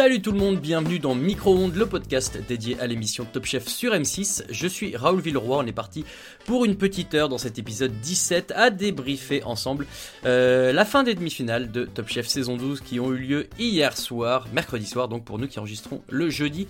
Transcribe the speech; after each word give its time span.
Salut 0.00 0.22
tout 0.22 0.32
le 0.32 0.38
monde, 0.38 0.58
bienvenue 0.58 0.98
dans 0.98 1.14
Micro-ondes, 1.14 1.76
le 1.76 1.84
podcast 1.84 2.38
dédié 2.48 2.80
à 2.80 2.86
l'émission 2.86 3.26
Top 3.30 3.44
Chef 3.44 3.68
sur 3.68 3.92
M6. 3.92 4.44
Je 4.48 4.66
suis 4.66 4.96
Raoul 4.96 5.20
Villeroy, 5.20 5.58
on 5.58 5.66
est 5.66 5.72
parti 5.72 6.06
pour 6.46 6.64
une 6.64 6.76
petite 6.76 7.12
heure 7.12 7.28
dans 7.28 7.36
cet 7.36 7.58
épisode 7.58 7.92
17 8.00 8.54
à 8.56 8.70
débriefer 8.70 9.44
ensemble 9.44 9.86
euh, 10.24 10.72
la 10.72 10.86
fin 10.86 11.02
des 11.02 11.14
demi-finales 11.14 11.70
de 11.70 11.84
Top 11.84 12.08
Chef 12.08 12.26
saison 12.28 12.56
12 12.56 12.80
qui 12.80 12.98
ont 12.98 13.12
eu 13.12 13.18
lieu 13.18 13.46
hier 13.58 13.94
soir, 13.94 14.48
mercredi 14.54 14.86
soir, 14.86 15.06
donc 15.06 15.26
pour 15.26 15.38
nous 15.38 15.48
qui 15.48 15.58
enregistrons 15.58 16.00
le 16.08 16.30
jeudi. 16.30 16.66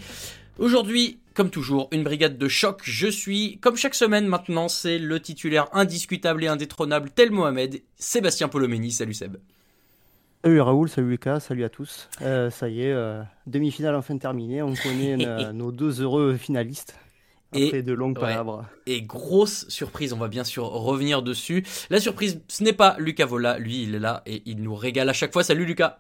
Aujourd'hui, 0.59 1.21
comme 1.33 1.51
toujours, 1.51 1.87
une 1.93 2.03
brigade 2.03 2.37
de 2.37 2.49
choc. 2.49 2.81
Je 2.83 3.07
suis, 3.07 3.59
comme 3.59 3.77
chaque 3.77 3.95
semaine 3.95 4.27
maintenant, 4.27 4.67
c'est 4.67 4.99
le 4.99 5.21
titulaire 5.21 5.69
indiscutable 5.73 6.43
et 6.43 6.49
indétrônable 6.49 7.11
tel 7.15 7.31
Mohamed, 7.31 7.81
Sébastien 7.97 8.49
Polomeni. 8.49 8.91
Salut 8.91 9.15
Seb. 9.15 9.37
Salut 10.43 10.61
Raoul, 10.63 10.89
salut 10.89 11.11
Lucas, 11.11 11.41
salut 11.41 11.65
à 11.65 11.69
tous. 11.69 12.09
Euh, 12.23 12.49
ça 12.51 12.69
y 12.69 12.83
est, 12.83 12.93
euh, 12.93 13.23
demi-finale 13.47 13.95
enfin 13.95 14.17
terminée. 14.17 14.63
On 14.63 14.75
connaît 14.75 15.17
nos 15.53 15.71
deux 15.71 16.01
heureux 16.01 16.37
finalistes. 16.37 16.95
Après 17.53 17.79
Et- 17.79 17.83
de 17.83 17.93
longues 17.93 18.17
ouais. 18.17 18.23
palabres. 18.23 18.65
Et 18.87 19.03
grosse 19.03 19.69
surprise, 19.69 20.13
on 20.13 20.17
va 20.19 20.29
bien 20.29 20.45
sûr 20.45 20.65
revenir 20.65 21.23
dessus. 21.23 21.65
La 21.91 22.01
surprise, 22.01 22.41
ce 22.49 22.63
n'est 22.63 22.73
pas 22.73 22.97
Lucas 22.99 23.27
Vola, 23.27 23.59
lui 23.59 23.83
il 23.83 23.95
est 23.97 23.99
là 23.99 24.23
et 24.25 24.43
il 24.47 24.63
nous 24.63 24.75
régale 24.75 25.09
à 25.09 25.13
chaque 25.13 25.33
fois. 25.33 25.43
Salut 25.43 25.67
Lucas 25.67 25.99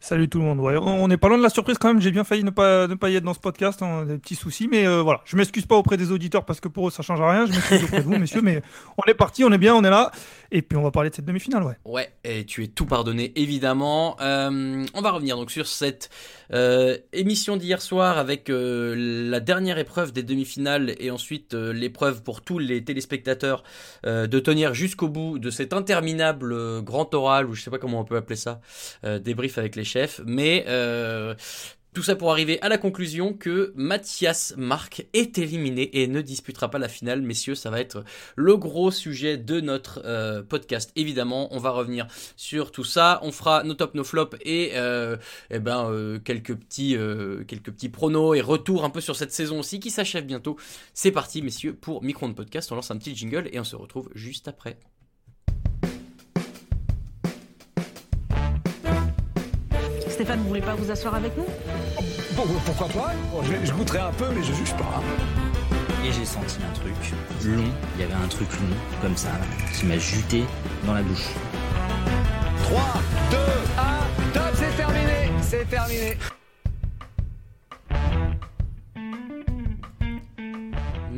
Salut 0.00 0.28
tout 0.28 0.38
le 0.38 0.44
monde. 0.44 0.60
On 0.60 1.08
n'est 1.08 1.16
pas 1.16 1.28
loin 1.28 1.38
de 1.38 1.42
la 1.42 1.48
surprise 1.48 1.76
quand 1.76 1.88
même. 1.88 2.00
J'ai 2.00 2.12
bien 2.12 2.22
failli 2.22 2.44
ne 2.44 2.50
pas, 2.50 2.86
ne 2.86 2.94
pas 2.94 3.10
y 3.10 3.16
être 3.16 3.24
dans 3.24 3.34
ce 3.34 3.40
podcast. 3.40 3.82
A 3.82 4.04
des 4.04 4.18
petits 4.18 4.36
soucis. 4.36 4.68
Mais 4.68 4.86
euh, 4.86 5.02
voilà, 5.02 5.22
je 5.24 5.36
m'excuse 5.36 5.66
pas 5.66 5.74
auprès 5.74 5.96
des 5.96 6.12
auditeurs 6.12 6.44
parce 6.44 6.60
que 6.60 6.68
pour 6.68 6.86
eux 6.86 6.90
ça 6.92 7.02
change 7.02 7.20
rien. 7.20 7.46
Je 7.46 7.52
m'excuse 7.52 7.82
auprès 7.82 7.98
de 7.98 8.04
vous, 8.04 8.16
messieurs. 8.18 8.40
Mais 8.40 8.62
on 8.96 9.10
est 9.10 9.14
parti, 9.14 9.44
on 9.44 9.52
est 9.52 9.58
bien, 9.58 9.74
on 9.74 9.82
est 9.82 9.90
là. 9.90 10.12
Et 10.52 10.62
puis 10.62 10.78
on 10.78 10.82
va 10.82 10.92
parler 10.92 11.10
de 11.10 11.16
cette 11.16 11.24
demi-finale. 11.24 11.64
Ouais. 11.64 11.74
Ouais, 11.84 12.12
et 12.22 12.46
tu 12.46 12.62
es 12.62 12.68
tout 12.68 12.86
pardonné, 12.86 13.32
évidemment. 13.34 14.16
Euh, 14.20 14.86
on 14.94 15.00
va 15.00 15.10
revenir 15.10 15.36
donc 15.36 15.50
sur 15.50 15.66
cette 15.66 16.10
euh, 16.52 16.96
émission 17.12 17.56
d'hier 17.56 17.82
soir 17.82 18.18
avec 18.18 18.48
la 18.48 19.40
dernière 19.40 19.78
épreuve 19.78 20.12
des 20.12 20.22
demi-finales 20.22 20.94
et 21.00 21.10
ensuite 21.10 21.54
l'épreuve 21.54 22.22
pour 22.22 22.40
tous 22.42 22.58
les 22.58 22.84
téléspectateurs 22.84 23.64
de 24.04 24.38
tenir 24.38 24.74
jusqu'au 24.74 25.08
bout 25.08 25.38
de 25.38 25.50
cet 25.50 25.72
interminable 25.72 26.82
grand 26.82 27.12
oral, 27.14 27.46
ou 27.46 27.54
je 27.54 27.62
sais 27.62 27.70
pas 27.70 27.78
comment 27.78 28.00
on 28.00 28.04
peut 28.04 28.16
appeler 28.16 28.36
ça, 28.36 28.60
débrief 29.02 29.58
avec 29.58 29.76
les 29.76 29.84
chefs. 29.88 30.20
Mais 30.24 30.64
euh, 30.68 31.34
tout 31.94 32.02
ça 32.02 32.14
pour 32.14 32.30
arriver 32.30 32.60
à 32.62 32.68
la 32.68 32.78
conclusion 32.78 33.32
que 33.32 33.72
Mathias 33.74 34.54
Marc 34.56 35.06
est 35.14 35.38
éliminé 35.38 36.00
et 36.00 36.06
ne 36.06 36.20
disputera 36.20 36.70
pas 36.70 36.78
la 36.78 36.88
finale. 36.88 37.22
Messieurs, 37.22 37.54
ça 37.54 37.70
va 37.70 37.80
être 37.80 38.04
le 38.36 38.56
gros 38.56 38.90
sujet 38.90 39.36
de 39.36 39.60
notre 39.60 40.02
euh, 40.04 40.42
podcast. 40.42 40.92
Évidemment, 40.94 41.48
on 41.52 41.58
va 41.58 41.70
revenir 41.70 42.06
sur 42.36 42.70
tout 42.70 42.84
ça. 42.84 43.18
On 43.22 43.32
fera 43.32 43.64
nos 43.64 43.74
top, 43.74 43.94
nos 43.94 44.04
flops 44.04 44.36
et, 44.42 44.72
euh, 44.74 45.16
eh 45.50 45.58
ben, 45.58 46.20
quelques, 46.24 46.54
petits, 46.54 46.96
quelques 47.46 47.90
pronos 47.90 48.36
et 48.36 48.40
retours 48.40 48.84
un 48.84 48.90
peu 48.90 49.00
sur 49.00 49.16
cette 49.16 49.32
saison 49.32 49.58
aussi 49.58 49.80
qui 49.80 49.90
s'achève 49.90 50.24
bientôt. 50.24 50.56
C'est 50.94 51.12
parti, 51.12 51.42
messieurs, 51.42 51.74
pour 51.74 52.04
Micro 52.04 52.28
Podcast. 52.28 52.70
On 52.70 52.76
lance 52.76 52.90
un 52.90 52.98
petit 52.98 53.16
jingle 53.16 53.48
et 53.52 53.58
on 53.58 53.64
se 53.64 53.76
retrouve 53.76 54.10
juste 54.14 54.46
après. 54.46 54.78
Stéphane, 60.18 60.40
vous 60.40 60.48
voulez 60.48 60.60
pas 60.60 60.74
vous 60.74 60.90
asseoir 60.90 61.14
avec 61.14 61.36
nous? 61.36 61.46
Bon, 62.32 62.42
pourquoi 62.66 62.88
pas? 62.88 63.12
Bon, 63.30 63.40
je, 63.44 63.64
je 63.64 63.72
goûterai 63.72 64.00
un 64.00 64.10
peu, 64.10 64.24
mais 64.34 64.42
je 64.42 64.52
juge 64.52 64.74
pas. 64.74 65.00
Et 66.04 66.10
j'ai 66.10 66.24
senti 66.24 66.56
un 66.68 66.74
truc 66.74 66.92
long. 67.44 67.62
Il 67.94 68.00
y 68.00 68.04
avait 68.04 68.14
un 68.14 68.26
truc 68.26 68.48
long, 68.54 68.76
comme 69.00 69.16
ça, 69.16 69.28
qui 69.72 69.86
m'a 69.86 69.96
juté 69.96 70.42
dans 70.84 70.94
la 70.94 71.02
bouche. 71.02 71.28
3, 72.64 72.80
2, 73.30 73.36
1, 73.36 74.32
top, 74.32 74.42
c'est 74.56 74.76
terminé 74.76 75.30
C'est 75.40 75.70
terminé 75.70 76.16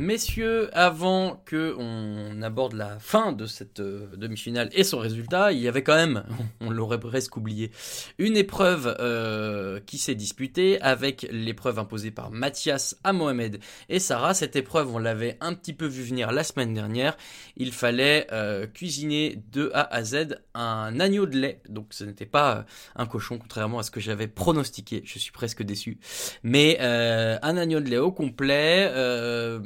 Messieurs, 0.01 0.71
avant 0.75 1.43
que 1.45 1.75
on 1.77 2.41
aborde 2.41 2.73
la 2.73 2.97
fin 2.97 3.33
de 3.33 3.45
cette 3.45 3.81
euh, 3.81 4.07
demi-finale 4.17 4.71
et 4.73 4.83
son 4.83 4.97
résultat, 4.97 5.51
il 5.51 5.59
y 5.59 5.67
avait 5.67 5.83
quand 5.83 5.95
même, 5.95 6.23
on 6.59 6.71
l'aurait 6.71 6.99
presque 6.99 7.37
oublié, 7.37 7.69
une 8.17 8.35
épreuve 8.35 8.95
euh, 8.99 9.79
qui 9.85 9.99
s'est 9.99 10.15
disputée 10.15 10.81
avec 10.81 11.27
l'épreuve 11.31 11.77
imposée 11.77 12.09
par 12.09 12.31
Mathias 12.31 12.97
à 13.03 13.13
Mohamed 13.13 13.59
et 13.89 13.99
Sarah. 13.99 14.33
Cette 14.33 14.55
épreuve, 14.55 14.91
on 14.91 14.97
l'avait 14.97 15.37
un 15.39 15.53
petit 15.53 15.73
peu 15.73 15.85
vu 15.85 16.01
venir 16.01 16.31
la 16.31 16.43
semaine 16.43 16.73
dernière. 16.73 17.15
Il 17.55 17.71
fallait 17.71 18.25
euh, 18.31 18.65
cuisiner 18.65 19.43
de 19.51 19.69
A 19.75 19.83
à 19.93 20.03
Z 20.03 20.39
un 20.55 20.99
agneau 20.99 21.27
de 21.27 21.37
lait, 21.37 21.61
donc 21.69 21.89
ce 21.91 22.05
n'était 22.05 22.25
pas 22.25 22.57
euh, 22.57 22.63
un 22.95 23.05
cochon, 23.05 23.37
contrairement 23.37 23.77
à 23.77 23.83
ce 23.83 23.91
que 23.91 23.99
j'avais 23.99 24.27
pronostiqué. 24.27 25.03
Je 25.05 25.19
suis 25.19 25.31
presque 25.31 25.61
déçu 25.61 25.99
mais 26.43 26.77
euh, 26.81 27.37
un 27.41 27.57
agneau 27.57 27.79
de 27.79 27.89
lait 27.89 27.97
au 27.97 28.11
complet 28.11 28.89
euh, 28.91 29.59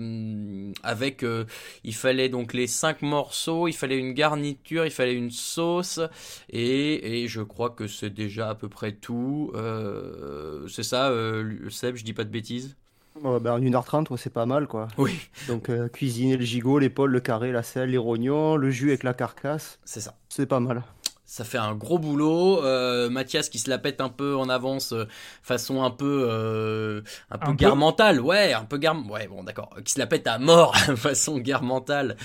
avec 0.83 1.23
euh, 1.23 1.45
il 1.83 1.95
fallait 1.95 2.29
donc 2.29 2.53
les 2.53 2.67
cinq 2.67 3.01
morceaux 3.01 3.67
il 3.67 3.73
fallait 3.73 3.97
une 3.97 4.13
garniture 4.13 4.85
il 4.85 4.91
fallait 4.91 5.15
une 5.15 5.31
sauce 5.31 5.99
et, 6.49 7.23
et 7.23 7.27
je 7.27 7.41
crois 7.41 7.69
que 7.69 7.87
c'est 7.87 8.09
déjà 8.09 8.49
à 8.49 8.55
peu 8.55 8.69
près 8.69 8.93
tout. 8.93 9.51
Euh, 9.55 10.67
c'est 10.67 10.83
ça 10.83 11.09
euh, 11.09 11.69
Seb 11.69 11.95
je 11.95 12.03
dis 12.03 12.13
pas 12.13 12.23
de 12.23 12.29
bêtises? 12.29 12.75
Ben, 13.23 13.29
en 13.29 13.59
1h30, 13.59 14.11
ouais, 14.11 14.17
c'est 14.17 14.29
pas 14.33 14.45
mal 14.45 14.67
quoi. 14.67 14.89
oui. 14.97 15.17
Donc 15.47 15.69
euh, 15.69 15.87
cuisiner 15.87 16.35
le 16.35 16.43
gigot, 16.43 16.79
l'épaule, 16.79 17.11
le 17.11 17.21
carré, 17.21 17.53
la 17.53 17.63
selle, 17.63 17.91
les 17.91 17.97
rognons, 17.97 18.57
le 18.57 18.69
jus 18.71 18.89
avec 18.89 19.03
la 19.03 19.13
carcasse, 19.13 19.79
c'est 19.85 20.01
ça. 20.01 20.17
C'est 20.27 20.45
pas 20.45 20.59
mal. 20.59 20.83
Ça 21.25 21.43
fait 21.43 21.57
un 21.57 21.73
gros 21.75 21.97
boulot. 21.99 22.63
Euh, 22.63 23.09
Mathias 23.09 23.49
qui 23.49 23.59
se 23.59 23.69
la 23.69 23.77
pète 23.77 23.99
un 24.01 24.09
peu 24.09 24.35
en 24.35 24.47
avance, 24.49 24.91
euh, 24.93 25.05
façon 25.43 25.83
un 25.83 25.89
peu, 25.91 26.27
euh, 26.29 27.01
un 27.31 27.37
peu 27.37 27.45
Un 27.47 27.51
peu 27.51 27.57
guerre 27.57 27.75
mentale, 27.75 28.21
ouais, 28.21 28.53
un 28.53 28.63
peu 28.63 28.77
guerre, 28.77 28.95
ouais, 29.09 29.27
bon, 29.27 29.43
d'accord, 29.43 29.75
qui 29.83 29.93
se 29.93 29.99
la 29.99 30.07
pète 30.07 30.27
à 30.27 30.37
mort, 30.39 30.75
façon 30.95 31.37
guerre 31.39 31.63
mentale, 31.63 32.15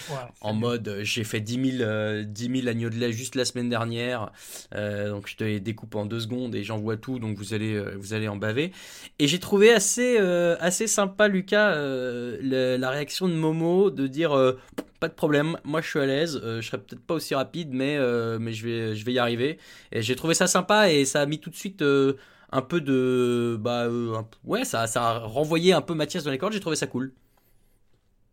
en 0.40 0.52
mode, 0.54 0.88
euh, 0.88 1.00
j'ai 1.04 1.24
fait 1.24 1.40
10 1.40 1.78
000, 1.78 1.82
euh, 1.82 2.24
10 2.24 2.60
000 2.62 2.68
agneaux 2.68 2.90
de 2.90 2.96
lait 2.96 3.12
juste 3.12 3.34
la 3.34 3.44
semaine 3.44 3.68
dernière, 3.68 4.30
donc 4.72 5.28
je 5.28 5.36
te 5.36 5.44
les 5.44 5.60
découpe 5.60 5.94
en 5.94 6.04
deux 6.06 6.20
secondes 6.20 6.54
et 6.54 6.62
j'envoie 6.62 6.96
tout, 6.96 7.18
donc 7.18 7.36
vous 7.36 7.54
allez, 7.54 7.80
vous 7.96 8.12
allez 8.14 8.28
en 8.28 8.36
baver. 8.36 8.72
Et 9.18 9.26
j'ai 9.28 9.38
trouvé 9.38 9.72
assez, 9.72 10.18
assez 10.18 10.86
sympa, 10.86 11.28
Lucas, 11.28 11.74
le- 11.74 12.76
la 12.76 12.90
réaction 12.90 13.28
de 13.28 13.34
Momo 13.34 13.90
de 13.90 14.06
dire. 14.06 14.30
pas 15.00 15.08
de 15.08 15.14
problème, 15.14 15.56
moi 15.64 15.80
je 15.80 15.88
suis 15.88 15.98
à 15.98 16.04
l'aise, 16.06 16.40
je 16.44 16.60
serai 16.60 16.76
peut-être 16.78 17.00
pas 17.00 17.14
aussi 17.14 17.34
rapide, 17.34 17.70
mais, 17.72 17.98
mais 18.38 18.52
je, 18.52 18.66
vais, 18.66 18.89
je 18.94 19.04
vais 19.04 19.12
y 19.12 19.18
arriver. 19.18 19.58
Et 19.92 20.02
j'ai 20.02 20.16
trouvé 20.16 20.34
ça 20.34 20.46
sympa 20.46 20.90
et 20.90 21.04
ça 21.04 21.20
a 21.22 21.26
mis 21.26 21.38
tout 21.38 21.50
de 21.50 21.56
suite 21.56 21.82
euh, 21.82 22.14
un 22.52 22.62
peu 22.62 22.80
de. 22.80 23.58
Bah, 23.60 23.84
euh, 23.84 24.14
un- 24.16 24.28
ouais, 24.44 24.64
ça, 24.64 24.86
ça 24.86 25.08
a 25.08 25.18
renvoyé 25.18 25.72
un 25.72 25.80
peu 25.80 25.94
Mathias 25.94 26.24
dans 26.24 26.30
les 26.30 26.38
cordes, 26.38 26.52
j'ai 26.52 26.60
trouvé 26.60 26.76
ça 26.76 26.86
cool. 26.86 27.12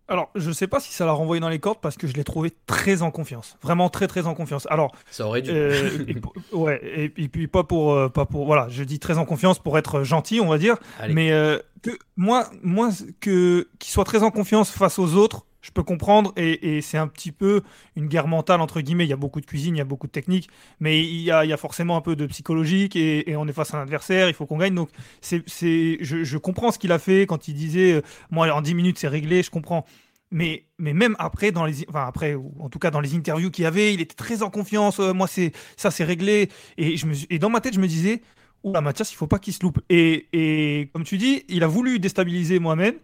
Alors, 0.09 0.30
je 0.36 0.51
sais 0.51 0.68
pas 0.68 0.80
si 0.80 0.94
ça 0.94 1.06
l'a 1.06 1.12
renvoyé 1.12 1.42
dans 1.42 1.50
les 1.50 1.59
cordes 1.59 1.80
parce 1.81 1.98
que 1.98 2.07
je 2.07 2.13
l'ai 2.13 2.24
trouvé 2.24 2.54
très 2.65 3.01
en 3.01 3.12
confiance, 3.12 3.57
vraiment 3.62 3.89
très 3.89 4.07
très 4.07 4.25
en 4.25 4.36
confiance. 4.36 4.65
Alors, 4.69 4.94
ça 5.12 5.27
aurait 5.27 5.42
dû. 5.42 5.51
Euh, 5.51 6.06
et, 6.07 6.15
ouais, 6.56 6.80
et, 7.18 7.27
puis 7.27 7.48
pas 7.48 7.63
pour 7.63 7.94
euh, 7.94 8.07
pas 8.07 8.25
pour 8.25 8.45
voilà, 8.45 8.68
je 8.69 8.83
dis 8.83 9.00
très 9.00 9.18
en 9.18 9.25
confiance 9.25 9.59
pour 9.59 9.77
être 9.77 10.04
gentil, 10.04 10.39
on 10.39 10.48
va 10.48 10.57
dire. 10.57 10.77
Mais 11.09 11.31
euh, 11.31 11.59
que 11.81 11.92
moi 12.15 12.50
moi 12.63 12.89
que 13.19 13.68
qu'il 13.80 13.92
soit 13.92 14.06
très 14.06 14.24
en 14.24 14.31
confiance 14.31 14.69
face 14.71 14.98
aux 14.98 15.15
autres, 15.15 15.45
je 15.62 15.71
peux 15.71 15.83
comprendre 15.83 16.33
et, 16.38 16.81
c'est 16.81 16.98
un 16.98 17.07
petit 17.07 17.31
peu 17.31 17.62
une 17.95 18.07
guerre 18.07 18.27
mentale 18.27 18.62
entre 18.62 18.81
guillemets. 18.81 19.06
Il 19.06 19.09
y 19.09 19.13
a 19.13 19.18
beaucoup 19.18 19.42
de 19.42 19.45
cuisine, 19.45 19.75
il 19.75 19.80
y 19.80 19.81
a 19.81 19.86
beaucoup 19.86 20.07
de 20.07 20.12
technique, 20.12 20.50
mais 20.80 21.00
il 21.00 21.21
y 21.21 21.31
a, 21.31 21.45
y 21.45 21.54
a 21.54 21.57
forcément 21.57 21.98
un 21.98 22.01
peu 22.01 22.15
de 22.15 22.25
psychologique 22.27 22.95
et, 22.95 23.36
on 23.36 23.48
est 23.48 23.54
face 23.54 23.74
à 23.74 23.77
un 23.77 23.81
adversaire, 23.83 24.30
il 24.30 24.33
faut 24.33 24.45
qu'on 24.45 24.57
gagne. 24.57 24.75
Donc 24.75 24.89
c'est, 25.21 25.44
je, 25.48 26.24
je, 26.24 26.38
comprends 26.38 26.71
ce 26.71 26.80
qu'il 26.80 26.92
a 26.92 27.00
fait 27.00 27.25
quand 27.25 27.48
il 27.48 27.54
disait 27.54 27.94
euh, 27.94 28.01
moi 28.31 28.50
en 28.51 28.62
10 28.62 28.74
minutes 28.74 28.98
c'est 29.00 29.07
réglé, 29.07 29.44
je 29.44 29.51
comprends. 29.51 29.86
Mais, 30.30 30.65
même 30.77 31.15
après, 31.19 31.51
dans 31.51 31.65
les, 31.65 31.86
enfin 31.88 32.06
après, 32.06 32.36
ou 32.36 32.54
en 32.59 32.69
tout 32.69 32.80
cas 32.80 32.92
dans 32.92 33.00
les 33.00 33.15
interviews 33.15 33.50
qu'il 33.50 33.63
y 33.63 33.65
avait, 33.65 33.94
il 33.94 34.01
était 34.01 34.15
très 34.15 34.44
en 34.44 34.50
confiance. 34.50 35.00
Euh, 35.00 35.13
moi, 35.13 35.27
c'est 35.27 35.54
ça, 35.77 35.89
c'est 35.89 36.04
réglé. 36.04 36.50
Et, 36.77 36.95
et 37.30 37.39
dans 37.39 37.50
ma 37.50 37.62
tête, 37.62 37.74
je 37.74 37.80
me 37.80 37.88
disais, 37.88 38.21
oula, 38.63 38.81
Mathias, 38.81 39.12
il 39.12 39.15
faut 39.15 39.27
pas 39.27 39.39
qu'il 39.39 39.54
se 39.54 39.63
loupe. 39.63 39.80
Et, 39.89 40.27
et 40.33 40.89
comme 40.94 41.04
tu 41.04 41.18
dis, 41.18 41.44
il 41.48 41.63
a 41.63 41.68
voulu 41.68 42.00
déstabiliser 42.00 42.59
Mohamed. 42.59 43.00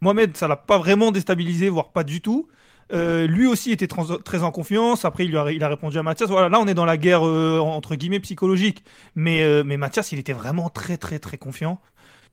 Mohamed, 0.00 0.36
ça 0.36 0.48
l'a 0.48 0.56
pas 0.56 0.78
vraiment 0.78 1.12
déstabilisé, 1.12 1.68
voire 1.68 1.92
pas 1.92 2.04
du 2.04 2.20
tout. 2.20 2.48
Euh, 2.92 3.26
lui 3.26 3.46
aussi 3.46 3.72
était 3.72 3.88
très 3.88 4.42
en 4.42 4.50
confiance. 4.50 5.04
Après, 5.04 5.24
il, 5.26 5.36
a, 5.36 5.68
répondu 5.68 5.98
à 5.98 6.02
Mathias. 6.02 6.28
Voilà, 6.28 6.48
là, 6.48 6.60
on 6.60 6.66
est 6.66 6.74
dans 6.74 6.84
la 6.84 6.96
guerre 6.96 7.26
euh, 7.26 7.58
entre 7.58 7.96
guillemets 7.96 8.20
psychologique. 8.20 8.84
Mais, 9.14 9.42
euh, 9.42 9.64
mais 9.64 9.76
Mathias, 9.76 10.12
il 10.12 10.18
était 10.18 10.32
vraiment 10.32 10.68
très, 10.70 10.96
très, 10.96 11.18
très 11.18 11.38
confiant. 11.38 11.80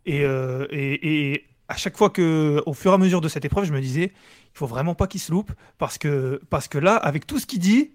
Et, 0.06 0.24
à 1.69 1.77
chaque 1.77 1.98
fois 1.98 2.10
que, 2.10 2.62
au 2.65 2.74
fur 2.74 2.92
et 2.92 2.95
à 2.95 2.98
mesure 2.98 3.21
de 3.21 3.30
cette 3.30 3.45
épreuve, 3.45 3.65
je 3.65 3.74
me 3.74 3.81
disais, 3.81 4.12
il 4.13 4.57
faut 4.57 4.68
vraiment 4.68 4.95
pas 4.95 5.07
qu'il 5.07 5.21
se 5.21 5.31
loupe 5.31 5.51
parce 5.77 5.98
que 5.98 6.39
là, 6.77 6.95
avec 6.95 7.25
tout 7.25 7.39
ce 7.39 7.45
qu'il 7.45 7.60
dit, 7.60 7.94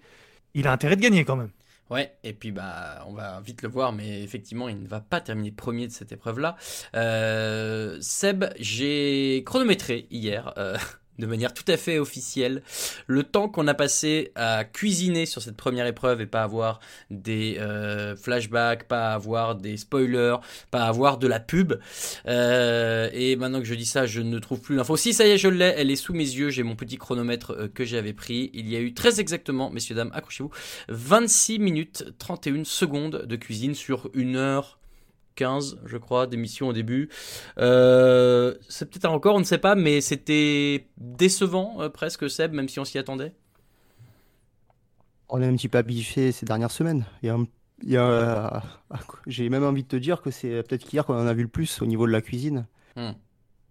il 0.53 0.67
a 0.67 0.71
intérêt 0.71 0.95
de 0.95 1.01
gagner 1.01 1.23
quand 1.23 1.35
même. 1.35 1.51
Ouais, 1.89 2.15
et 2.23 2.33
puis 2.33 2.51
bah 2.51 3.03
on 3.07 3.13
va 3.13 3.41
vite 3.41 3.63
le 3.63 3.69
voir, 3.69 3.91
mais 3.91 4.21
effectivement 4.21 4.69
il 4.69 4.79
ne 4.81 4.87
va 4.87 5.01
pas 5.01 5.21
terminer 5.21 5.51
premier 5.51 5.87
de 5.87 5.91
cette 5.91 6.11
épreuve-là. 6.11 6.55
Euh, 6.95 7.97
Seb, 7.99 8.45
j'ai 8.59 9.43
chronométré 9.45 10.07
hier. 10.11 10.53
Euh, 10.57 10.77
de 11.19 11.25
manière 11.27 11.53
tout 11.53 11.65
à 11.67 11.77
fait 11.77 11.99
officielle 11.99 12.63
le 13.07 13.23
temps 13.23 13.49
qu'on 13.49 13.67
a 13.67 13.73
passé 13.73 14.31
à 14.35 14.63
cuisiner 14.63 15.25
sur 15.25 15.41
cette 15.41 15.57
première 15.57 15.85
épreuve 15.85 16.21
et 16.21 16.25
pas 16.25 16.43
avoir 16.43 16.79
des 17.11 17.57
euh, 17.59 18.15
flashbacks, 18.15 18.87
pas 18.87 19.13
avoir 19.13 19.55
des 19.55 19.77
spoilers, 19.77 20.37
pas 20.71 20.85
avoir 20.85 21.17
de 21.17 21.27
la 21.27 21.39
pub. 21.39 21.73
Euh, 22.27 23.09
et 23.13 23.35
maintenant 23.35 23.59
que 23.59 23.65
je 23.65 23.75
dis 23.75 23.85
ça, 23.85 24.05
je 24.05 24.21
ne 24.21 24.39
trouve 24.39 24.61
plus 24.61 24.75
l'info. 24.75 24.97
Si 24.97 25.13
ça 25.13 25.27
y 25.27 25.31
est, 25.31 25.37
je 25.37 25.47
l'ai, 25.47 25.73
elle 25.77 25.91
est 25.91 25.95
sous 25.95 26.13
mes 26.13 26.19
yeux. 26.19 26.49
J'ai 26.49 26.63
mon 26.63 26.75
petit 26.75 26.97
chronomètre 26.97 27.51
euh, 27.51 27.67
que 27.67 27.85
j'avais 27.85 28.13
pris. 28.13 28.49
Il 28.53 28.69
y 28.69 28.75
a 28.75 28.79
eu 28.79 28.93
très 28.93 29.19
exactement, 29.19 29.69
messieurs 29.69 29.95
dames, 29.95 30.11
accrochez-vous, 30.13 30.51
26 30.87 31.59
minutes 31.59 32.05
31 32.17 32.63
secondes 32.63 33.25
de 33.25 33.35
cuisine 33.35 33.75
sur 33.75 34.09
une 34.13 34.35
heure 34.35 34.79
15, 35.39 35.79
je 35.85 35.97
crois, 35.97 36.27
d'émissions 36.27 36.67
au 36.67 36.73
début. 36.73 37.09
Euh, 37.59 38.55
c'est 38.67 38.89
peut-être 38.89 39.05
encore, 39.05 39.35
on 39.35 39.39
ne 39.39 39.45
sait 39.45 39.57
pas, 39.57 39.73
mais 39.75 40.01
c'était 40.01 40.89
décevant 40.97 41.77
euh, 41.79 41.87
presque, 41.87 42.29
Seb, 42.29 42.51
même 42.51 42.67
si 42.67 42.77
on 42.79 42.85
s'y 42.85 42.97
attendait. 42.97 43.33
On 45.29 45.41
est 45.41 45.45
un 45.45 45.55
petit 45.55 45.69
peu 45.69 45.77
habitué 45.77 46.33
ces 46.33 46.45
dernières 46.45 46.71
semaines. 46.71 47.05
Il 47.23 47.29
y 47.85 47.95
a, 47.95 48.63
j'ai 49.27 49.47
même 49.47 49.63
envie 49.63 49.83
de 49.83 49.87
te 49.87 49.95
dire 49.95 50.21
que 50.21 50.29
c'est 50.29 50.61
peut-être 50.63 50.83
qu'hier 50.83 51.05
qu'on 51.05 51.15
en 51.15 51.27
a 51.27 51.33
vu 51.33 51.43
le 51.43 51.47
plus 51.47 51.81
au 51.81 51.85
niveau 51.85 52.05
de 52.05 52.11
la 52.11 52.21
cuisine. 52.21 52.67
Hmm. 52.97 53.11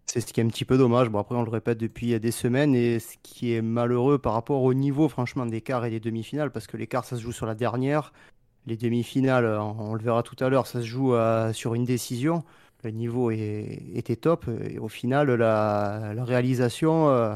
C'est 0.07 0.23
ce 0.23 0.33
qui 0.33 0.41
est 0.41 0.45
un 0.45 0.49
petit 0.49 0.65
peu 0.65 0.79
dommage. 0.79 1.11
Bon, 1.11 1.19
après, 1.19 1.35
on 1.35 1.43
le 1.43 1.51
répète 1.51 1.77
depuis 1.77 2.19
des 2.19 2.31
semaines 2.31 2.75
et 2.75 2.99
ce 2.99 3.17
qui 3.23 3.53
est 3.53 3.61
malheureux 3.61 4.17
par 4.19 4.33
rapport 4.33 4.63
au 4.63 4.73
niveau, 4.73 5.07
franchement, 5.11 5.45
des 5.45 5.61
quarts 5.61 5.85
et 5.85 5.91
des 5.91 6.01
demi-finales, 6.01 6.51
parce 6.51 6.67
que 6.67 6.79
les 6.79 6.87
quarts, 6.87 7.05
ça 7.05 7.17
se 7.17 7.21
joue 7.21 7.33
sur 7.33 7.45
la 7.45 7.55
dernière. 7.55 8.15
Les 8.69 8.77
demi-finales, 8.77 9.47
on, 9.47 9.95
le 9.95 10.03
verra 10.03 10.23
tout 10.23 10.37
à 10.45 10.51
l'heure, 10.51 10.67
ça 10.67 10.83
se 10.83 10.87
joue 10.87 11.15
euh, 11.15 11.55
sur 11.55 11.75
une 11.75 11.87
décision. 11.87 12.45
Le 12.85 12.91
niveau 12.91 13.31
était 13.31 14.17
top. 14.17 14.45
Au 14.79 14.89
final, 14.89 15.33
la, 15.33 16.13
réalisation 16.19 17.09
euh, 17.09 17.35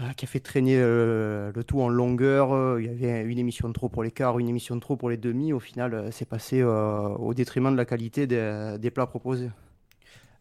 euh, 0.00 0.12
qui 0.16 0.26
a 0.26 0.28
fait 0.28 0.38
traîner 0.38 0.78
le 0.78 1.52
tout 1.66 1.80
en 1.80 1.88
longueur, 1.88 2.78
il 2.78 2.86
y 2.86 2.88
avait 2.88 3.24
une 3.24 3.38
émission 3.38 3.68
de 3.68 3.72
trop 3.72 3.88
pour 3.88 4.04
les 4.04 4.12
quarts, 4.12 4.38
une 4.38 4.48
émission 4.48 4.76
de 4.76 4.80
trop 4.80 4.94
pour 4.94 5.10
les 5.10 5.16
demi. 5.16 5.52
Au 5.52 5.58
final, 5.58 6.10
c'est 6.12 6.28
passé 6.28 6.62
au 6.62 7.34
détriment 7.34 7.72
de 7.72 7.76
la 7.76 7.84
qualité 7.84 8.28
des 8.28 8.90
plats 8.92 9.06
proposés. 9.06 9.50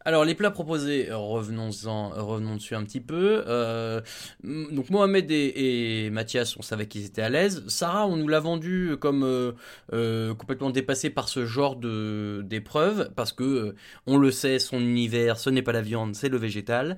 Alors 0.05 0.23
les 0.23 0.33
plats 0.33 0.51
proposés, 0.51 1.09
revenons-en, 1.11 2.09
revenons 2.09 2.55
dessus 2.55 2.73
un 2.73 2.83
petit 2.85 3.01
peu. 3.01 3.43
Euh, 3.47 3.99
donc 4.43 4.89
Mohamed 4.89 5.29
et, 5.29 6.09
Mathias, 6.09 6.55
on 6.57 6.61
savait 6.61 6.87
qu'ils 6.87 7.05
étaient 7.05 7.21
à 7.21 7.29
l'aise. 7.29 7.65
Sarah, 7.67 8.07
on 8.07 8.15
nous 8.15 8.29
l'a 8.29 8.39
vendu 8.39 8.95
comme 9.01 9.23
euh, 9.23 9.51
euh, 9.91 10.33
complètement 10.33 10.69
dépassée 10.69 11.09
par 11.09 11.27
ce 11.27 11.45
genre 11.45 11.75
de 11.75 12.41
d'épreuve 12.45 13.11
parce 13.15 13.33
que 13.33 13.75
on 14.07 14.17
le 14.17 14.31
sait, 14.31 14.57
son 14.59 14.79
univers, 14.79 15.37
ce 15.37 15.49
n'est 15.49 15.61
pas 15.61 15.73
la 15.73 15.81
viande, 15.81 16.15
c'est 16.15 16.29
le 16.29 16.37
végétal. 16.37 16.95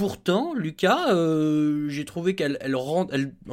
Pourtant, 0.00 0.54
Lucas, 0.54 1.12
euh, 1.12 1.90
j'ai 1.90 2.06
trouvé 2.06 2.34
qu'elle, 2.34 2.56
elle, 2.62 2.74
en 2.74 3.04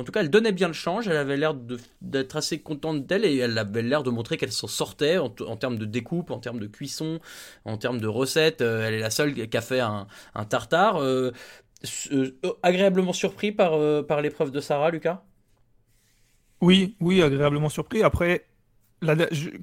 tout 0.05 0.13
cas, 0.13 0.21
elle 0.21 0.29
donnait 0.29 0.53
bien 0.53 0.67
le 0.67 0.73
change. 0.73 1.09
Elle 1.09 1.17
avait 1.17 1.35
l'air 1.35 1.53
d'être 1.99 2.37
assez 2.37 2.59
contente 2.59 3.05
d'elle 3.05 3.25
et 3.25 3.35
elle 3.35 3.57
avait 3.57 3.81
l'air 3.81 4.01
de 4.01 4.11
montrer 4.11 4.37
qu'elle 4.37 4.53
s'en 4.53 4.67
sortait 4.67 5.17
en, 5.17 5.27
termes 5.29 5.77
de 5.77 5.83
découpe, 5.83 6.31
en 6.31 6.39
termes 6.39 6.61
de 6.61 6.67
cuisson, 6.67 7.19
en 7.65 7.75
termes 7.75 7.99
de 7.99 8.07
recettes. 8.07 8.61
Euh, 8.61 8.87
elle 8.87 8.93
est 8.93 9.01
la 9.01 9.09
seule 9.09 9.33
qui 9.33 9.57
a 9.57 9.59
fait 9.59 9.81
un, 9.81 10.07
tartare. 10.47 11.03
Euh, 11.03 11.33
agréablement 12.63 13.11
surpris 13.11 13.51
par, 13.51 13.77
par 14.05 14.21
l'épreuve 14.21 14.51
de 14.51 14.61
Sarah, 14.61 14.89
Lucas? 14.89 15.25
Oui, 16.61 16.95
oui, 17.01 17.21
agréablement 17.21 17.67
surpris. 17.67 18.03
Après, 18.03 18.45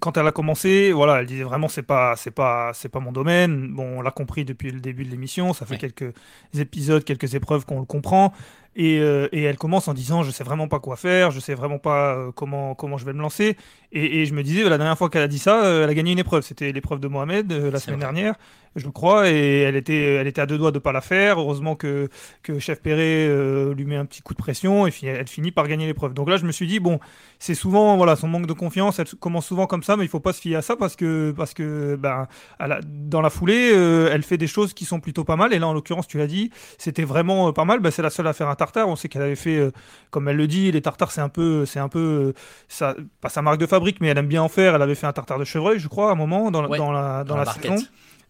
quand 0.01 0.17
elle 0.17 0.27
a 0.27 0.33
commencé, 0.33 0.93
voilà, 0.93 1.21
elle 1.21 1.27
disait 1.27 1.43
vraiment 1.43 1.67
c'est 1.69 1.83
pas 1.83 2.15
c'est 2.17 2.31
pas 2.31 2.73
c'est 2.73 2.89
pas 2.89 3.01
mon 3.01 3.11
domaine. 3.11 3.73
Bon, 3.73 3.99
on 3.99 4.03
l'a 4.03 4.13
compris 4.13 4.45
depuis 4.45 4.71
le 4.71 4.81
début 4.81 5.05
de 5.05 5.11
l'émission, 5.11 5.53
ça 5.53 5.67
fait 5.67 5.77
quelques 5.77 6.13
épisodes, 6.57 7.03
quelques 7.03 7.35
épreuves 7.35 7.67
qu'on 7.67 7.81
le 7.81 7.87
comprend. 7.87 8.33
Euh, 8.79 9.29
et, 9.33 9.43
elle 9.43 9.57
commence 9.57 9.89
en 9.89 9.95
disant 9.95 10.23
je 10.23 10.31
sais 10.31 10.45
vraiment 10.45 10.69
pas 10.69 10.81
quoi 10.81 10.97
faire, 10.97 11.31
je 11.31 11.41
sais 11.41 11.55
vraiment 11.55 11.79
pas 11.79 12.17
euh, 12.17 12.33
comment 12.33 12.75
comment 12.75 12.99
je 12.99 13.05
vais 13.05 13.13
me 13.13 13.21
lancer. 13.21 13.57
Et, 13.93 14.27
je 14.27 14.35
me 14.35 14.43
disais 14.43 14.69
la 14.69 14.77
dernière 14.77 14.99
fois 14.99 15.09
qu'elle 15.09 15.23
a 15.23 15.29
dit 15.29 15.39
ça, 15.39 15.65
euh, 15.65 15.85
elle 15.85 15.91
a 15.91 15.95
gagné 15.95 16.13
une 16.13 16.19
épreuve. 16.19 16.43
C'était 16.43 16.73
l'épreuve 16.73 16.99
de 16.99 17.07
Mohamed 17.07 17.53
la 17.53 17.79
semaine 17.79 18.01
dernière, 18.01 18.35
je 18.75 18.89
crois, 18.89 19.31
et 19.31 19.61
elle 19.61 19.77
était 19.77 20.15
elle 20.17 20.27
était 20.27 20.41
à 20.41 20.47
deux 20.47 20.59
doigts 20.59 20.73
de 20.73 20.81
pas 20.81 20.91
la 20.91 21.01
faire. 21.01 21.39
Heureusement 21.39 21.77
que 21.77 22.09
que 22.43 22.59
Chef 22.59 22.83
Perret 22.83 23.29
lui 23.75 23.85
met 23.85 23.95
un 23.95 24.05
petit 24.05 24.23
coup 24.23 24.35
de 24.35 24.39
pression 24.39 24.89
et 24.89 24.93
elle 25.05 25.29
finit 25.29 25.53
par 25.53 25.69
gagner 25.69 25.87
l'épreuve. 25.87 26.13
Donc 26.13 26.29
là 26.29 26.37
je 26.37 26.45
me 26.45 26.51
suis 26.51 26.67
dit 26.67 26.81
bon 26.81 26.99
c'est 27.39 27.55
souvent 27.55 27.97
voilà 27.97 28.17
son 28.17 28.27
manque 28.27 28.47
de 28.47 28.53
confiance. 28.53 28.99
Elle 28.99 29.07
commence 29.21 29.47
souvent 29.47 29.67
comme 29.67 29.85
ça, 29.85 29.97
mais 29.97 30.05
il 30.05 30.09
faut 30.09 30.19
pas 30.19 30.33
se 30.33 30.41
fier 30.41 30.57
à 30.57 30.63
ça 30.63 30.75
parce 30.75 30.97
que 30.97 31.33
parce 31.37 31.55
que 31.55 31.95
ben 31.95 32.27
dans 32.85 33.21
la 33.21 33.31
foulée 33.31 33.71
elle 34.11 34.25
fait 34.25 34.39
des 34.39 34.49
choses 34.49 34.75
qui 34.75 34.85
sont 34.85 34.99
plutôt 34.99 35.23
pas 35.23 35.37
mal. 35.37 35.55
Et 35.55 35.61
là 35.61 35.69
en 35.69 35.73
l'occurrence 35.73 36.09
tu 36.09 36.19
l'as 36.19 36.27
dit, 36.27 36.51
c'était 36.79 37.05
vraiment 37.05 37.53
pas 37.53 37.65
mal. 37.65 37.79
Ben, 37.79 37.93
c'est 37.93 38.03
la 38.03 38.11
seule 38.11 38.27
à 38.27 38.33
faire 38.33 38.49
un 38.49 38.57
on 38.77 38.97
sait 38.97 39.09
qu'elle 39.09 39.23
avait 39.23 39.37
fait, 39.37 39.57
euh, 39.57 39.71
comme 40.11 40.29
elle 40.29 40.37
le 40.37 40.47
dit, 40.47 40.71
les 40.73 40.83
tartares, 40.83 41.13
c'est 41.13 41.21
un 41.21 41.29
peu, 41.29 41.67
c'est 41.67 41.79
un 41.79 41.89
peu, 41.89 42.35
ça, 42.69 42.95
pas 43.21 43.29
sa 43.29 43.43
marque 43.43 43.59
de 43.59 43.67
fabrique, 43.67 44.01
mais 44.01 44.09
elle 44.09 44.19
aime 44.19 44.29
bien 44.29 44.43
en 44.43 44.49
faire. 44.49 44.75
Elle 44.75 44.83
avait 44.83 44.95
fait 44.95 45.07
un 45.07 45.13
tartare 45.13 45.39
de 45.39 45.45
chevreuil, 45.45 45.79
je 45.79 45.89
crois, 45.89 46.11
à 46.11 46.13
un 46.13 46.17
moment 46.17 46.51
dans, 46.51 46.63
dans 46.63 46.93
la, 46.93 47.25
dans, 47.25 47.37
la, 47.37 47.45
saison. 47.47 47.77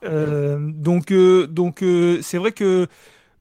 Euh, 0.04 0.58
donc, 0.60 1.10
euh, 1.10 1.46
donc 1.46 1.84
c'est 2.22 2.38
vrai 2.38 2.52
que 2.52 2.86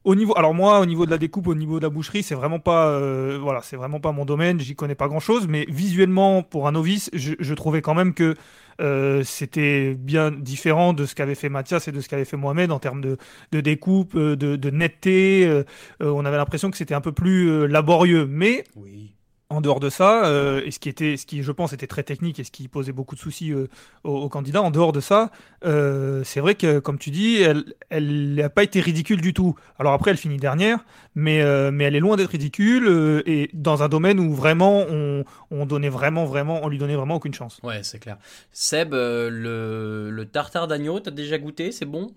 au 0.06 0.16
niveau, 0.16 0.34
alors 0.38 0.54
moi, 0.54 0.80
au 0.80 0.86
niveau 0.86 1.06
de 1.06 1.12
la 1.12 1.18
découpe, 1.18 1.48
au 1.48 1.56
niveau 1.56 1.80
de 1.80 1.84
la 1.84 1.90
boucherie, 1.90 2.24
c'est 2.24 2.36
vraiment 2.36 2.60
pas, 2.60 3.00
voilà, 3.40 3.62
c'est 3.62 3.78
vraiment 3.78 4.00
pas 4.00 4.12
mon 4.12 4.26
domaine. 4.26 4.60
J'y 4.60 4.76
connais 4.76 4.96
pas 4.96 5.08
grand 5.08 5.22
chose, 5.22 5.48
mais 5.48 5.66
visuellement, 5.70 6.44
pour 6.44 6.68
un 6.68 6.74
novice, 6.74 7.10
je 7.14 7.54
trouvais 7.54 7.82
quand 7.82 7.94
même 7.94 8.14
que 8.14 8.36
euh, 8.82 9.24
c'était 9.24 9.94
bien 9.96 10.32
différent 10.32 10.94
de 10.94 11.06
ce 11.06 11.16
qu'avait 11.16 11.36
fait 11.36 11.50
Mathias 11.50 11.88
et 11.88 11.92
de 11.92 12.02
ce 12.02 12.10
qu'avait 12.10 12.26
fait 12.26 12.38
Mohamed 12.38 12.72
en 12.72 12.80
termes 12.80 13.02
de, 13.02 13.62
découpe, 13.62 14.16
euh, 14.16 14.36
de, 14.36 14.70
netteté. 14.70 15.46
Euh, 15.46 15.64
on 16.00 16.26
avait 16.26 16.38
l'impression 16.38 16.72
que 16.72 16.78
c'était 16.78 16.96
un 16.96 17.02
peu 17.02 17.12
plus 17.12 17.68
laborieux. 17.68 18.26
Mais 18.30 18.64
oui 18.76 19.14
en 19.54 19.62
dehors 19.62 19.80
de 19.80 19.90
ça, 19.90 20.26
euh, 20.26 20.62
et 20.66 20.72
ce 20.72 20.80
qui 20.80 20.90
était, 20.90 21.16
ce 21.16 21.26
qui 21.26 21.44
je 21.44 21.52
pense 21.52 21.74
était 21.74 21.88
très 21.88 22.04
technique 22.04 22.40
et 22.40 22.44
ce 22.44 22.52
qui 22.52 22.68
posait 22.68 22.92
beaucoup 22.92 23.16
de 23.16 23.20
soucis 23.20 23.52
euh, 23.52 23.68
aux, 24.04 24.28
candidats, 24.30 24.62
en 24.62 24.72
dehors 24.72 24.92
de 24.92 25.00
ça, 25.00 25.30
euh, 25.64 26.24
c'est 26.24 26.40
vrai 26.40 26.56
que 26.56 26.80
comme 26.80 26.98
tu 26.98 27.12
dis, 27.12 27.42
elle, 27.90 28.36
n'a 28.36 28.50
pas 28.50 28.64
été 28.64 28.80
ridicule 28.80 29.22
du 29.22 29.34
tout. 29.34 29.56
Alors 29.78 29.94
après, 29.94 30.12
elle 30.12 30.18
finit 30.18 30.38
dernière, 30.38 30.80
mais 31.16 31.36
elle 31.38 31.96
est 31.96 32.00
loin 32.00 32.16
d'être 32.16 32.32
ridicule 32.32 33.24
et 33.26 33.50
dans 33.54 33.84
un 33.84 33.90
domaine 33.90 34.20
où 34.20 34.34
vraiment 34.34 34.86
on, 34.90 35.24
on, 35.52 35.66
donnait 35.66 35.90
vraiment 35.90 36.26
vraiment, 36.26 36.62
on 36.64 36.68
lui 36.68 36.80
donnait 36.80 36.96
vraiment 36.96 37.16
aucune 37.16 37.34
chance. 37.34 37.60
Ouais, 37.64 37.84
c'est 37.84 38.00
clair. 38.00 38.18
Seb, 38.52 38.94
le, 38.94 40.10
le 40.10 40.26
tartare 40.26 40.68
d'agneau, 40.68 41.00
t'as 41.00 41.12
déjà 41.12 41.38
goûté, 41.38 41.72
c'est 41.72 41.86
bon? 41.86 42.12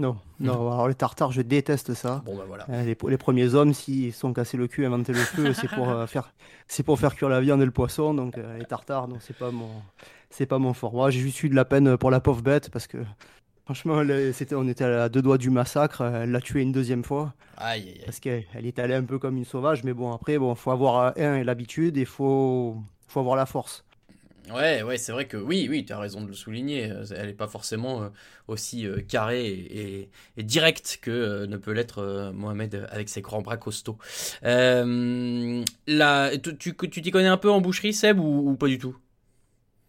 Non, 0.00 0.16
non. 0.38 0.70
Alors 0.72 0.86
le 0.86 0.94
tartare, 0.94 1.32
je 1.32 1.42
déteste 1.42 1.92
ça. 1.94 2.22
Bon 2.24 2.36
bah 2.36 2.44
voilà. 2.46 2.66
Euh, 2.70 2.84
les, 2.84 2.96
les, 3.08 3.18
premiers 3.18 3.54
hommes, 3.54 3.74
s'ils 3.74 4.12
sont 4.12 4.32
cassés 4.32 4.56
le 4.56 4.68
cul, 4.68 4.86
inventer 4.86 5.12
le 5.12 5.18
feu, 5.18 5.52
c'est 5.52 5.68
pour 5.68 5.88
euh, 5.88 6.06
faire, 6.06 6.32
c'est 6.68 6.84
pour 6.84 7.00
faire 7.00 7.16
cuire 7.16 7.28
la 7.28 7.40
viande 7.40 7.60
et 7.62 7.64
le 7.64 7.72
poisson. 7.72 8.14
Donc 8.14 8.38
euh, 8.38 8.58
les 8.58 8.64
tartares, 8.64 9.08
non, 9.08 9.16
c'est 9.20 9.36
pas 9.36 9.50
mon, 9.50 9.70
c'est 10.30 10.46
pas 10.46 10.58
mon 10.58 10.72
fort. 10.72 10.92
Moi, 10.92 11.10
j'ai 11.10 11.18
juste 11.18 11.42
eu 11.42 11.48
de 11.48 11.56
la 11.56 11.64
peine 11.64 11.96
pour 11.96 12.12
la 12.12 12.20
pauvre 12.20 12.42
bête 12.42 12.70
parce 12.70 12.86
que 12.86 12.98
Franchement, 13.64 14.02
c'était, 14.32 14.54
on 14.54 14.66
était 14.66 14.84
à 14.84 15.10
deux 15.10 15.20
doigts 15.20 15.36
du 15.36 15.50
massacre. 15.50 16.00
Elle 16.00 16.30
l'a 16.30 16.40
tué 16.40 16.62
une 16.62 16.72
deuxième 16.72 17.04
fois. 17.04 17.34
Aïe, 17.58 17.82
aïe, 17.82 17.88
aïe. 17.88 18.02
Parce 18.06 18.18
qu'elle 18.18 18.64
est 18.64 18.78
allée 18.78 18.94
un 18.94 19.04
peu 19.04 19.18
comme 19.18 19.36
une 19.36 19.44
sauvage. 19.44 19.84
Mais 19.84 19.92
bon, 19.92 20.10
après, 20.10 20.38
bon, 20.38 20.54
faut 20.54 20.70
avoir 20.70 21.12
un 21.18 21.44
l'habitude 21.44 21.98
et 21.98 22.06
faut, 22.06 22.78
faut 23.08 23.20
avoir 23.20 23.36
la 23.36 23.44
force. 23.44 23.84
Ouais, 24.54 24.82
ouais, 24.82 24.96
c'est 24.98 25.12
vrai 25.12 25.26
que 25.26 25.36
oui, 25.36 25.66
oui, 25.68 25.84
tu 25.84 25.92
as 25.92 25.98
raison 25.98 26.22
de 26.22 26.26
le 26.26 26.34
souligner. 26.34 26.92
Elle 27.14 27.26
n'est 27.26 27.32
pas 27.32 27.48
forcément 27.48 28.02
euh, 28.02 28.08
aussi 28.46 28.86
euh, 28.86 29.00
carrée 29.00 29.46
et, 29.46 30.10
et, 30.36 30.42
directe 30.42 30.98
que 31.02 31.10
euh, 31.10 31.46
ne 31.46 31.56
peut 31.56 31.72
l'être 31.72 32.32
Mohamed 32.34 32.86
avec 32.90 33.08
ses 33.08 33.20
grands 33.20 33.42
bras 33.42 33.56
costauds. 33.56 33.98
là, 34.42 36.30
tu 36.38 36.74
t'y 36.74 37.10
connais 37.10 37.28
un 37.28 37.36
peu 37.36 37.50
en 37.50 37.60
boucherie, 37.60 37.92
Seb, 37.92 38.18
ou 38.20 38.56
pas 38.56 38.68
du 38.68 38.78
tout? 38.78 38.96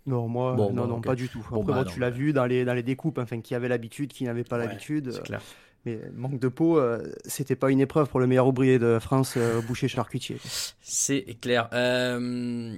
Non, 0.05 0.27
moi, 0.27 0.55
non, 0.55 0.71
bah, 0.71 0.87
non, 0.87 1.01
pas 1.01 1.15
du 1.15 1.29
tout. 1.29 1.45
Après, 1.47 1.73
bah, 1.73 1.85
tu 1.85 1.99
l'as 1.99 2.09
vu 2.09 2.33
dans 2.33 2.45
les, 2.45 2.65
dans 2.65 2.73
les 2.73 2.83
découpes, 2.83 3.19
enfin, 3.19 3.41
qui 3.41 3.53
avait 3.53 3.67
l'habitude, 3.67 4.11
qui 4.11 4.23
n'avait 4.23 4.43
pas 4.43 4.57
l'habitude. 4.57 5.11
C'est 5.11 5.23
clair. 5.23 5.41
Mais 5.85 5.99
manque 6.13 6.39
de 6.39 6.49
peau, 6.49 6.77
euh, 6.77 7.01
c'était 7.25 7.55
pas 7.55 7.71
une 7.71 7.79
épreuve 7.79 8.09
pour 8.09 8.19
le 8.19 8.27
meilleur 8.27 8.47
ouvrier 8.47 8.79
de 8.79 8.99
France, 8.99 9.35
euh, 9.37 9.61
boucher 9.61 9.87
charcutier. 9.87 10.37
C'est 10.81 11.37
clair. 11.39 11.69
Euh, 11.73 12.19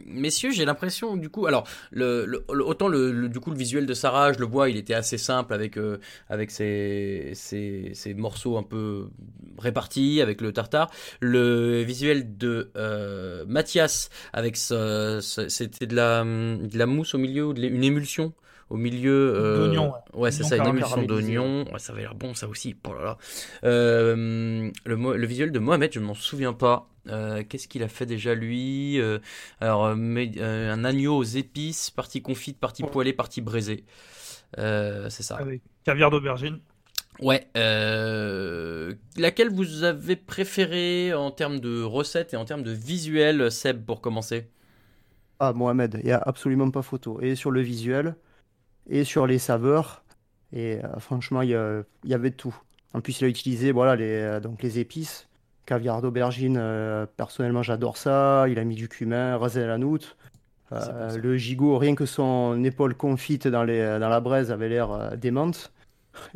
messieurs, 0.06 0.52
j'ai 0.52 0.66
l'impression, 0.66 1.18
du 1.18 1.30
coup, 1.30 1.48
alors, 1.48 1.68
le, 1.92 2.46
autant 2.48 2.88
le, 2.88 3.28
du 3.28 3.40
coup, 3.40 3.50
le 3.50 3.58
visuel 3.58 3.88
de 3.88 3.94
Sarah, 3.96 4.34
je 4.34 4.40
le 4.40 4.46
vois, 4.46 4.70
il 4.70 4.78
était 4.78 4.94
assez 4.94 5.18
simple 5.18 5.54
avec, 5.54 5.80
avec 6.30 6.52
ses, 6.52 7.32
ses, 7.34 8.14
morceaux 8.14 8.58
un 8.58 8.64
peu 8.64 9.08
répartis, 9.58 10.22
avec 10.22 10.42
le 10.42 10.54
tartare. 10.54 10.92
Le 11.22 11.82
visuel 11.82 12.38
de 12.38 12.72
Mathias, 13.48 14.10
avec 14.32 14.58
c'était 14.58 15.88
de 15.88 15.96
la, 15.96 16.24
de 16.24 16.78
la 16.78 16.86
mousse 16.86 17.16
au 17.16 17.18
milieu, 17.18 17.52
une 17.58 17.84
émulsion 17.84 18.34
au 18.72 18.78
milieu. 18.78 19.34
Euh, 19.36 19.58
d'oignon. 19.68 19.94
Ouais, 20.14 20.32
c'est 20.32 20.44
ça, 20.44 20.58
une 20.58 20.66
émulsion 20.66 21.04
d'oignon. 21.04 21.66
Ouais, 21.72 21.80
ça 21.80 21.92
avait 21.92 22.04
l'air 22.04 22.16
bon, 22.16 22.34
ça 22.34 22.48
aussi. 22.48 22.76
Oh 22.88 22.94
là 22.94 23.04
là. 23.04 23.18
Euh, 23.66 24.72
le, 24.86 25.18
le, 25.18 25.28
visuel 25.28 25.52
de 25.52 25.60
Mohamed, 25.60 25.92
je 25.94 26.00
ne 26.00 26.06
m'en 26.06 26.14
souviens 26.14 26.54
pas. 26.54 26.88
Euh, 27.08 27.44
qu'est-ce 27.48 27.68
qu'il 27.68 27.84
a 27.84 27.88
fait 27.88 28.06
déjà 28.06 28.34
lui 28.34 29.00
Alors, 29.60 29.86
un 29.86 30.86
agneau 30.86 31.18
aux 31.18 31.24
épices, 31.24 31.90
partie 31.90 32.22
confite, 32.22 32.60
partie 32.60 32.84
poêlée, 32.84 33.14
partie 33.14 33.42
braisée. 33.42 33.84
c'est 34.58 35.24
ça. 35.24 35.36
Avec 35.36 35.62
caviar 35.84 36.10
d'aubergine. 36.10 36.60
Ouais. 37.20 37.46
laquelle 39.18 39.50
vous 39.50 39.84
avez 39.84 40.16
préféré 40.16 41.14
en 41.14 41.30
termes 41.32 41.60
de 41.60 41.84
recettes 41.84 42.34
et 42.34 42.38
en 42.38 42.46
termes 42.46 42.64
de 42.64 42.72
visuel, 42.72 43.52
Seb, 43.52 43.86
pour 43.86 44.00
commencer? 44.00 44.48
Ah, 45.40 45.54
Mohamed, 45.54 45.98
il 46.02 46.06
n'y 46.06 46.12
a 46.12 46.20
absolument 46.20 46.70
pas 46.70 46.84
photo. 46.84 47.20
Et 47.20 47.36
sur 47.36 47.52
le 47.52 47.62
visuel, 47.62 48.16
et 48.90 49.04
sur 49.04 49.28
les 49.28 49.40
saveurs. 49.40 50.04
Et 50.54 50.80
euh, 50.84 51.00
franchement, 51.00 51.42
il 51.42 51.50
y, 51.50 52.10
y, 52.10 52.14
avait 52.14 52.32
tout. 52.32 52.56
En 52.94 53.02
plus, 53.02 53.22
il 53.22 53.26
a 53.26 53.28
utilisé 53.28 53.72
voilà, 53.72 53.96
les, 53.96 54.12
euh, 54.12 54.40
donc 54.40 54.62
les 54.62 54.80
épices. 54.80 55.28
Caviar 55.66 56.02
d'aubergine, 56.02 56.58
euh, 56.60 57.06
personnellement, 57.18 57.64
j'adore 57.64 57.98
ça. 57.98 58.46
Il 58.50 58.60
a 58.60 58.64
mis 58.64 58.76
du 58.76 58.90
cumin, 58.90 59.38
rasé 59.38 59.66
la 59.66 59.78
noute. 59.78 60.18
le 60.72 61.38
gigot, 61.38 61.78
rien 61.78 61.96
que 61.96 62.06
son 62.06 62.64
épaule 62.64 62.96
confite 62.96 63.48
dans, 63.48 63.64
les, 63.64 64.00
dans 64.00 64.10
la 64.10 64.20
braise 64.20 64.52
avait 64.52 64.70
l'air 64.70 65.18
démente. 65.18 65.72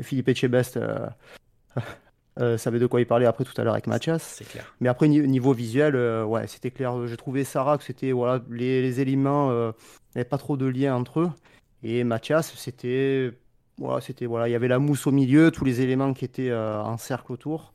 Philippe 0.01 0.29
Etchebest 0.29 0.77
euh, 2.39 2.57
savait 2.57 2.79
de 2.79 2.87
quoi 2.87 3.01
il 3.01 3.07
parlait 3.07 3.25
après 3.25 3.43
tout 3.43 3.59
à 3.59 3.63
l'heure 3.63 3.73
avec 3.73 3.87
Mathias. 3.87 4.35
C'est 4.37 4.47
clair. 4.47 4.73
Mais 4.79 4.87
après, 4.87 5.07
niveau 5.07 5.53
visuel, 5.53 5.95
ouais, 6.25 6.47
c'était 6.47 6.71
clair. 6.71 7.07
J'ai 7.07 7.17
trouvé 7.17 7.43
Sarah 7.43 7.77
que 7.77 7.83
c'était 7.83 8.11
voilà, 8.11 8.41
les, 8.49 8.81
les 8.81 9.01
éléments, 9.01 9.51
il 9.51 9.73
n'y 10.15 10.21
avait 10.21 10.29
pas 10.29 10.37
trop 10.37 10.55
de 10.55 10.65
lien 10.65 10.95
entre 10.95 11.21
eux. 11.21 11.29
Et 11.87 12.03
Mathias, 12.03 12.51
c'était 12.57 13.31
voilà, 13.77 14.01
c'était 14.01 14.25
voilà, 14.25 14.49
il 14.49 14.51
y 14.51 14.55
avait 14.55 14.67
la 14.67 14.79
mousse 14.79 15.05
au 15.05 15.11
milieu, 15.11 15.51
tous 15.51 15.65
les 15.65 15.81
éléments 15.81 16.13
qui 16.15 16.25
étaient 16.25 16.49
euh, 16.49 16.81
en 16.81 16.97
cercle 16.97 17.31
autour. 17.31 17.74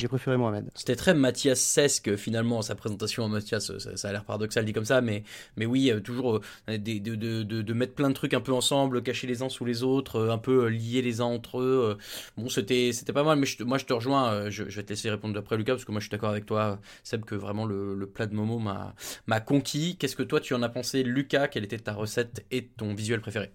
J'ai 0.00 0.08
préféré 0.08 0.38
Mohamed. 0.38 0.70
C'était 0.74 0.96
très 0.96 1.12
Mathias-esque 1.12 2.16
finalement 2.16 2.62
sa 2.62 2.74
présentation. 2.74 3.28
Mathias, 3.28 3.70
ça, 3.96 4.08
a 4.08 4.12
l'air 4.12 4.24
paradoxal 4.24 4.64
dit 4.64 4.72
comme 4.72 4.86
ça, 4.86 5.02
mais, 5.02 5.24
mais 5.58 5.66
oui, 5.66 5.90
euh, 5.90 6.00
toujours 6.00 6.40
euh, 6.70 6.78
de, 6.78 7.72
mettre 7.74 7.92
plein 7.92 8.08
de 8.08 8.14
trucs 8.14 8.32
un 8.32 8.40
peu 8.40 8.54
ensemble, 8.54 9.02
cacher 9.02 9.26
les 9.26 9.42
uns 9.42 9.50
sous 9.50 9.66
les 9.66 9.82
autres, 9.82 10.30
un 10.30 10.38
peu 10.38 10.68
lier 10.68 11.02
les 11.02 11.20
uns 11.20 11.24
entre 11.24 11.60
eux. 11.60 11.98
Bon, 12.38 12.48
c'était, 12.48 12.92
pas 13.12 13.24
mal, 13.24 13.38
mais 13.38 13.46
moi 13.66 13.76
je 13.76 13.84
te 13.84 13.92
rejoins. 13.92 14.48
Je, 14.48 14.64
vais 14.64 14.82
te 14.82 14.88
laisser 14.88 15.10
répondre 15.10 15.38
après 15.38 15.58
Lucas, 15.58 15.74
parce 15.74 15.84
que 15.84 15.92
moi 15.92 16.00
je 16.00 16.06
suis 16.06 16.10
d'accord 16.10 16.30
avec 16.30 16.46
toi, 16.46 16.80
Seb, 17.04 17.26
que 17.26 17.34
vraiment 17.34 17.66
le, 17.66 17.94
le 17.94 18.06
plat 18.06 18.26
de 18.26 18.34
Momo 18.34 18.58
m'a 18.58 19.40
conquis. 19.40 19.96
Qu'est-ce 19.98 20.16
que 20.16 20.22
toi 20.22 20.40
tu 20.40 20.54
en 20.54 20.62
as 20.62 20.70
pensé, 20.70 21.02
Lucas? 21.02 21.48
Quelle 21.48 21.64
était 21.64 21.78
ta 21.78 21.92
recette 21.92 22.46
et 22.50 22.68
ton 22.68 22.94
visuel 22.94 23.20
préféré? 23.20 23.52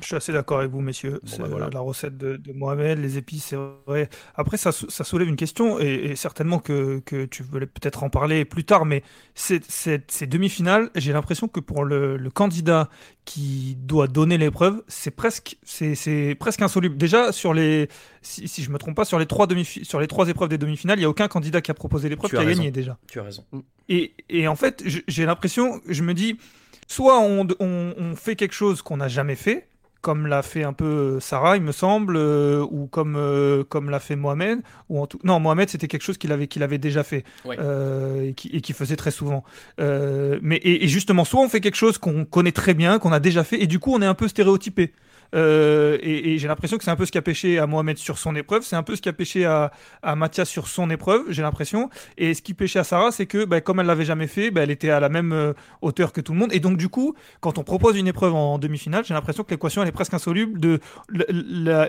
Je 0.00 0.06
suis 0.06 0.16
assez 0.16 0.32
d'accord 0.32 0.58
avec 0.58 0.70
vous, 0.70 0.80
messieurs. 0.80 1.20
c'est 1.24 1.40
bah, 1.40 1.68
la 1.72 1.80
recette 1.80 2.16
de, 2.16 2.40
Mohamed, 2.52 2.98
les 2.98 3.18
épices, 3.18 3.46
c'est 3.46 3.58
vrai. 3.86 4.08
Après, 4.34 4.56
ça, 4.56 4.72
ça, 4.72 5.04
soulève 5.04 5.28
une 5.28 5.36
question, 5.36 5.78
et, 5.78 6.14
certainement 6.16 6.58
que, 6.58 7.00
que, 7.00 7.24
tu 7.24 7.42
voulais 7.42 7.66
peut-être 7.66 8.02
en 8.02 8.10
parler 8.10 8.44
plus 8.44 8.64
tard, 8.64 8.84
mais 8.84 9.02
ces 9.34 10.00
demi-finales, 10.26 10.90
j'ai 10.94 11.12
l'impression 11.12 11.48
que 11.48 11.60
pour 11.60 11.84
le, 11.84 12.18
candidat 12.34 12.88
qui 13.24 13.76
doit 13.80 14.08
donner 14.08 14.36
l'épreuve, 14.36 14.82
c'est 14.88 15.10
presque, 15.10 15.56
c'est, 15.62 16.36
presque 16.38 16.62
insoluble. 16.62 16.96
Déjà, 16.96 17.32
sur 17.32 17.54
les, 17.54 17.88
si, 18.22 18.46
si 18.48 18.62
je 18.62 18.70
me 18.70 18.78
trompe 18.78 18.96
pas, 18.96 19.04
sur 19.04 19.18
les 19.18 19.26
trois, 19.26 19.46
demi 19.46 19.64
sur 19.64 20.00
les 20.00 20.06
trois 20.06 20.28
épreuves 20.28 20.48
des 20.48 20.58
demi-finales, 20.58 20.98
il 20.98 21.02
n'y 21.02 21.06
a 21.06 21.10
aucun 21.10 21.28
candidat 21.28 21.60
qui 21.60 21.70
a 21.70 21.74
proposé 21.74 22.08
l'épreuve 22.08 22.30
qui 22.30 22.36
a 22.36 22.44
gagné 22.44 22.70
déjà. 22.70 22.98
Tu 23.08 23.20
as 23.20 23.22
raison. 23.22 23.44
Et, 23.88 24.14
et 24.28 24.48
en 24.48 24.56
fait, 24.56 24.82
j'ai 24.84 25.26
l'impression, 25.26 25.80
je 25.88 26.02
me 26.02 26.14
dis, 26.14 26.36
soit 26.86 27.20
on, 27.20 27.46
on, 27.60 27.94
on 27.96 28.16
fait 28.16 28.36
quelque 28.36 28.54
chose 28.54 28.82
qu'on 28.82 28.96
n'a 28.96 29.08
jamais 29.08 29.36
fait, 29.36 29.68
comme 30.06 30.28
l'a 30.28 30.42
fait 30.42 30.62
un 30.62 30.72
peu 30.72 30.84
euh, 31.16 31.20
Sarah, 31.20 31.56
il 31.56 31.64
me 31.64 31.72
semble, 31.72 32.14
euh, 32.16 32.64
ou 32.70 32.86
comme, 32.86 33.16
euh, 33.16 33.64
comme 33.64 33.90
l'a 33.90 33.98
fait 33.98 34.14
Mohamed. 34.14 34.60
Ou 34.88 35.00
en 35.00 35.08
tout... 35.08 35.18
Non, 35.24 35.40
Mohamed, 35.40 35.68
c'était 35.68 35.88
quelque 35.88 36.04
chose 36.04 36.16
qu'il 36.16 36.30
avait, 36.30 36.46
qu'il 36.46 36.62
avait 36.62 36.78
déjà 36.78 37.02
fait 37.02 37.24
et 37.44 38.32
qu'il 38.34 38.62
qui 38.62 38.72
faisait 38.72 38.94
très 38.94 39.10
souvent. 39.10 39.42
mais, 39.80 40.60
et, 40.62 40.86
justement, 40.86 41.24
soit 41.24 41.40
on 41.40 41.48
fait 41.48 41.60
quelque 41.60 41.74
chose 41.74 41.98
qu'on 41.98 42.24
connaît 42.24 42.52
très 42.52 42.72
bien, 42.72 43.00
qu'on 43.00 43.10
a 43.10 43.18
déjà 43.18 43.42
fait, 43.42 43.60
et 43.60 43.66
du 43.66 43.80
coup, 43.80 43.92
on 43.92 44.00
est 44.00 44.06
un 44.06 44.14
peu 44.14 44.28
stéréotypé. 44.28 44.92
Euh, 45.34 45.98
et, 46.02 46.38
j'ai 46.38 46.48
l'impression 46.48 46.76
que 46.78 46.84
c'est 46.84 46.90
un 46.90 46.96
peu 46.96 47.06
ce 47.06 47.12
qui 47.12 47.18
a 47.18 47.22
pêché 47.22 47.58
à 47.58 47.66
Mohamed 47.66 47.98
sur 47.98 48.18
son 48.18 48.34
épreuve, 48.36 48.62
c'est 48.62 48.76
un 48.76 48.82
peu 48.82 48.96
ce 48.96 49.02
qui 49.02 49.08
a 49.08 49.12
pêché 49.12 49.44
à, 49.44 49.72
à 50.02 50.16
Mathias 50.16 50.48
sur 50.48 50.68
son 50.68 50.90
épreuve, 50.90 51.24
j'ai 51.28 51.42
l'impression. 51.42 51.90
Et 52.18 52.34
ce 52.34 52.42
qui 52.42 52.54
pêchait 52.54 52.78
à 52.78 52.84
Sarah, 52.84 53.10
c'est 53.10 53.26
que 53.26 53.44
bah, 53.44 53.60
comme 53.60 53.80
elle 53.80 53.86
l'avait 53.86 54.04
jamais 54.04 54.26
fait, 54.26 54.50
bah, 54.50 54.62
elle 54.62 54.70
était 54.70 54.90
à 54.90 55.00
la 55.00 55.08
même 55.08 55.32
euh, 55.32 55.52
hauteur 55.82 56.12
que 56.12 56.20
tout 56.20 56.32
le 56.32 56.38
monde. 56.38 56.52
Et 56.52 56.60
donc 56.60 56.76
du 56.76 56.88
coup, 56.88 57.14
quand 57.40 57.58
on 57.58 57.64
propose 57.64 57.96
une 57.96 58.08
épreuve 58.08 58.34
en, 58.34 58.58
demi-finale, 58.58 59.04
j'ai 59.04 59.14
l'impression 59.14 59.44
que 59.44 59.50
l'équation 59.50 59.82
elle 59.82 59.88
est 59.88 59.92
presque 59.92 60.14
insoluble 60.14 60.60
de 60.60 60.80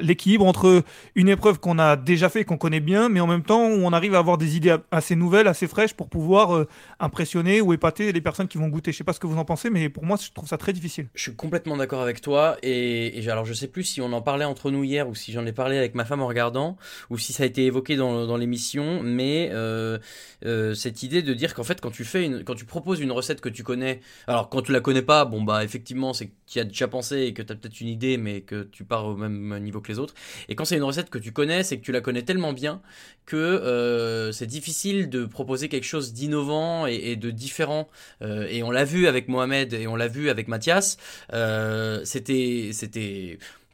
l'équilibre 0.01 0.45
entre 0.45 0.83
une 1.15 1.29
épreuve 1.29 1.59
qu'on 1.59 1.79
a 1.79 1.95
déjà 1.95 2.29
fait, 2.29 2.45
qu'on 2.45 2.57
connaît 2.57 2.79
bien, 2.79 3.09
mais 3.09 3.19
en 3.19 3.27
même 3.27 3.43
temps 3.43 3.67
où 3.67 3.85
on 3.85 3.93
arrive 3.93 4.15
à 4.15 4.19
avoir 4.19 4.37
des 4.37 4.57
idées 4.57 4.75
assez 4.91 5.15
nouvelles, 5.15 5.47
assez 5.47 5.67
fraîches 5.67 5.93
pour 5.93 6.09
pouvoir 6.09 6.55
euh, 6.55 6.67
impressionner 6.99 7.61
ou 7.61 7.73
épater 7.73 8.11
les 8.11 8.21
personnes 8.21 8.47
qui 8.47 8.57
vont 8.57 8.67
goûter. 8.67 8.91
Je 8.91 8.97
sais 8.97 9.03
pas 9.03 9.13
ce 9.13 9.19
que 9.19 9.27
vous 9.27 9.37
en 9.37 9.45
pensez, 9.45 9.69
mais 9.69 9.89
pour 9.89 10.05
moi, 10.05 10.17
je 10.21 10.31
trouve 10.31 10.47
ça 10.47 10.57
très 10.57 10.73
difficile. 10.73 11.07
Je 11.15 11.21
suis 11.21 11.35
complètement 11.35 11.77
d'accord 11.77 12.01
avec 12.01 12.21
toi 12.21 12.57
et, 12.63 13.17
et 13.17 13.21
alors 13.29 13.45
je 13.45 13.53
sais 13.53 13.67
plus 13.67 13.83
si 13.83 14.01
on 14.01 14.11
en 14.13 14.21
parlait 14.21 14.45
entre 14.45 14.71
nous 14.71 14.83
hier 14.83 15.07
ou 15.07 15.15
si 15.15 15.31
j'en 15.31 15.45
ai 15.45 15.51
parlé 15.51 15.77
avec 15.77 15.95
ma 15.95 16.05
femme 16.05 16.21
en 16.21 16.27
regardant 16.27 16.77
ou 17.09 17.17
si 17.17 17.33
ça 17.33 17.43
a 17.43 17.45
été 17.45 17.65
évoqué 17.65 17.95
dans, 17.95 18.37
l'émission, 18.37 19.01
mais 19.03 19.49
euh, 19.51 19.97
euh, 20.45 20.73
cette 20.73 21.01
idée 21.03 21.21
de 21.21 21.33
dire 21.33 21.53
qu'en 21.53 21.63
fait 21.63 21.81
quand 21.81 21.91
tu 21.91 22.05
fais 22.05 22.25
une, 22.25 22.43
quand 22.43 22.55
tu 22.55 22.65
proposes 22.65 22.99
une 22.99 23.11
recette 23.11 23.41
que 23.41 23.49
tu 23.49 23.63
connais, 23.63 24.01
alors 24.27 24.49
quand 24.49 24.61
tu 24.61 24.71
la 24.71 24.79
connais 24.79 25.01
pas, 25.01 25.25
bon 25.25 25.41
bah 25.41 25.63
effectivement 25.63 26.13
c'est 26.13 26.27
que 26.27 26.33
tu 26.45 26.59
as 26.59 26.63
déjà 26.63 26.87
pensé 26.87 27.21
et 27.21 27.33
que 27.33 27.41
tu 27.41 27.51
as 27.51 27.55
peut-être 27.55 27.81
une 27.81 27.87
idée 27.87 28.17
mais 28.17 28.41
que 28.41 28.63
tu 28.63 28.83
pars 28.83 29.05
au 29.05 29.15
même 29.15 29.57
niveau 29.59 29.81
que 29.81 29.91
les 29.91 29.99
autres. 29.99 30.13
Et 30.49 30.55
quand 30.55 30.65
c'est 30.65 30.77
une 30.77 30.83
recette 30.83 31.09
que 31.09 31.17
tu 31.17 31.31
connais, 31.31 31.63
c'est 31.63 31.77
que 31.77 31.83
tu 31.83 31.91
la 31.91 32.01
connais 32.01 32.23
tellement 32.23 32.53
bien 32.53 32.81
que 33.25 33.35
euh, 33.35 34.31
c'est 34.31 34.45
difficile 34.47 35.09
de 35.09 35.25
proposer 35.25 35.69
quelque 35.69 35.83
chose 35.83 36.13
d'innovant 36.13 36.85
et, 36.85 37.15
de 37.15 37.31
différent. 37.31 37.89
Et 38.21 38.63
on 38.63 38.71
l'a 38.71 38.85
vu 38.85 39.07
avec 39.07 39.27
Mohamed 39.27 39.73
et 39.73 39.87
on 39.87 39.95
l'a 39.95 40.07
vu 40.07 40.29
avec 40.29 40.47
Mathias. 40.47 40.97
Euh, 41.33 42.01
c'était 42.05 42.71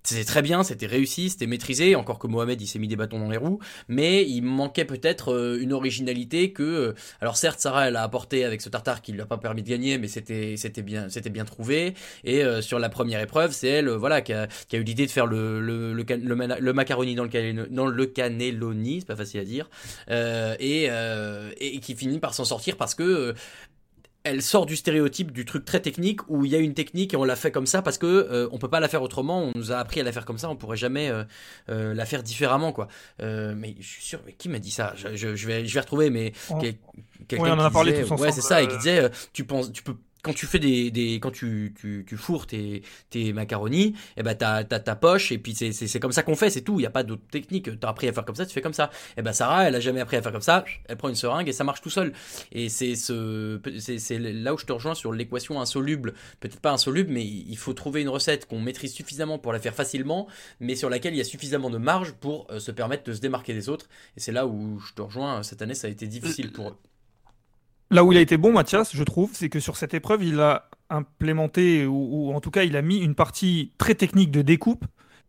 c'était 0.03 0.25
très 0.25 0.41
bien, 0.41 0.63
c'était 0.63 0.85
réussi, 0.85 1.29
c'était 1.29 1.47
maîtrisé, 1.47 1.95
encore 1.95 2.19
que 2.19 2.27
Mohamed 2.27 2.61
il 2.61 2.67
s'est 2.67 2.77
mis 2.77 2.89
des 2.89 2.97
bâtons 2.97 3.19
dans 3.19 3.29
les 3.29 3.37
roues, 3.37 3.59
mais 3.87 4.27
il 4.27 4.41
manquait 4.41 4.83
peut-être 4.83 5.33
euh, 5.33 5.61
une 5.61 5.71
originalité 5.71 6.51
que, 6.51 6.63
euh, 6.63 6.93
alors 7.21 7.37
certes 7.37 7.61
Sarah 7.61 7.87
elle 7.87 7.95
a 7.95 8.03
apporté 8.03 8.43
avec 8.43 8.61
ce 8.61 8.67
tartare 8.67 9.01
qui 9.01 9.13
lui 9.13 9.21
a 9.21 9.25
pas 9.25 9.37
permis 9.37 9.63
de 9.63 9.69
gagner, 9.69 9.97
mais 9.97 10.09
c'était 10.09 10.55
c'était 10.57 10.81
bien 10.81 11.07
c'était 11.07 11.29
bien 11.29 11.45
trouvé. 11.45 11.93
Et 12.25 12.43
euh, 12.43 12.61
sur 12.61 12.79
la 12.79 12.89
première 12.89 13.21
épreuve, 13.21 13.53
c'est 13.53 13.69
elle 13.69 13.89
voilà 13.89 14.21
qui 14.21 14.33
a, 14.33 14.47
eu 14.73 14.83
l'idée 14.83 15.05
de 15.05 15.11
faire 15.11 15.25
le 15.25 16.73
macaroni 16.73 17.15
dans 17.15 17.23
le 17.23 17.67
dans 17.69 18.05
cannelloni, 18.13 18.99
c'est 18.99 19.07
pas 19.07 19.15
facile 19.15 19.39
à 19.39 19.45
dire, 19.45 19.69
et 20.59 21.79
qui 21.81 21.95
finit 21.95 22.19
par 22.19 22.33
s'en 22.33 22.43
sortir 22.43 22.75
parce 22.75 22.93
que 22.93 23.33
elle 24.23 24.41
sort 24.41 24.65
du 24.65 24.75
stéréotype 24.75 25.31
du 25.31 25.45
truc 25.45 25.65
très 25.65 25.81
technique 25.81 26.21
où 26.29 26.45
il 26.45 26.51
y 26.51 26.55
a 26.55 26.59
une 26.59 26.73
technique 26.73 27.13
et 27.13 27.17
on 27.17 27.25
l'a 27.25 27.35
fait 27.35 27.51
comme 27.51 27.65
ça 27.65 27.81
parce 27.81 27.97
que 27.97 28.05
euh, 28.05 28.47
on 28.51 28.57
peut 28.57 28.69
pas 28.69 28.79
la 28.79 28.87
faire 28.87 29.01
autrement. 29.01 29.43
On 29.43 29.51
nous 29.55 29.71
a 29.71 29.77
appris 29.77 29.99
à 29.99 30.03
la 30.03 30.11
faire 30.11 30.25
comme 30.25 30.37
ça, 30.37 30.49
on 30.49 30.55
pourrait 30.55 30.77
jamais 30.77 31.09
euh, 31.09 31.23
euh, 31.69 31.93
la 31.93 32.05
faire 32.05 32.23
différemment 32.23 32.71
quoi. 32.71 32.87
mais 33.19 33.75
je 33.79 33.87
suis 33.87 34.03
sûr, 34.03 34.19
mais 34.25 34.33
qui 34.33 34.49
m'a 34.49 34.59
dit 34.59 34.71
ça? 34.71 34.93
Je, 34.95 35.27
vais 35.27 35.65
je 35.65 35.73
vais 35.73 35.79
retrouver 35.79 36.09
mais 36.09 36.31
quelqu'un 36.59 36.79
on 37.29 37.51
en 37.51 37.59
a 37.59 37.71
parlé 37.71 38.03
ouais 38.03 38.31
c'est 38.31 38.41
ça 38.41 38.61
et 38.61 38.67
qui 38.67 38.77
disait 38.77 39.09
tu 39.33 39.43
penses 39.43 39.71
tu 39.71 39.83
peux 39.83 39.95
quand 40.23 40.33
tu 40.33 40.45
fais 40.47 40.57
des, 40.57 40.89
des 40.89 41.19
quand 41.19 41.31
tu, 41.31 41.73
tu, 41.79 42.05
tu 42.07 42.17
fourres 42.17 42.47
tes, 42.47 42.81
tes 43.09 43.33
macaronis, 43.33 43.87
et 43.87 43.93
eh 44.17 44.23
ben 44.23 44.33
t'as, 44.35 44.63
t'as 44.63 44.79
ta 44.79 44.95
poche 44.95 45.31
et 45.31 45.37
puis 45.37 45.53
c'est, 45.53 45.73
c'est, 45.73 45.87
c'est 45.87 45.99
comme 45.99 46.13
ça 46.13 46.23
qu'on 46.23 46.35
fait, 46.35 46.49
c'est 46.49 46.61
tout. 46.61 46.79
Il 46.79 46.83
y 46.83 46.85
a 46.85 46.89
pas 46.89 47.03
d'autre 47.03 47.23
technique. 47.29 47.79
T'as 47.79 47.89
appris 47.89 48.07
à 48.07 48.13
faire 48.13 48.23
comme 48.23 48.35
ça, 48.35 48.45
tu 48.45 48.53
fais 48.53 48.61
comme 48.61 48.73
ça. 48.73 48.89
Et 49.09 49.13
eh 49.17 49.21
ben 49.21 49.33
Sarah, 49.33 49.67
elle 49.67 49.75
a 49.75 49.81
jamais 49.81 49.99
appris 49.99 50.15
à 50.15 50.21
faire 50.21 50.31
comme 50.31 50.41
ça. 50.41 50.63
Elle 50.85 50.95
prend 50.95 51.09
une 51.09 51.15
seringue 51.15 51.49
et 51.49 51.51
ça 51.51 51.65
marche 51.65 51.81
tout 51.81 51.89
seul. 51.89 52.13
Et 52.53 52.69
c'est 52.69 52.95
ce, 52.95 53.59
c'est, 53.79 53.99
c'est 53.99 54.17
là 54.17 54.53
où 54.53 54.57
je 54.57 54.65
te 54.65 54.71
rejoins 54.71 54.95
sur 54.95 55.11
l'équation 55.11 55.59
insoluble. 55.59 56.13
Peut-être 56.39 56.61
pas 56.61 56.71
insoluble, 56.71 57.11
mais 57.11 57.25
il 57.25 57.57
faut 57.57 57.73
trouver 57.73 58.01
une 58.01 58.09
recette 58.09 58.47
qu'on 58.47 58.61
maîtrise 58.61 58.93
suffisamment 58.93 59.39
pour 59.39 59.51
la 59.51 59.59
faire 59.59 59.75
facilement, 59.75 60.27
mais 60.61 60.75
sur 60.75 60.89
laquelle 60.89 61.13
il 61.13 61.17
y 61.17 61.21
a 61.21 61.25
suffisamment 61.25 61.69
de 61.69 61.77
marge 61.77 62.13
pour 62.13 62.47
euh, 62.49 62.59
se 62.59 62.71
permettre 62.71 63.03
de 63.03 63.13
se 63.13 63.19
démarquer 63.19 63.53
des 63.53 63.67
autres. 63.67 63.89
Et 64.15 64.21
c'est 64.21 64.31
là 64.31 64.47
où 64.47 64.79
je 64.79 64.93
te 64.93 65.01
rejoins. 65.01 65.43
Cette 65.43 65.61
année, 65.61 65.75
ça 65.75 65.87
a 65.87 65.89
été 65.89 66.07
difficile 66.07 66.51
pour 66.53 66.69
eux. 66.69 66.92
Là 67.93 68.03
où 68.03 68.11
il 68.11 68.17
a 68.17 68.21
été 68.21 68.37
bon, 68.37 68.51
Mathias, 68.51 68.95
je 68.95 69.03
trouve, 69.03 69.29
c'est 69.33 69.49
que 69.49 69.59
sur 69.59 69.77
cette 69.77 69.93
épreuve, 69.93 70.23
il 70.23 70.39
a 70.39 70.67
implémenté, 70.89 71.85
ou, 71.85 72.33
en 72.33 72.41
tout 72.41 72.49
cas, 72.49 72.63
il 72.63 72.75
a 72.75 72.81
mis 72.81 72.97
une 72.97 73.13
partie 73.13 73.71
très 73.77 73.93
technique 73.93 74.31
de 74.31 74.41
découpe 74.41 74.85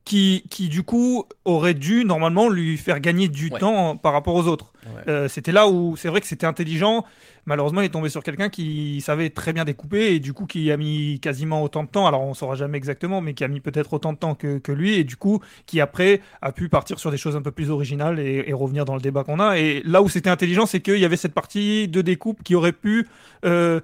qui, 0.07 0.45
qui, 0.49 0.69
du 0.69 0.83
coup, 0.83 1.27
aurait 1.45 1.75
dû 1.75 2.07
normalement 2.07 2.49
lui 2.49 2.79
faire 2.79 3.01
gagner 3.01 3.29
du 3.29 3.51
temps 3.51 3.99
par 3.99 4.15
rapport 4.15 4.35
aux 4.35 4.47
autres. 4.47 4.73
Euh, 5.09 5.29
c'était 5.29 5.53
là 5.53 5.69
où 5.69 5.97
c'est 5.97 6.09
vrai 6.09 6.23
que 6.23 6.27
c'était 6.27 6.47
intelligent. 6.47 7.05
Malheureusement, 7.47 7.83
il 7.83 7.87
est 7.87 7.91
tombé 7.91 8.09
sur 8.09 8.23
quelqu'un 8.23 8.49
qui 8.49 9.01
savait 9.03 9.29
très 9.31 9.53
bien 9.53 9.65
découper 9.65 10.15
et 10.15 10.19
du 10.19 10.33
coup 10.33 10.47
qui 10.47 10.71
a 10.71 10.77
mis 10.77 11.21
quasiment 11.21 11.63
autant 11.63 11.85
de 11.85 11.89
temps. 11.89 12.07
Alors 12.07 12.23
on 12.23 12.33
saura 12.35 12.55
jamais 12.55 12.79
exactement, 12.79 13.21
mais 13.21 13.35
qui 13.35 13.45
a 13.45 13.49
mis 13.49 13.61
peut-être 13.61 13.93
autant 13.93 14.13
de 14.13 14.19
temps 14.19 14.35
que, 14.35 14.61
lui 14.73 14.95
et 14.95 15.05
du 15.05 15.17
coup 15.17 15.41
qui 15.67 15.81
après 15.81 16.21
a 16.41 16.53
pu 16.53 16.69
partir 16.69 16.99
sur 16.99 17.11
des 17.11 17.19
choses 17.19 17.37
un 17.37 17.43
peu 17.43 17.51
plus 17.51 17.71
originales 17.71 18.19
et, 18.19 18.53
revenir 18.55 18.85
dans 18.85 18.95
le 18.95 19.01
débat 19.01 19.25
qu'on 19.25 19.41
a. 19.41 19.59
Et 19.59 19.83
là 19.85 20.01
où 20.01 20.09
c'était 20.09 20.31
intelligent, 20.31 20.65
c'est 20.65 20.81
qu'il 20.81 20.99
y 20.99 21.05
avait 21.05 21.17
cette 21.17 21.35
partie 21.35 21.89
de 21.89 22.01
découpe 22.03 22.43
qui 22.43 22.55
aurait 22.55 22.73
pu 22.73 23.09
euh, 23.45 23.81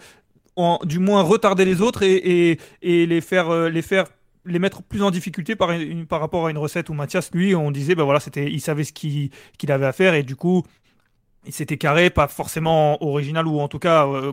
du 0.84 0.98
moins 0.98 1.22
retarder 1.22 1.64
les 1.64 1.80
autres 1.82 2.02
et, 2.02 2.58
et, 2.82 3.06
les 3.06 3.20
faire 3.20 3.50
euh, 3.50 3.68
les 3.68 3.82
faire 3.82 4.06
les 4.46 4.58
mettre 4.58 4.82
plus 4.82 5.02
en 5.02 5.10
difficulté 5.10 5.54
par, 5.56 5.70
par 6.08 6.20
rapport 6.20 6.46
à 6.46 6.50
une 6.50 6.58
recette 6.58 6.88
où 6.88 6.94
Mathias, 6.94 7.30
lui, 7.32 7.54
on 7.54 7.70
disait, 7.70 7.94
ben 7.94 8.04
voilà, 8.04 8.20
c'était, 8.20 8.50
il 8.50 8.60
savait 8.60 8.84
ce 8.84 8.92
qu'il 8.92 9.30
avait 9.68 9.86
à 9.86 9.92
faire 9.92 10.14
et 10.14 10.22
du 10.22 10.36
coup, 10.36 10.62
il 11.46 11.52
s'était 11.52 11.78
carré, 11.78 12.10
pas 12.10 12.28
forcément 12.28 13.02
original 13.02 13.46
ou 13.46 13.60
en 13.60 13.68
tout 13.68 13.78
cas 13.78 14.06
euh, 14.06 14.32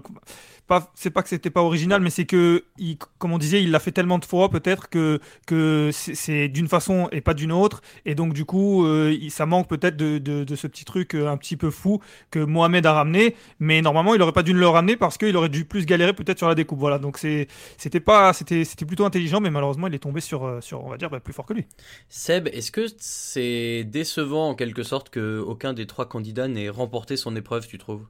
c'est 0.95 1.09
pas 1.09 1.23
que 1.23 1.29
c'était 1.29 1.49
pas 1.49 1.61
original, 1.61 2.01
mais 2.01 2.09
c'est 2.09 2.25
que, 2.25 2.65
il, 2.77 2.97
comme 3.17 3.31
on 3.31 3.37
disait, 3.37 3.63
il 3.63 3.71
l'a 3.71 3.79
fait 3.79 3.91
tellement 3.91 4.19
de 4.19 4.25
fois 4.25 4.49
peut-être 4.49 4.89
que, 4.89 5.19
que 5.45 5.89
c'est 5.93 6.49
d'une 6.49 6.67
façon 6.67 7.07
et 7.11 7.21
pas 7.21 7.33
d'une 7.33 7.51
autre. 7.51 7.81
Et 8.05 8.15
donc, 8.15 8.33
du 8.33 8.45
coup, 8.45 8.85
euh, 8.85 9.17
ça 9.29 9.45
manque 9.45 9.67
peut-être 9.67 9.95
de, 9.95 10.17
de, 10.17 10.55
ce 10.55 10.67
petit 10.67 10.85
truc 10.85 11.15
euh, 11.15 11.29
un 11.29 11.37
petit 11.37 11.55
peu 11.55 11.69
fou 11.69 12.01
que 12.31 12.39
Mohamed 12.39 12.85
a 12.85 12.93
ramené. 12.93 13.35
Mais 13.59 13.81
normalement, 13.81 14.13
il 14.13 14.21
aurait 14.21 14.33
pas 14.33 14.43
dû 14.43 14.53
le 14.53 14.67
ramener 14.67 14.97
parce 14.97 15.17
qu'il 15.17 15.35
aurait 15.37 15.49
dû 15.49 15.65
plus 15.65 15.85
galérer 15.85 16.13
peut-être 16.13 16.37
sur 16.37 16.47
la 16.47 16.55
découpe. 16.55 16.79
Voilà. 16.79 16.99
Donc, 16.99 17.17
c'était 17.17 17.99
pas, 17.99 18.33
c'était 18.33 18.65
plutôt 18.85 19.05
intelligent, 19.05 19.39
mais 19.39 19.51
malheureusement, 19.51 19.87
il 19.87 19.95
est 19.95 19.99
tombé 19.99 20.21
sur, 20.21 20.45
euh, 20.45 20.61
sur 20.61 20.83
on 20.83 20.89
va 20.89 20.97
dire, 20.97 21.09
bah, 21.09 21.19
plus 21.19 21.33
fort 21.33 21.45
que 21.45 21.53
lui. 21.53 21.65
Seb, 22.09 22.47
est-ce 22.49 22.71
que 22.71 22.87
c'est 22.97 23.83
décevant 23.85 24.49
en 24.49 24.55
quelque 24.55 24.83
sorte 24.83 25.09
que 25.09 25.39
aucun 25.39 25.73
des 25.73 25.87
trois 25.87 26.07
candidats 26.07 26.47
n'ait 26.47 26.69
remporté 26.69 27.15
son 27.15 27.35
épreuve, 27.35 27.67
tu 27.67 27.77
trouves? 27.77 28.05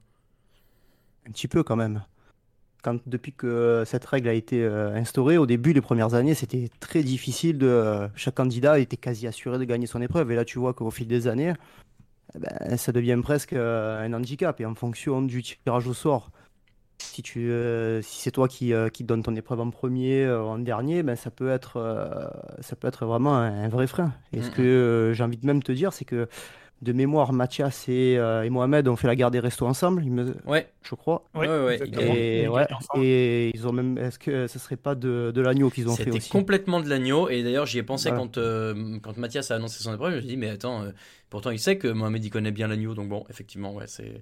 Un 1.28 1.32
petit 1.32 1.48
peu 1.48 1.62
quand 1.62 1.76
même 1.76 2.04
depuis 3.06 3.34
que 3.34 3.84
cette 3.86 4.06
règle 4.06 4.30
a 4.30 4.34
été 4.34 4.64
euh, 4.64 4.94
instaurée, 4.96 5.38
au 5.38 5.46
début, 5.46 5.74
les 5.74 5.82
premières 5.82 6.14
années, 6.14 6.34
c'était 6.34 6.70
très 6.80 7.04
difficile. 7.04 7.58
De, 7.58 7.68
euh, 7.68 8.08
chaque 8.16 8.36
candidat 8.36 8.80
était 8.80 8.98
quasi 8.98 9.28
assuré 9.28 9.58
de 9.58 9.64
gagner 9.64 9.88
son 9.88 10.02
épreuve. 10.02 10.32
Et 10.32 10.36
là, 10.36 10.46
tu 10.46 10.60
vois 10.60 10.74
qu'au 10.74 10.92
fil 10.92 11.08
des 11.08 11.28
années, 11.28 11.54
eh 12.36 12.40
ben, 12.40 12.78
ça 12.78 12.92
devient 12.92 13.20
presque 13.22 13.54
euh, 13.54 14.06
un 14.06 14.14
handicap. 14.14 14.60
Et 14.62 14.66
en 14.66 14.76
fonction 14.76 15.22
du 15.22 15.44
tirage 15.44 15.88
au 15.88 15.94
sort, 15.94 16.32
si, 17.00 17.22
tu, 17.22 17.52
si 18.02 18.22
c'est 18.22 18.32
toi 18.32 18.48
qui, 18.48 18.74
qui 18.92 19.04
donne 19.04 19.22
ton 19.22 19.36
épreuve 19.36 19.60
en 19.60 19.70
premier, 19.70 20.28
en 20.28 20.58
dernier, 20.58 21.04
ben, 21.04 21.16
ça, 21.16 21.30
peut 21.30 21.50
être, 21.50 22.32
ça 22.60 22.76
peut 22.76 22.88
être 22.88 23.06
vraiment 23.06 23.36
un, 23.36 23.70
vrai 23.70 23.86
frein. 23.86 24.14
Et 24.34 24.42
ce 24.42 24.50
que 24.50 25.12
j'ai 25.14 25.24
envie 25.24 25.38
de 25.38 25.46
même 25.46 25.62
te 25.62 25.72
dire, 25.72 25.94
c'est 25.94 26.06
que 26.06 26.28
de 26.82 26.94
mémoire, 26.94 27.34
Mathias 27.34 27.88
et, 27.90 28.18
euh, 28.18 28.44
et, 28.44 28.50
Mohamed 28.50 28.88
ont 28.88 28.96
fait 28.96 29.08
la 29.08 29.16
guerre 29.16 29.32
des 29.32 29.40
restos 29.40 29.66
ensemble, 29.66 30.04
me... 30.04 30.36
ouais. 30.46 30.70
je 30.84 30.94
crois. 30.94 31.24
Ouais, 31.34 31.48
ouais, 31.48 31.80
et, 31.92 32.48
ouais, 32.48 32.68
et, 33.02 33.52
ils 33.54 33.68
ont 33.68 33.72
même. 33.72 33.98
Est-ce 33.98 34.20
que 34.20 34.46
ce 34.46 34.60
serait 34.60 34.76
pas 34.76 34.94
de, 34.94 35.32
de 35.34 35.42
l'agneau 35.42 35.72
qu'ils 35.72 35.90
ont 35.90 35.96
fait 35.96 36.10
aussi 36.10 36.22
C'était 36.22 36.32
complètement 36.32 36.80
de 36.80 36.88
l'agneau. 36.88 37.30
Et 37.30 37.42
d'ailleurs, 37.42 37.66
j'y 37.66 37.80
ai 37.80 37.84
pensé 37.84 38.12
quand, 38.12 38.38
euh, 38.38 39.00
quand 39.02 39.18
Mathias 39.18 39.50
a 39.50 39.56
annoncé 39.56 39.82
son 39.82 39.94
épreuve. 39.94 40.12
Je 40.12 40.16
me 40.18 40.22
suis 40.22 40.30
dit, 40.30 40.38
mais 40.38 40.50
attends, 40.50 40.84
euh, 40.84 40.92
pourtant 41.30 41.50
il 41.50 41.60
sait 41.60 41.78
que 41.78 41.88
Mohamed 41.88 42.24
il 42.24 42.30
connaît 42.30 42.52
bien 42.52 42.68
l'agneau. 42.68 42.94
Donc 42.94 43.10
bon, 43.10 43.26
effectivement, 43.30 43.74
ouais, 43.74 43.88
c'est. 43.88 44.22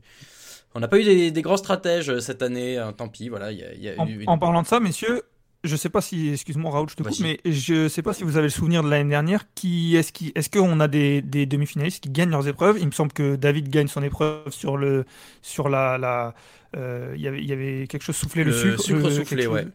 On 0.73 0.79
n'a 0.79 0.87
pas 0.89 0.99
eu 0.99 1.03
des, 1.03 1.31
des, 1.31 1.41
grands 1.41 1.55
stratèges 1.55 2.19
cette 2.19 2.41
année, 2.41 2.77
hein, 2.77 2.91
tant 2.91 3.07
pis, 3.07 3.29
voilà. 3.29 3.51
Y 3.51 3.63
a, 3.63 3.73
y 3.75 3.89
a 3.89 3.93
en, 3.97 4.33
en, 4.33 4.37
parlant 4.37 4.61
de 4.61 4.67
ça, 4.67 4.81
messieurs, 4.81 5.21
je 5.65 5.75
sais 5.75 5.89
pas 5.89 6.01
si, 6.01 6.29
excuse-moi 6.29 6.71
Raoul, 6.71 6.89
je 6.89 6.95
te 6.95 7.03
coupe, 7.03 7.19
mais 7.19 7.39
je 7.45 7.87
sais 7.87 8.01
pas 8.01 8.13
si 8.13 8.23
vous 8.23 8.37
avez 8.37 8.47
le 8.47 8.51
souvenir 8.51 8.83
de 8.83 8.89
l'année 8.89 9.09
dernière. 9.09 9.43
Qui 9.55 9.95
est-ce 9.95 10.11
qui, 10.11 10.31
est-ce 10.35 10.49
qu'on 10.49 10.79
a 10.79 10.87
des, 10.87 11.21
des, 11.21 11.45
demi-finalistes 11.45 12.01
qui 12.01 12.09
gagnent 12.09 12.31
leurs 12.31 12.47
épreuves? 12.47 12.77
Il 12.79 12.87
me 12.87 12.91
semble 12.91 13.11
que 13.11 13.35
David 13.35 13.69
gagne 13.69 13.87
son 13.87 14.03
épreuve 14.03 14.51
sur 14.51 14.77
le, 14.77 15.05
sur 15.41 15.69
la, 15.69 15.97
la, 15.97 16.33
euh, 16.75 17.13
il 17.15 17.21
y 17.21 17.27
avait, 17.27 17.39
il 17.39 17.49
y 17.49 17.53
avait 17.53 17.87
quelque 17.87 18.03
chose 18.03 18.15
soufflé 18.15 18.43
le, 18.43 18.51
sucre, 18.51 18.81
sucre 18.81 19.09
soufflé, 19.09 19.47
ouais 19.47 19.65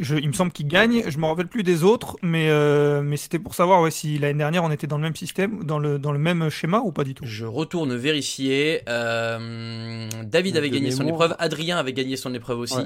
il 0.00 0.28
me 0.28 0.32
semble 0.32 0.52
qu'il 0.52 0.66
gagne. 0.66 1.02
Je 1.08 1.18
me 1.18 1.26
rappelle 1.26 1.48
plus 1.48 1.62
des 1.62 1.84
autres, 1.84 2.16
mais, 2.22 2.48
euh, 2.48 3.02
mais 3.02 3.16
c'était 3.16 3.38
pour 3.38 3.54
savoir 3.54 3.82
ouais, 3.82 3.90
si 3.90 4.18
l'année 4.18 4.38
dernière 4.38 4.64
on 4.64 4.70
était 4.70 4.86
dans 4.86 4.96
le 4.96 5.02
même 5.02 5.16
système, 5.16 5.64
dans 5.64 5.78
le, 5.78 5.98
dans 5.98 6.12
le 6.12 6.18
même 6.18 6.48
schéma 6.50 6.80
ou 6.80 6.92
pas 6.92 7.04
du 7.04 7.14
tout. 7.14 7.24
Je 7.26 7.44
retourne 7.44 7.94
vérifier. 7.94 8.82
Euh, 8.88 10.08
David 10.24 10.56
avait 10.56 10.70
gagné 10.70 10.90
son 10.90 11.06
épreuve. 11.06 11.34
Adrien 11.38 11.78
avait 11.78 11.92
gagné 11.92 12.16
son 12.16 12.34
épreuve 12.34 12.58
aussi. 12.60 12.80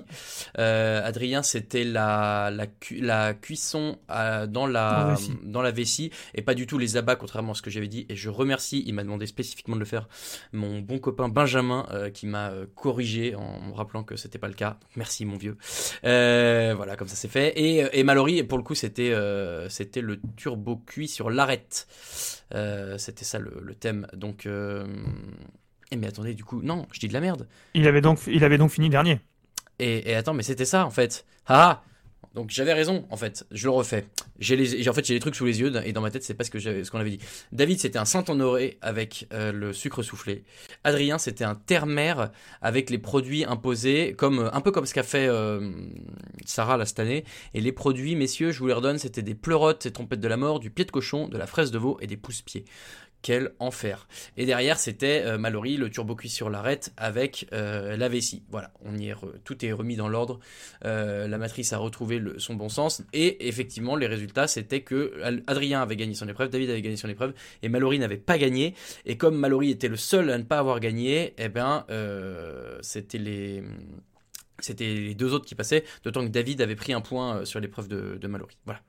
Euh, 0.58 1.06
Adrien, 1.06 1.42
c'était 1.42 1.84
la, 1.84 2.50
la, 2.50 2.66
la, 3.00 3.34
cuisson 3.34 3.98
dans, 4.08 4.66
la, 4.66 5.14
dans 5.42 5.62
la 5.62 5.70
vessie 5.70 6.10
et 6.34 6.42
pas 6.42 6.54
du 6.54 6.66
tout 6.66 6.78
les 6.78 6.96
abats, 6.96 7.16
contrairement 7.16 7.52
à 7.52 7.54
ce 7.54 7.62
que 7.62 7.70
j'avais 7.70 7.88
dit. 7.88 8.06
Et 8.08 8.16
je 8.16 8.30
remercie, 8.30 8.82
il 8.86 8.94
m'a 8.94 9.02
demandé 9.02 9.26
spécifiquement 9.26 9.74
de 9.74 9.80
le 9.80 9.86
faire, 9.86 10.08
mon 10.52 10.80
bon 10.80 10.98
copain 10.98 11.28
Benjamin 11.28 11.86
qui 12.12 12.26
m'a 12.26 12.52
corrigé 12.74 13.34
en 13.34 13.60
me 13.60 13.72
rappelant 13.74 14.04
que 14.04 14.16
c'était 14.16 14.38
pas 14.38 14.48
le 14.48 14.54
cas. 14.54 14.78
Merci 14.96 15.24
mon 15.24 15.36
vieux. 15.36 15.56
voilà 16.02 16.83
voilà, 16.84 16.96
comme 16.98 17.08
ça 17.08 17.16
c'est 17.16 17.28
fait. 17.28 17.58
Et, 17.58 17.82
euh, 17.82 17.88
et 17.94 18.04
Mallory, 18.04 18.42
pour 18.42 18.58
le 18.58 18.64
coup, 18.64 18.74
c'était 18.74 19.10
euh, 19.10 19.70
c'était 19.70 20.02
le 20.02 20.20
turbo 20.36 20.76
cuit 20.76 21.08
sur 21.08 21.30
l'arête. 21.30 21.86
Euh, 22.54 22.98
c'était 22.98 23.24
ça 23.24 23.38
le, 23.38 23.74
thème. 23.74 24.06
Donc, 24.12 24.46
et 24.46 25.96
mais 25.96 26.06
attendez, 26.06 26.34
du 26.34 26.44
coup, 26.44 26.60
non, 26.62 26.86
je 26.92 27.00
dis 27.00 27.08
de 27.08 27.14
la 27.14 27.20
merde. 27.20 27.48
Il 27.72 27.88
avait 27.88 28.02
donc, 28.02 28.20
il 28.26 28.44
avait 28.44 28.58
donc 28.58 28.70
fini 28.70 28.90
dernier. 28.90 29.18
Et, 29.78 30.10
et 30.10 30.14
attends, 30.14 30.34
mais 30.34 30.42
c'était 30.42 30.66
ça 30.66 30.84
en 30.84 30.90
fait. 30.90 31.24
Ah 31.46 31.82
donc 32.34 32.50
j'avais 32.50 32.72
raison, 32.72 33.06
en 33.10 33.16
fait, 33.16 33.46
je 33.52 33.66
le 33.66 33.70
refais. 33.70 34.06
J'ai 34.40 34.56
les, 34.56 34.88
en 34.88 34.92
fait, 34.92 35.04
j'ai 35.04 35.14
les 35.14 35.20
trucs 35.20 35.36
sous 35.36 35.44
les 35.44 35.60
yeux 35.60 35.72
et 35.84 35.92
dans 35.92 36.00
ma 36.00 36.10
tête, 36.10 36.24
c'est 36.24 36.34
pas 36.34 36.42
ce 36.42 36.50
que 36.50 36.88
qu'on 36.90 36.98
avait 36.98 37.10
dit. 37.10 37.20
David, 37.52 37.78
c'était 37.78 37.98
un 37.98 38.04
Saint-Honoré 38.04 38.78
avec 38.82 39.28
euh, 39.32 39.52
le 39.52 39.72
sucre 39.72 40.02
soufflé. 40.02 40.42
Adrien, 40.82 41.18
c'était 41.18 41.44
un 41.44 41.54
terre 41.54 41.86
avec 42.60 42.90
les 42.90 42.98
produits 42.98 43.44
imposés, 43.44 44.14
comme 44.16 44.50
un 44.52 44.60
peu 44.60 44.72
comme 44.72 44.86
ce 44.86 44.94
qu'a 44.94 45.02
fait 45.02 45.28
euh, 45.28 45.70
Sarah 46.44 46.76
là 46.76 46.86
cette 46.86 46.98
année. 46.98 47.24
Et 47.52 47.60
les 47.60 47.72
produits, 47.72 48.16
messieurs, 48.16 48.50
je 48.50 48.58
vous 48.58 48.66
les 48.66 48.72
redonne, 48.72 48.98
c'était 48.98 49.22
des 49.22 49.34
pleurotes 49.34 49.86
et 49.86 49.92
trompettes 49.92 50.20
de 50.20 50.28
la 50.28 50.36
mort, 50.36 50.58
du 50.58 50.70
pied 50.70 50.84
de 50.84 50.90
cochon, 50.90 51.28
de 51.28 51.38
la 51.38 51.46
fraise 51.46 51.70
de 51.70 51.78
veau 51.78 51.98
et 52.00 52.06
des 52.06 52.16
pouces-pieds 52.16 52.64
quel 53.24 53.52
enfer. 53.58 54.06
Et 54.36 54.44
derrière, 54.44 54.78
c'était 54.78 55.22
euh, 55.24 55.38
Mallory, 55.38 55.78
le 55.78 55.88
turbo 55.88 56.14
cuit 56.14 56.28
sur 56.28 56.50
l'arête 56.50 56.92
avec 56.98 57.48
euh, 57.54 57.96
la 57.96 58.10
vessie. 58.10 58.42
Voilà, 58.50 58.70
tout 59.44 59.64
est 59.64 59.72
remis 59.72 59.96
dans 59.96 60.08
l'ordre. 60.08 60.40
Euh, 60.84 61.26
la 61.26 61.38
matrice 61.38 61.72
a 61.72 61.78
retrouvé 61.78 62.22
son 62.36 62.54
bon 62.54 62.68
sens. 62.68 63.02
Et 63.14 63.48
effectivement, 63.48 63.96
les 63.96 64.06
résultats, 64.06 64.46
c'était 64.46 64.82
que 64.82 65.14
Adrien 65.46 65.80
avait 65.80 65.96
gagné 65.96 66.12
son 66.12 66.28
épreuve, 66.28 66.50
David 66.50 66.68
avait 66.68 66.82
gagné 66.82 66.96
son 66.96 67.08
épreuve, 67.08 67.32
et 67.62 67.70
Mallory 67.70 67.98
n'avait 67.98 68.18
pas 68.18 68.36
gagné. 68.36 68.74
Et 69.06 69.16
comme 69.16 69.36
Mallory 69.38 69.70
était 69.70 69.88
le 69.88 69.96
seul 69.96 70.28
à 70.28 70.36
ne 70.36 70.42
pas 70.42 70.58
avoir 70.58 70.78
gagné, 70.78 71.34
eh 71.38 71.48
les 73.14 73.62
c'était 74.60 74.84
les 74.84 75.14
deux 75.14 75.32
autres 75.32 75.46
qui 75.46 75.54
passaient, 75.54 75.84
d'autant 76.04 76.24
que 76.24 76.30
David 76.30 76.60
avait 76.60 76.76
pris 76.76 76.92
un 76.92 77.00
point 77.00 77.44
sur 77.46 77.58
l'épreuve 77.58 77.88
de, 77.88 78.18
de 78.20 78.28
Mallory. 78.28 78.56
Voilà. 78.66 78.80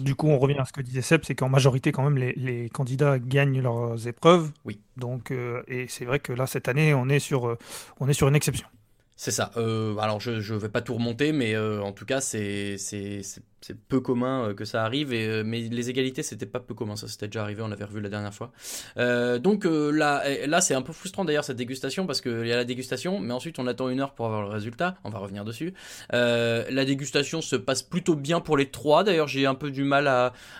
Du 0.00 0.14
coup, 0.14 0.28
on 0.28 0.38
revient 0.38 0.58
à 0.58 0.64
ce 0.64 0.72
que 0.72 0.80
disait 0.80 1.02
Seb, 1.02 1.22
c'est 1.24 1.34
qu'en 1.34 1.48
majorité, 1.48 1.92
quand 1.92 2.08
même, 2.08 2.16
les, 2.16 2.68
candidats 2.70 3.18
gagnent 3.18 3.60
leurs 3.60 4.06
épreuves. 4.06 4.50
Oui. 4.64 4.80
Donc, 4.96 5.30
euh, 5.30 5.62
et 5.66 5.86
c'est 5.88 6.04
vrai 6.04 6.20
que 6.20 6.32
là, 6.32 6.46
cette 6.46 6.68
année, 6.68 6.94
on 6.94 7.08
est 7.08 7.18
sur, 7.18 7.48
euh, 7.48 7.58
on 7.98 8.08
est 8.08 8.12
sur 8.12 8.28
une 8.28 8.36
exception. 8.36 8.68
C'est 9.16 9.32
ça. 9.32 9.50
Euh, 9.56 9.96
alors, 9.98 10.20
je 10.20 10.30
ne 10.32 10.58
vais 10.58 10.68
pas 10.68 10.82
tout 10.82 10.94
remonter, 10.94 11.32
mais 11.32 11.56
en 11.56 11.92
tout 11.92 12.06
cas, 12.06 12.20
c'est 12.20 12.76
c'est 13.60 13.78
peu 13.78 14.00
commun 14.00 14.48
euh, 14.48 14.54
que 14.54 14.64
ça 14.64 14.84
arrive, 14.84 15.10
euh, 15.12 15.42
mais 15.44 15.60
les 15.60 15.90
égalités 15.90 16.22
c'était 16.22 16.46
pas 16.46 16.60
peu 16.60 16.74
commun, 16.74 16.96
ça 16.96 17.08
c'était 17.08 17.28
déjà 17.28 17.42
arrivé, 17.42 17.62
on 17.62 17.68
l'avait 17.68 17.84
revu 17.84 18.00
la 18.00 18.08
dernière 18.08 18.32
fois. 18.32 18.52
Euh, 18.96 19.38
donc 19.38 19.64
là, 19.64 20.60
c'est 20.60 20.74
un 20.74 20.82
peu 20.82 20.92
frustrant 20.92 21.24
d'ailleurs 21.24 21.44
cette 21.44 21.56
dégustation 21.56 22.06
parce 22.06 22.20
qu'il 22.20 22.46
y 22.46 22.52
a 22.52 22.56
la 22.56 22.64
dégustation, 22.64 23.20
mais 23.20 23.34
ensuite 23.34 23.58
on 23.58 23.66
attend 23.66 23.88
une 23.88 24.00
heure 24.00 24.14
pour 24.14 24.26
avoir 24.26 24.42
le 24.42 24.48
résultat, 24.48 24.96
on 25.04 25.10
va 25.10 25.18
revenir 25.18 25.44
dessus. 25.44 25.74
la 26.10 26.84
dégustation 26.84 27.40
se 27.40 27.56
passe 27.56 27.82
plutôt 27.82 28.14
bien 28.14 28.40
pour 28.40 28.56
les 28.56 28.70
trois, 28.70 29.04
d'ailleurs 29.04 29.28
j'ai 29.28 29.46
un 29.46 29.54
peu 29.54 29.70
du 29.70 29.84
mal 29.84 30.06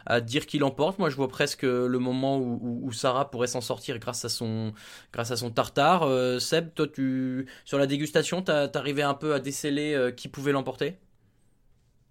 à, 0.07 0.21
dire 0.21 0.47
qui 0.47 0.59
l'emporte, 0.59 0.99
moi 0.99 1.11
je 1.11 1.17
vois 1.17 1.29
presque 1.29 1.63
le 1.63 1.99
moment 1.99 2.39
où, 2.39 2.81
où, 2.83 2.93
Sarah 2.93 3.31
pourrait 3.31 3.47
s'en 3.47 3.61
sortir 3.61 3.99
grâce 3.99 4.25
à 4.25 4.29
son, 4.29 4.73
grâce 5.13 5.31
à 5.31 5.37
son 5.37 5.51
tartare. 5.51 6.09
Seb, 6.41 6.75
toi 6.75 6.87
tu, 6.87 7.47
sur 7.65 7.79
la 7.79 7.87
dégustation, 7.87 8.43
T'arrivais 8.43 9.03
un 9.03 9.15
peu 9.15 9.35
à 9.35 9.41
déceler 9.41 10.13
qui 10.17 10.29
pouvait 10.29 10.53
l'emporter? 10.53 10.99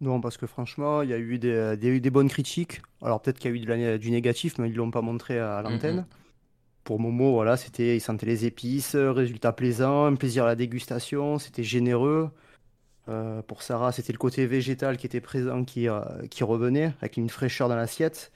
Non, 0.02 0.22
parce 0.22 0.38
que 0.38 0.48
franchement, 0.48 1.02
il 1.02 1.10
y 1.10 1.14
a 1.14 1.18
eu 1.18 1.38
des, 1.40 1.76
des, 1.78 2.00
des 2.00 2.10
bonnes 2.10 2.30
critiques. 2.30 2.82
Alors 3.02 3.22
peut-être 3.22 3.40
qu'il 3.40 3.52
y 3.52 3.54
a 3.54 3.58
eu 3.58 3.60
de 3.60 3.98
du 3.98 4.12
négatif, 4.12 4.58
mais 4.58 4.70
ils 4.70 4.76
l'ont 4.76 4.92
pas 4.92 5.02
montré 5.02 5.40
à 5.40 5.62
l'antenne. 5.62 6.06
Pour 6.84 7.00
Momo, 7.00 7.34
voilà, 7.34 7.58
c'était, 7.58 7.98
il 7.98 8.00
sentait 8.00 8.26
les 8.26 8.46
épices, 8.46 8.96
résultat 8.96 9.52
plaisant, 9.52 10.06
un 10.06 10.16
plaisir 10.16 10.46
à 10.46 10.48
la 10.48 10.56
dégustation, 10.56 11.38
c'était 11.38 11.64
généreux. 11.64 12.32
Euh, 13.10 13.42
pour 13.42 13.64
Sarah, 13.64 13.92
c'était 13.92 14.14
le 14.14 14.18
côté 14.18 14.46
végétal 14.46 14.98
qui 14.98 15.06
était 15.06 15.22
présent, 15.22 15.64
qui, 15.64 15.88
euh, 15.90 16.02
qui 16.30 16.44
revenait, 16.44 16.94
avec 17.02 17.18
une 17.18 17.30
fraîcheur 17.30 17.68
dans 17.68 17.76
l'assiette. 17.76 18.32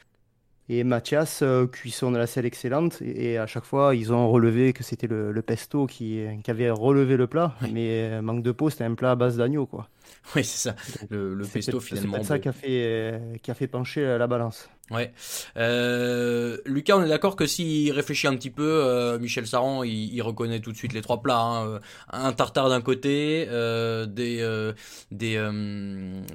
Et 0.69 0.83
Mathias, 0.83 1.41
euh, 1.41 1.67
cuisson 1.67 2.11
de 2.11 2.17
la 2.17 2.25
selle 2.25 2.45
excellente. 2.45 3.01
Et, 3.01 3.37
à 3.37 3.47
chaque 3.47 3.65
fois, 3.65 3.95
ils 3.95 4.13
ont 4.13 4.29
relevé 4.29 4.73
que 4.73 4.83
c'était 4.83 5.07
le, 5.07 5.41
pesto 5.41 5.85
qui, 5.85 6.25
qui, 6.43 6.51
avait 6.51 6.69
relevé 6.69 7.17
le 7.17 7.27
plat. 7.27 7.53
Mais 7.71 8.21
manque 8.21 8.43
de 8.43 8.51
peau, 8.51 8.69
c'était 8.69 8.85
un 8.85 8.95
plat 8.95 9.11
à 9.11 9.15
base 9.15 9.37
d'agneau, 9.37 9.65
quoi. 9.65 9.89
Oui, 10.35 10.43
c'est 10.43 10.69
ça. 10.69 10.75
Le, 11.09 11.43
pesto, 11.45 11.79
finalement. 11.79 12.17
C'est 12.17 12.23
ça 12.23 12.39
qui 12.39 12.47
a, 12.47 12.53
fait, 12.53 13.39
qui 13.41 13.51
a 13.51 13.53
fait 13.53 13.67
pencher 13.67 14.17
la 14.17 14.27
balance. 14.27 14.69
Ouais. 14.91 15.13
Euh, 15.55 16.57
Lucas, 16.65 16.97
on 16.97 17.03
est 17.03 17.09
d'accord 17.09 17.35
que 17.37 17.45
s'il 17.45 17.91
réfléchit 17.91 18.27
un 18.27 18.35
petit 18.35 18.49
peu, 18.49 18.67
euh, 18.67 19.17
Michel 19.17 19.47
Saran, 19.47 19.83
il, 19.83 20.21
reconnaît 20.21 20.59
tout 20.59 20.71
de 20.71 20.77
suite 20.77 20.93
les 20.93 21.01
trois 21.01 21.21
plats. 21.21 21.39
Hein. 21.39 21.79
Un 22.11 22.33
tartare 22.33 22.69
d'un 22.69 22.81
côté, 22.81 23.47
euh, 23.49 24.05
des 24.05 24.39
euh, 24.41 24.73
des 25.11 25.39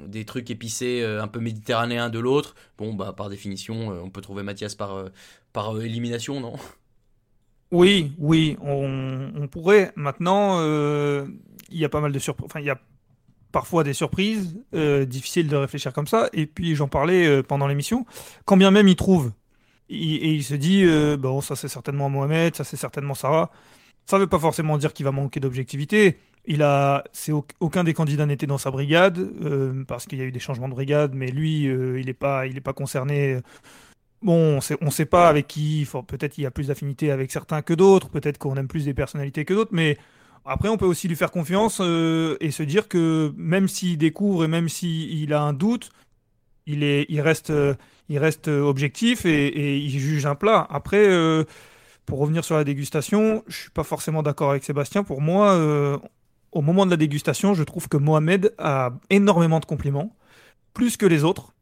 des 0.06 0.24
trucs 0.24 0.50
épicés 0.50 1.04
un 1.04 1.28
peu 1.28 1.40
méditerranéens 1.40 2.08
de 2.08 2.18
l'autre. 2.18 2.54
Bon, 2.78 2.94
bah 2.94 3.12
par 3.16 3.28
définition, 3.28 3.88
on 3.88 4.10
peut 4.10 4.22
trouver 4.22 4.42
Mathias 4.42 4.74
par 4.74 5.04
par 5.52 5.78
élimination, 5.80 6.40
non? 6.40 6.54
Oui, 7.70 8.12
oui, 8.16 8.56
on, 8.62 9.30
on 9.36 9.46
pourrait. 9.46 9.92
Maintenant, 9.94 10.62
il 10.64 11.78
y 11.78 11.84
a 11.84 11.88
pas 11.90 12.00
mal 12.00 12.12
de 12.12 12.18
surprises. 12.18 12.46
Enfin, 12.46 12.60
il 12.60 12.66
y 12.66 12.70
a 12.70 12.80
parfois 13.58 13.82
des 13.82 13.92
surprises, 13.92 14.56
euh, 14.72 15.04
difficile 15.04 15.48
de 15.48 15.56
réfléchir 15.56 15.92
comme 15.92 16.06
ça. 16.06 16.28
Et 16.32 16.46
puis 16.46 16.76
j'en 16.76 16.86
parlais 16.86 17.26
euh, 17.26 17.42
pendant 17.42 17.66
l'émission, 17.66 18.06
quand 18.44 18.56
bien 18.56 18.70
même 18.70 18.86
il 18.86 18.94
trouve, 18.94 19.32
et 19.90 20.32
il 20.32 20.44
se 20.44 20.54
dit, 20.54 20.84
euh, 20.84 21.16
bon, 21.16 21.40
ça 21.40 21.56
c'est 21.56 21.66
certainement 21.66 22.08
Mohamed, 22.08 22.54
ça 22.54 22.62
c'est 22.62 22.76
certainement 22.76 23.14
Sarah. 23.14 23.50
Ça 24.06 24.16
ne 24.16 24.22
veut 24.22 24.28
pas 24.28 24.38
forcément 24.38 24.78
dire 24.78 24.92
qu'il 24.92 25.04
va 25.04 25.10
manquer 25.10 25.40
d'objectivité. 25.40 26.18
Il 26.46 26.62
a, 26.62 27.02
c'est 27.12 27.32
aucun 27.58 27.82
des 27.82 27.94
candidats 27.94 28.26
n'était 28.26 28.46
dans 28.46 28.58
sa 28.58 28.70
brigade 28.70 29.28
parce 29.88 30.06
qu'il 30.06 30.20
y 30.20 30.22
a 30.22 30.24
eu 30.24 30.30
des 30.30 30.38
changements 30.38 30.68
de 30.68 30.74
brigade, 30.74 31.14
mais 31.14 31.26
lui, 31.26 31.64
il 31.64 32.06
n'est 32.06 32.14
pas, 32.14 32.46
il 32.46 32.56
est 32.56 32.60
pas 32.60 32.72
concerné. 32.72 33.38
Bon, 34.22 34.60
on 34.80 34.86
ne 34.86 34.90
sait 34.90 35.04
pas 35.04 35.28
avec 35.28 35.48
qui. 35.48 35.86
Peut-être 36.06 36.38
il 36.38 36.42
y 36.42 36.46
a 36.46 36.52
plus 36.52 36.68
d'affinité 36.68 37.10
avec 37.10 37.32
certains 37.32 37.60
que 37.60 37.74
d'autres. 37.74 38.08
Peut-être 38.08 38.38
qu'on 38.38 38.54
aime 38.56 38.68
plus 38.68 38.84
des 38.84 38.94
personnalités 38.94 39.44
que 39.44 39.52
d'autres, 39.52 39.74
mais 39.74 39.98
après, 40.44 40.68
on 40.68 40.76
peut 40.76 40.86
aussi 40.86 41.08
lui 41.08 41.16
faire 41.16 41.30
confiance 41.30 41.78
euh, 41.80 42.36
et 42.40 42.50
se 42.50 42.62
dire 42.62 42.88
que 42.88 43.32
même 43.36 43.68
s'il 43.68 43.98
découvre 43.98 44.44
et 44.44 44.48
même 44.48 44.68
s'il 44.68 45.32
a 45.32 45.42
un 45.42 45.52
doute, 45.52 45.90
il, 46.66 46.82
est, 46.82 47.06
il, 47.08 47.20
reste, 47.20 47.50
euh, 47.50 47.74
reste 48.10 48.48
objectif 48.48 49.26
et, 49.26 49.78
il 49.78 49.98
juge 49.98 50.26
un 50.26 50.34
plat. 50.34 50.66
Après, 50.70 51.08
euh, 51.08 51.44
pour 52.06 52.18
revenir 52.18 52.44
sur 52.44 52.56
la 52.56 52.64
dégustation, 52.64 53.42
je 53.46 53.56
suis 53.56 53.70
pas 53.70 53.84
forcément 53.84 54.22
d'accord 54.22 54.50
avec 54.50 54.64
Sébastien. 54.64 55.02
Pour 55.02 55.20
moi, 55.20 55.58
au 56.52 56.62
moment 56.62 56.86
de 56.86 56.90
la 56.90 56.96
dégustation, 56.96 57.52
je 57.52 57.62
trouve 57.62 57.88
que 57.88 57.98
Mohamed 57.98 58.54
a 58.58 58.92
énormément 59.10 59.60
de 59.60 59.66
compliments, 59.66 60.16
plus 60.72 60.96
que 60.96 61.04
les 61.04 61.24
autres. 61.24 61.52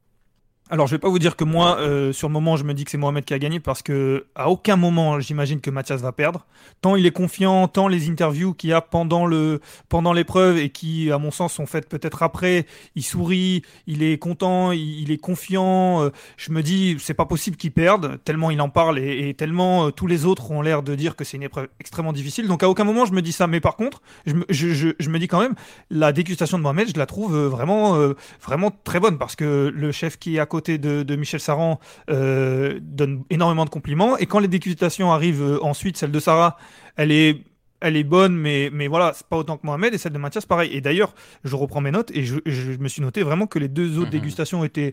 Alors, 0.68 0.88
je 0.88 0.96
vais 0.96 0.98
pas 0.98 1.08
vous 1.08 1.20
dire 1.20 1.36
que 1.36 1.44
moi, 1.44 1.78
euh, 1.78 2.12
sur 2.12 2.26
le 2.26 2.32
moment, 2.32 2.56
je 2.56 2.64
me 2.64 2.74
dis 2.74 2.84
que 2.84 2.90
c'est 2.90 2.98
Mohamed 2.98 3.24
qui 3.24 3.32
a 3.32 3.38
gagné 3.38 3.60
parce 3.60 3.82
que 3.82 4.26
à 4.34 4.50
aucun 4.50 4.74
moment, 4.74 5.20
j'imagine 5.20 5.60
que 5.60 5.70
Mathias 5.70 6.00
va 6.00 6.10
perdre. 6.10 6.44
Tant 6.80 6.96
il 6.96 7.06
est 7.06 7.12
confiant, 7.12 7.68
tant 7.68 7.86
les 7.86 8.10
interviews 8.10 8.52
qu'il 8.52 8.72
a 8.72 8.80
pendant 8.80 9.26
le 9.26 9.60
pendant 9.88 10.12
l'épreuve 10.12 10.58
et 10.58 10.70
qui, 10.70 11.12
à 11.12 11.18
mon 11.18 11.30
sens, 11.30 11.52
sont 11.52 11.66
faites 11.66 11.88
peut-être 11.88 12.24
après, 12.24 12.66
il 12.96 13.04
sourit, 13.04 13.62
il 13.86 14.02
est 14.02 14.18
content, 14.18 14.72
il, 14.72 15.12
est 15.12 15.18
confiant. 15.18 16.02
Euh, 16.02 16.10
je 16.36 16.50
me 16.50 16.64
dis, 16.64 16.96
c'est 16.98 17.14
pas 17.14 17.26
possible 17.26 17.56
qu'il 17.56 17.70
perde 17.70 18.18
tellement 18.24 18.50
il 18.50 18.60
en 18.60 18.68
parle 18.68 18.98
et, 18.98 19.34
tellement 19.34 19.86
euh, 19.86 19.90
tous 19.92 20.08
les 20.08 20.24
autres 20.24 20.50
ont 20.50 20.62
l'air 20.62 20.82
de 20.82 20.96
dire 20.96 21.14
que 21.14 21.22
c'est 21.22 21.36
une 21.36 21.44
épreuve 21.44 21.68
extrêmement 21.78 22.12
difficile. 22.12 22.48
Donc, 22.48 22.64
à 22.64 22.68
aucun 22.68 22.82
moment, 22.82 23.06
je 23.06 23.12
me 23.12 23.22
dis 23.22 23.32
ça. 23.32 23.46
Mais 23.46 23.60
par 23.60 23.76
contre, 23.76 24.02
je 24.26 24.34
me, 24.34 24.44
je, 24.48 24.92
je, 24.98 25.10
me 25.10 25.20
dis 25.20 25.28
quand 25.28 25.40
même, 25.40 25.54
la 25.90 26.12
dégustation 26.12 26.58
de 26.58 26.64
Mohamed, 26.64 26.88
je 26.92 26.98
la 26.98 27.06
trouve 27.06 27.36
vraiment 27.36 27.96
vraiment 28.42 28.72
très 28.82 28.98
bonne 28.98 29.16
parce 29.16 29.36
que 29.36 29.72
le 29.72 29.92
chef 29.92 30.18
qui 30.18 30.36
est 30.36 30.40
à 30.40 30.46
côté 30.46 30.55
de, 30.60 31.16
Michel 31.16 31.40
Saran 31.40 31.80
euh, 32.10 32.78
donne 32.82 33.24
énormément 33.30 33.64
de 33.64 33.70
compliments. 33.70 34.16
Et 34.18 34.26
quand 34.26 34.38
les 34.38 34.48
dégustations 34.48 35.12
arrivent 35.12 35.42
euh, 35.42 35.64
ensuite, 35.64 35.96
celle 35.96 36.10
de 36.10 36.20
Sarah, 36.20 36.56
elle 36.96 37.12
est 37.12 37.42
elle 37.80 37.96
est 37.96 38.04
bonne, 38.04 38.34
mais, 38.34 38.70
mais 38.72 38.88
voilà, 38.88 39.12
c'est 39.14 39.26
pas 39.26 39.36
autant 39.36 39.58
que 39.58 39.66
Mohamed, 39.66 39.92
et 39.92 39.98
celle 39.98 40.12
de 40.12 40.18
Mathias, 40.18 40.46
pareil. 40.46 40.70
Et 40.72 40.80
d'ailleurs, 40.80 41.14
je 41.44 41.54
reprends 41.56 41.82
mes 41.82 41.90
notes, 41.90 42.10
et 42.14 42.24
je, 42.24 42.40
me 42.80 42.88
suis 42.88 43.02
noté 43.02 43.22
vraiment 43.22 43.46
que 43.46 43.58
les 43.58 43.68
deux 43.68 43.98
autres 43.98 44.06
mhm. 44.06 44.18
dégustations 44.18 44.64
étaient 44.64 44.92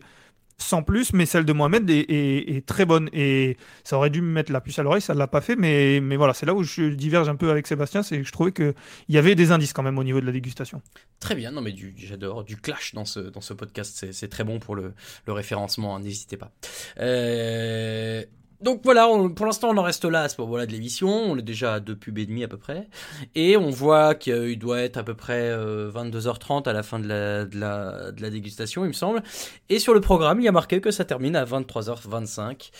sans 0.58 0.82
plus, 0.82 1.12
mais 1.12 1.26
celle 1.26 1.44
de 1.44 1.52
Mohamed 1.52 1.88
est, 1.90 2.66
très 2.66 2.84
bonne. 2.84 3.08
Et 3.12 3.56
ça 3.82 3.96
aurait 3.96 4.10
dû 4.10 4.20
me 4.20 4.30
mettre 4.30 4.52
la 4.52 4.60
puce 4.60 4.78
à 4.78 4.82
l'oreille, 4.82 5.00
ça 5.00 5.14
ne 5.14 5.18
l'a 5.18 5.26
pas 5.26 5.40
fait. 5.40 5.56
Mais, 5.56 6.00
voilà, 6.16 6.34
c'est 6.34 6.46
là 6.46 6.54
où 6.54 6.62
je 6.62 6.82
diverge 6.90 7.28
un 7.28 7.36
peu 7.36 7.50
avec 7.50 7.66
Sébastien, 7.66 8.02
c'est 8.02 8.18
que 8.18 8.24
je 8.24 8.32
trouvais 8.32 8.52
qu'il 8.52 8.74
y 9.08 9.18
avait 9.18 9.34
des 9.34 9.52
indices 9.52 9.72
quand 9.72 9.82
même 9.82 9.98
au 9.98 10.04
niveau 10.04 10.20
de 10.20 10.26
la 10.26 10.32
dégustation. 10.32 10.82
Très 11.20 11.34
bien, 11.34 11.50
non 11.50 11.60
mais 11.60 11.74
j'adore, 11.96 12.44
du 12.44 12.56
clash 12.56 12.94
dans 12.94 13.04
ce, 13.04 13.20
dans 13.20 13.40
ce 13.40 13.54
podcast, 13.54 14.06
c'est 14.12 14.28
très 14.28 14.44
bon 14.44 14.58
pour 14.58 14.74
le, 14.74 14.92
le 15.26 15.32
référencement, 15.32 15.96
hein, 15.96 16.00
n'hésitez 16.00 16.36
pas. 16.36 16.52
Euh, 17.00 18.22
donc 18.64 18.80
voilà, 18.82 19.06
pour 19.36 19.46
l'instant 19.46 19.70
on 19.70 19.76
en 19.76 19.82
reste 19.82 20.06
là 20.06 20.22
à 20.22 20.28
ce 20.28 20.40
moment-là 20.40 20.64
de 20.64 20.72
l'émission, 20.72 21.08
on 21.08 21.36
est 21.36 21.42
déjà 21.42 21.74
à 21.74 21.80
deux 21.80 21.94
pubs 21.94 22.18
et 22.18 22.24
demi 22.24 22.42
à 22.42 22.48
peu 22.48 22.56
près, 22.56 22.88
et 23.34 23.56
on 23.58 23.68
voit 23.68 24.14
qu'il 24.14 24.58
doit 24.58 24.80
être 24.80 24.96
à 24.96 25.02
peu 25.04 25.14
près 25.14 25.54
22h30 25.54 26.66
euh, 26.66 26.70
à 26.70 26.72
la 26.72 26.82
fin 26.82 26.98
de 26.98 27.06
la, 27.06 28.10
dégustation 28.30 28.84
il 28.84 28.88
me 28.88 28.92
semble, 28.92 29.22
et 29.68 29.78
sur 29.78 29.92
le 29.92 30.00
programme 30.00 30.40
il 30.40 30.44
y 30.44 30.48
a 30.48 30.52
marqué 30.52 30.80
que 30.80 30.90
ça 30.90 31.04
termine 31.04 31.36
à 31.36 31.44
23h25, 31.44 32.70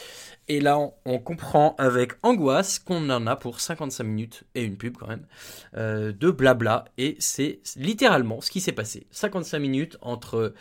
et 0.48 0.60
là 0.60 0.78
on, 1.04 1.18
comprend 1.18 1.74
avec 1.76 2.12
angoisse 2.22 2.78
qu'on 2.78 3.10
en 3.10 3.26
a 3.26 3.36
pour 3.36 3.60
55 3.60 4.04
minutes, 4.04 4.44
et 4.54 4.64
une 4.64 4.78
pub 4.78 4.96
quand 4.96 5.08
même, 5.08 5.26
euh, 5.76 6.12
de 6.12 6.30
blabla, 6.30 6.86
et 6.96 7.16
c'est 7.18 7.60
littéralement 7.76 8.40
ce 8.40 8.50
qui 8.50 8.60
s'est 8.60 8.72
passé, 8.72 9.06
55 9.10 9.58
minutes 9.58 9.98
entre... 10.00 10.54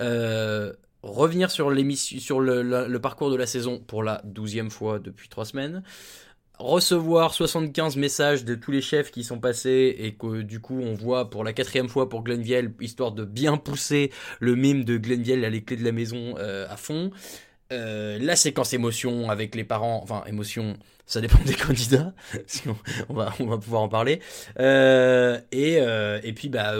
Euh, 0.00 0.72
revenir 1.02 1.50
sur 1.50 1.72
sur 2.00 2.40
le, 2.40 2.98
parcours 2.98 3.30
de 3.30 3.36
la 3.36 3.46
saison 3.46 3.78
pour 3.78 4.02
la 4.02 4.20
douzième 4.24 4.70
fois 4.70 4.98
depuis 4.98 5.28
trois 5.28 5.44
semaines, 5.44 5.82
recevoir 6.58 7.34
75 7.34 7.96
messages 7.96 8.44
de 8.44 8.54
tous 8.54 8.72
les 8.72 8.80
chefs 8.80 9.10
qui 9.10 9.22
sont 9.22 9.38
passés 9.38 9.94
et 9.98 10.14
que 10.14 10.42
du 10.42 10.60
coup 10.60 10.80
on 10.80 10.94
voit 10.94 11.30
pour 11.30 11.44
la 11.44 11.52
quatrième 11.52 11.88
fois 11.88 12.08
pour 12.08 12.22
Glenville, 12.22 12.72
histoire 12.80 13.12
de 13.12 13.24
bien 13.24 13.56
pousser 13.56 14.10
le 14.40 14.56
mime 14.56 14.84
de 14.84 14.96
Glenville 14.96 15.44
à 15.44 15.50
les 15.50 15.62
clés 15.62 15.76
de 15.76 15.84
la 15.84 15.92
maison 15.92 16.34
euh, 16.38 16.66
à 16.68 16.76
fond. 16.76 17.10
Euh, 17.70 18.18
la 18.20 18.34
séquence 18.34 18.72
émotion 18.72 19.30
avec 19.30 19.54
les 19.54 19.64
parents, 19.64 20.00
enfin 20.02 20.24
émotion, 20.26 20.76
ça 21.06 21.20
dépend 21.20 21.38
des 21.46 21.54
candidats, 21.54 22.12
on, 23.08 23.14
va, 23.14 23.32
on 23.38 23.46
va 23.46 23.58
pouvoir 23.58 23.82
en 23.82 23.88
parler. 23.88 24.20
Euh, 24.58 25.38
et, 25.52 25.74
et 25.74 26.32
puis 26.32 26.48
bah, 26.48 26.74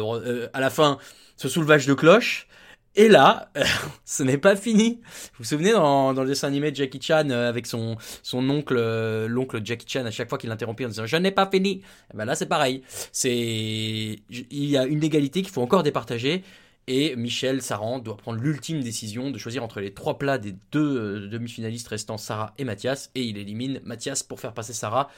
à 0.53 0.61
la 0.61 0.71
fin, 0.71 0.99
ce 1.37 1.49
soulevage 1.49 1.87
de 1.87 1.95
cloche, 1.95 2.49
et 2.95 3.09
là, 3.09 3.51
ce 4.05 4.23
n'est 4.23 4.39
pas 4.39 4.57
fini. 4.57 5.01
Vous 5.03 5.39
vous 5.39 5.45
souvenez 5.45 5.73
dans, 5.73 6.13
le 6.13 6.27
dessin 6.27 6.49
animé 6.49 6.71
de 6.71 6.77
Jackie 6.77 7.01
Chan 7.01 7.31
euh, 7.31 7.49
avec 7.49 7.67
son, 7.67 7.97
son 8.23 8.49
oncle, 8.51 8.77
euh, 8.77 9.29
l'oncle 9.29 9.61
Jackie 9.65 9.87
Chan, 9.89 10.05
à 10.05 10.11
chaque 10.11 10.29
fois 10.29 10.39
qu'il 10.39 10.51
l'interrompait 10.51 10.85
en 10.85 10.89
disant 10.89 11.07
Je 11.07 11.17
n'ai 11.17 11.31
pas 11.31 11.49
fini. 11.49 11.71
Et 11.71 11.83
eh 12.15 12.17
ben 12.17 12.25
là, 12.25 12.35
c'est 12.35 12.47
pareil. 12.47 12.83
C'est, 13.13 13.31
il 14.31 14.65
y 14.65 14.77
a 14.77 14.85
une 14.85 15.05
égalité 15.05 15.43
qu'il 15.43 15.53
faut 15.53 15.63
encore 15.63 15.83
départager. 15.83 16.43
Et 16.89 17.15
Michel 17.17 17.61
Saran 17.61 17.99
doit 17.99 18.17
prendre 18.17 18.41
l'ultime 18.41 18.83
décision 18.83 19.31
de 19.31 19.37
choisir 19.37 19.63
entre 19.63 19.81
les 19.81 19.93
trois 19.93 20.19
plats 20.19 20.39
des 20.39 20.57
deux 20.73 20.99
euh, 20.99 21.29
demi-finalistes 21.29 21.87
restants, 21.89 22.17
Sarah 22.17 22.55
et 22.59 22.65
Mathias. 22.65 23.11
Et 23.15 23.23
il 23.23 23.37
élimine 23.37 23.81
Mathias 23.85 24.23
pour 24.23 24.41
faire 24.41 24.55
passer 24.55 24.73
Sarah. 24.73 25.09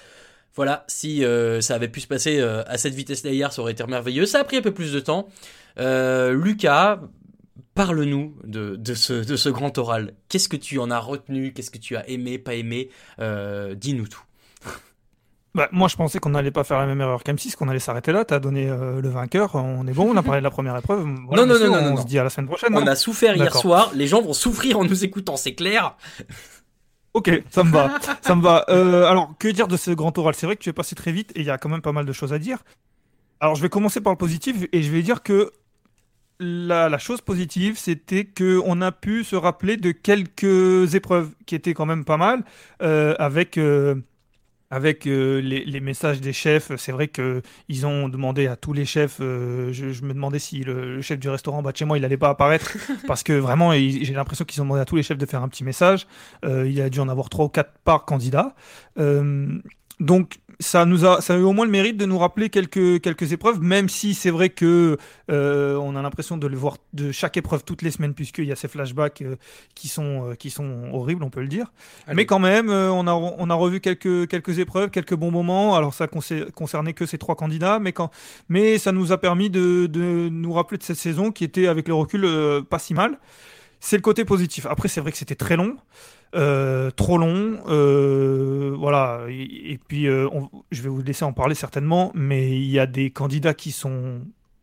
Voilà, 0.55 0.85
si 0.89 1.23
ça 1.61 1.77
avait 1.77 1.89
pu 1.89 2.01
se 2.01 2.09
passer 2.09 2.41
à 2.41 2.77
cette 2.77 2.93
vitesse-là 2.93 3.31
hier, 3.31 3.53
ça 3.53 3.63
aurait 3.63 3.71
été 3.71 3.87
merveilleux. 3.87 4.27
Ça 4.27 4.41
a 4.41 4.45
pris 4.45 4.57
un 4.57 4.63
peu 4.63 4.75
plus 4.75 4.93
de 4.93 4.99
temps. 4.99 5.29
Lucas, 5.79 6.99
Parle-nous 7.81 8.35
de, 8.45 8.77
de, 8.77 8.93
ce, 8.93 9.15
de 9.25 9.37
ce 9.37 9.49
grand 9.49 9.79
oral. 9.79 10.13
Qu'est-ce 10.29 10.51
que 10.51 10.57
tu 10.59 10.79
en 10.79 10.91
as 10.91 10.99
retenu? 10.99 11.55
Qu'est-ce 11.55 11.71
que 11.71 11.79
tu 11.79 11.97
as 11.97 12.07
aimé, 12.11 12.37
pas 12.37 12.53
aimé? 12.53 12.91
Euh, 13.21 13.75
Dis-nous 13.75 14.07
tout. 14.07 14.23
Bah, 15.55 15.69
moi, 15.73 15.89
je 15.89 15.97
pensais 15.97 16.19
qu'on 16.21 16.29
n'allait 16.31 16.51
pas 16.51 16.63
faire 16.63 16.79
la 16.79 16.87
même 16.87 17.01
erreur 17.01 17.23
qu'M6, 17.25 17.57
qu'on 17.57 17.69
allait 17.69 17.81
s'arrêter 17.81 18.13
là. 18.13 18.25
Tu 18.27 18.35
as 18.35 18.39
donné 18.39 18.69
euh, 18.69 19.01
le 19.01 19.09
vainqueur, 19.09 19.57
on 19.57 19.85
est 19.87 19.93
bon, 19.95 20.09
on 20.09 20.17
a 20.17 20.23
parlé 20.23 20.41
de 20.41 20.45
la 20.45 20.51
première 20.51 20.77
épreuve. 20.77 21.05
non, 21.07 21.45
non, 21.45 21.47
non, 21.47 21.59
non, 21.59 21.93
On 21.95 21.97
se 21.97 22.07
dit 22.07 22.19
à 22.21 22.23
la 22.23 22.31
semaine 22.31 22.47
prochaine. 22.47 22.77
On 22.77 22.87
a 22.87 22.95
souffert 22.95 23.35
hier 23.35 23.57
soir, 23.57 23.91
les 23.95 24.07
gens 24.07 24.23
vont 24.23 24.35
souffrir 24.35 24.79
en 24.79 24.85
nous 24.85 25.03
écoutant, 25.03 25.37
c'est 25.37 25.55
clair. 25.55 25.97
Ok, 27.15 27.43
ça 27.51 27.65
me 27.65 27.73
va, 27.73 27.99
ça 28.23 28.37
me 28.37 28.43
va. 28.43 28.65
Euh, 28.69 29.07
alors, 29.07 29.35
que 29.37 29.49
dire 29.49 29.67
de 29.67 29.77
ce 29.77 29.91
grand 29.91 30.17
oral? 30.17 30.33
C'est 30.37 30.47
vrai 30.47 30.55
que 30.55 30.63
tu 30.63 30.69
es 30.69 30.73
passé 30.73 30.95
très 30.95 31.11
vite 31.11 31.33
et 31.35 31.41
il 31.41 31.47
y 31.47 31.51
a 31.51 31.59
quand 31.59 31.69
même 31.69 31.83
pas 31.83 31.91
mal 31.91 32.07
de 32.07 32.13
choses 32.13 32.33
à 32.33 32.39
dire. 32.39 32.59
Alors, 33.41 33.57
je 33.57 33.63
vais 33.63 33.69
commencer 33.69 34.01
par 34.01 34.13
le 34.13 34.17
positif 34.17 34.67
et 34.71 34.83
je 34.83 34.93
vais 34.93 35.03
dire 35.03 35.25
que 35.25 35.51
la, 36.41 36.99
chose 36.99 37.21
positive, 37.21 37.79
c'était 37.79 38.25
qu'on 38.25 38.81
a 38.81 38.93
pu 38.93 39.25
se 39.25 39.37
rappeler 39.37 39.77
de 39.77 39.93
quelques 39.93 40.95
épreuves 40.95 41.31
qui 41.47 41.55
étaient 41.55 41.75
quand 41.75 41.87
même 41.87 42.05
pas 42.05 42.17
mal, 42.17 42.43
euh, 42.83 43.15
avec, 43.19 43.59
euh, 43.59 43.97
avec 44.71 45.07
euh, 45.07 45.41
les, 45.41 45.81
messages 45.81 46.21
des 46.21 46.33
chefs. 46.33 46.75
C'est 46.77 46.93
vrai 46.93 47.09
qu'ils 47.09 47.87
ont 47.87 48.09
demandé 48.09 48.47
à 48.47 48.57
tous 48.57 48.73
les 48.73 48.87
chefs. 48.87 49.19
Je, 49.19 50.05
me 50.05 50.15
demandais 50.15 50.39
si 50.39 50.65
le, 50.65 51.03
chef 51.03 51.19
du 51.19 51.29
restaurant 51.29 51.63
bas 51.63 51.73
chez 51.75 51.85
moi, 51.85 51.99
il 51.99 52.01
n'allait 52.01 52.17
pas 52.17 52.31
apparaître. 52.31 52.77
parce 53.07 53.23
que 53.23 53.35
vraiment, 53.35 53.73
j'ai 53.73 54.13
l'impression 54.15 54.45
qu'ils 54.45 54.61
ont 54.63 54.65
demandé 54.65 54.81
à 54.81 54.87
tous 54.87 54.97
les 54.97 55.03
chefs 55.03 55.19
de 55.19 55.27
faire 55.27 55.43
un 55.43 55.49
petit 55.49 55.65
message. 55.65 56.07
Il 56.45 56.81
a 56.81 56.89
dû 56.89 57.01
en 57.01 57.09
avoir 57.09 57.29
trois 57.29 57.45
ou 57.45 57.51
quatre 57.51 57.73
par 57.85 58.07
candidat. 58.07 58.55
Donc, 60.01 60.39
ça 60.61 60.85
nous 60.85 61.07
a, 61.07 61.23
ça 61.23 61.35
a 61.35 61.37
eu 61.39 61.43
au 61.43 61.53
moins 61.53 61.65
le 61.65 61.71
mérite 61.71 61.97
de 61.97 62.05
nous 62.05 62.19
rappeler 62.19 62.51
quelques, 62.51 63.01
quelques 63.01 63.33
épreuves, 63.33 63.63
même 63.63 63.89
si 63.89 64.13
c'est 64.13 64.31
vrai 64.31 64.51
que 64.51 64.99
euh, 65.31 65.77
on 65.77 65.97
a 65.97 66.03
l'impression 66.03 66.37
de 66.37 66.47
le 66.47 66.57
voir 66.57 66.77
de 66.93 67.13
chaque 67.13 67.39
épreuve 67.39 67.65
toutes 67.65 67.81
les 67.81 67.91
semaines, 67.91 68.13
puisqu'il 68.13 68.45
y 68.45 68.53
a 68.53 68.57
ces 68.57 68.69
flashbacks 68.69 69.23
euh, 69.23 69.37
qui, 69.75 69.89
sont, 69.89 70.31
euh, 70.31 70.35
qui 70.35 70.51
sont 70.51 70.91
horribles, 70.93 71.25
on 71.25 71.31
peut 71.31 71.41
le 71.41 71.49
dire. 71.49 71.73
Mais 72.13 72.27
quand 72.27 72.39
même, 72.39 72.69
on, 72.69 73.07
a, 73.07 73.13
on 73.13 73.49
a 73.49 73.55
revu 73.55 73.81
quelques, 73.81 74.29
quelques 74.29 74.59
épreuves, 74.59 74.91
quelques 74.91 75.15
bons 75.15 75.31
moments. 75.31 75.77
Alors 75.77 75.95
ça 75.95 76.09
concernait 76.09 76.93
que 76.93 77.07
ces 77.07 77.17
trois 77.17 77.37
candidats, 77.37 77.79
mais, 77.79 77.93
quand, 77.93 78.11
mais 78.51 78.77
ça 78.77 78.93
nous 78.93 79.13
a 79.13 79.19
permis 79.19 79.49
de, 79.49 79.87
de 79.87 80.29
nous 80.29 80.53
rappeler 80.53 80.77
de 80.77 80.83
cette 80.83 80.99
saison 80.99 81.33
qui 81.33 81.45
était, 81.45 81.69
avec 81.69 81.89
le 81.89 81.95
recul, 81.95 82.27
pas 82.69 82.79
si 82.79 82.93
mal. 82.93 83.19
C'est 83.81 83.97
le 83.97 84.03
côté 84.03 84.27
positif. 84.27 84.67
Après, 84.67 84.89
c'est 84.89 85.01
vrai 85.01 85.11
que 85.11 85.17
c'était 85.17 85.35
très 85.35 85.57
long. 85.57 85.77
Euh, 86.35 86.91
trop 86.91 87.19
long, 87.19 87.59
euh, 87.69 88.75
voilà. 88.79 89.23
Et, 89.29 89.79
puis, 89.89 90.07
euh, 90.07 90.29
je 90.71 90.83
vais 90.83 90.89
vous 90.89 91.03
laisser 91.03 91.25
en 91.25 91.33
parler 91.33 91.55
certainement, 91.55 92.13
mais 92.15 92.57
il 92.57 92.71
y 92.71 92.79
a 92.79 92.87
des 92.87 93.11
candidats 93.11 93.55
qui 93.55 93.73
sont 93.73 94.21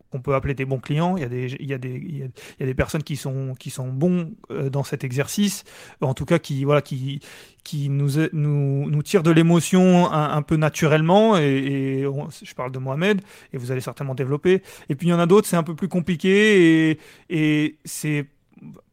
qu'on 0.09 0.21
peut 0.21 0.35
appeler 0.35 0.53
des 0.53 0.63
bons 0.63 0.79
clients. 0.79 1.17
Il 1.17 1.23
y 1.23 1.25
a 1.25 1.29
des, 1.29 1.57
il 1.59 1.65
y 1.65 1.73
a 1.73 1.77
des, 1.77 1.89
il 1.89 2.17
y 2.19 2.23
a, 2.23 2.65
des 2.65 2.73
personnes 2.73 3.03
qui 3.03 3.17
sont, 3.17 3.55
qui 3.59 3.69
sont 3.69 3.89
bons 3.89 4.31
dans 4.71 4.85
cet 4.85 5.03
exercice, 5.03 5.65
en 5.99 6.13
tout 6.13 6.23
cas 6.23 6.39
qui, 6.39 6.63
voilà, 6.63 6.81
qui, 6.81 7.19
qui 7.65 7.89
nous, 7.89 8.11
nous, 8.31 8.89
nous 8.89 9.03
tirent 9.03 9.23
de 9.23 9.31
l'émotion 9.31 10.09
un, 10.09 10.41
peu 10.43 10.55
naturellement. 10.55 11.35
Et, 11.37 12.05
je 12.41 12.53
parle 12.55 12.71
de 12.71 12.79
Mohamed, 12.79 13.19
et 13.51 13.57
vous 13.57 13.69
allez 13.71 13.81
certainement 13.81 14.15
développer. 14.15 14.61
Et 14.87 14.95
puis 14.95 15.07
il 15.07 15.09
y 15.09 15.13
en 15.13 15.19
a 15.19 15.25
d'autres, 15.25 15.45
c'est 15.45 15.57
un 15.57 15.63
peu 15.63 15.75
plus 15.75 15.89
compliqué 15.89 16.91
et, 16.91 16.99
et 17.29 17.77
c'est 17.83 18.27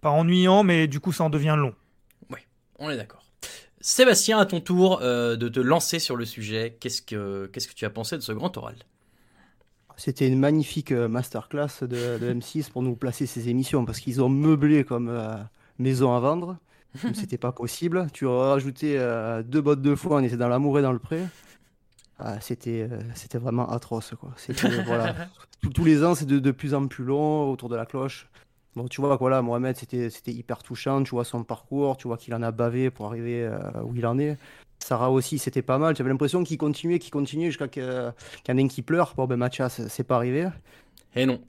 pas 0.00 0.10
ennuyant, 0.10 0.64
mais 0.64 0.88
du 0.88 0.98
coup 0.98 1.12
ça 1.12 1.22
en 1.22 1.30
devient 1.30 1.54
long. 1.56 1.74
On 2.78 2.90
est 2.90 2.96
d'accord. 2.96 3.24
Sébastien, 3.80 4.38
à 4.38 4.46
ton 4.46 4.60
tour 4.60 5.00
euh, 5.02 5.36
de 5.36 5.46
te 5.48 5.60
lancer 5.60 5.98
sur 5.98 6.16
le 6.16 6.24
sujet, 6.24 6.78
qu'est-ce 6.80 7.02
que, 7.02 7.50
qu'est-ce 7.52 7.68
que 7.68 7.74
tu 7.74 7.84
as 7.84 7.90
pensé 7.90 8.16
de 8.16 8.22
ce 8.22 8.32
grand 8.32 8.56
oral? 8.56 8.76
C'était 9.96 10.26
une 10.26 10.38
magnifique 10.38 10.90
euh, 10.90 11.06
masterclass 11.06 11.82
de, 11.82 12.18
M6 12.18 12.70
pour 12.70 12.82
nous 12.82 12.96
placer 12.96 13.26
ces 13.26 13.50
émissions, 13.50 13.84
parce 13.84 14.00
qu'ils 14.00 14.22
ont 14.22 14.30
meublé 14.30 14.84
comme 14.84 15.10
euh, 15.10 15.36
maison 15.78 16.14
à 16.14 16.20
vendre, 16.20 16.56
c'était 17.14 17.36
pas 17.36 17.52
possible. 17.52 18.06
Tu 18.14 18.26
as 18.26 18.30
rajouté 18.30 18.96
deux 19.44 19.60
bottes 19.60 19.82
de 19.82 19.94
foin, 19.94 20.22
on 20.22 20.24
était 20.24 20.38
dans 20.38 20.48
l'amour 20.48 20.78
et 20.78 20.82
dans 20.82 20.92
le 20.92 20.98
pré. 20.98 21.20
Ah, 22.18 22.40
c'était, 22.40 22.88
c'était 23.14 23.38
vraiment 23.38 23.68
atroce. 23.68 24.14
Quoi. 24.18 24.30
voilà. 24.86 25.14
tous, 25.74 25.84
les 25.84 26.02
ans, 26.04 26.14
c'est 26.14 26.26
de, 26.26 26.38
de, 26.38 26.50
plus 26.52 26.72
en 26.72 26.86
plus 26.86 27.04
long 27.04 27.50
autour 27.50 27.68
de 27.68 27.76
la 27.76 27.84
cloche. 27.84 28.28
Bon, 28.76 28.88
tu 28.88 29.00
vois, 29.00 29.16
voilà, 29.16 29.40
Mohamed, 29.42 29.76
c'était, 29.76 30.10
hyper 30.32 30.62
touchant. 30.62 31.02
Tu 31.04 31.10
vois 31.10 31.24
son 31.24 31.44
parcours, 31.44 31.96
tu 31.96 32.08
vois 32.08 32.16
qu'il 32.16 32.34
en 32.34 32.42
a 32.42 32.50
bavé 32.50 32.90
pour 32.90 33.06
arriver 33.06 33.42
euh, 33.44 33.58
où 33.84 33.94
il 33.94 34.06
en 34.06 34.18
est. 34.18 34.36
Sarah 34.80 35.10
aussi, 35.10 35.38
c'était 35.38 35.62
pas 35.62 35.78
mal. 35.78 35.96
J'avais 35.96 36.10
l'impression 36.10 36.42
qu'il 36.44 36.58
continuait, 36.58 36.98
qu'il 36.98 37.12
continuait 37.12 37.46
jusqu'à 37.46 37.68
qu'il 37.68 37.82
y 37.82 38.52
en 38.52 38.58
ait 38.58 38.62
un 38.62 38.68
qui 38.68 38.82
pleure. 38.82 39.14
Bon, 39.16 39.26
ben 39.26 39.36
Mathias, 39.36 39.86
c'est 39.88 40.04
pas 40.04 40.16
arrivé. 40.16 40.48
Et 41.14 41.26
non. 41.26 41.40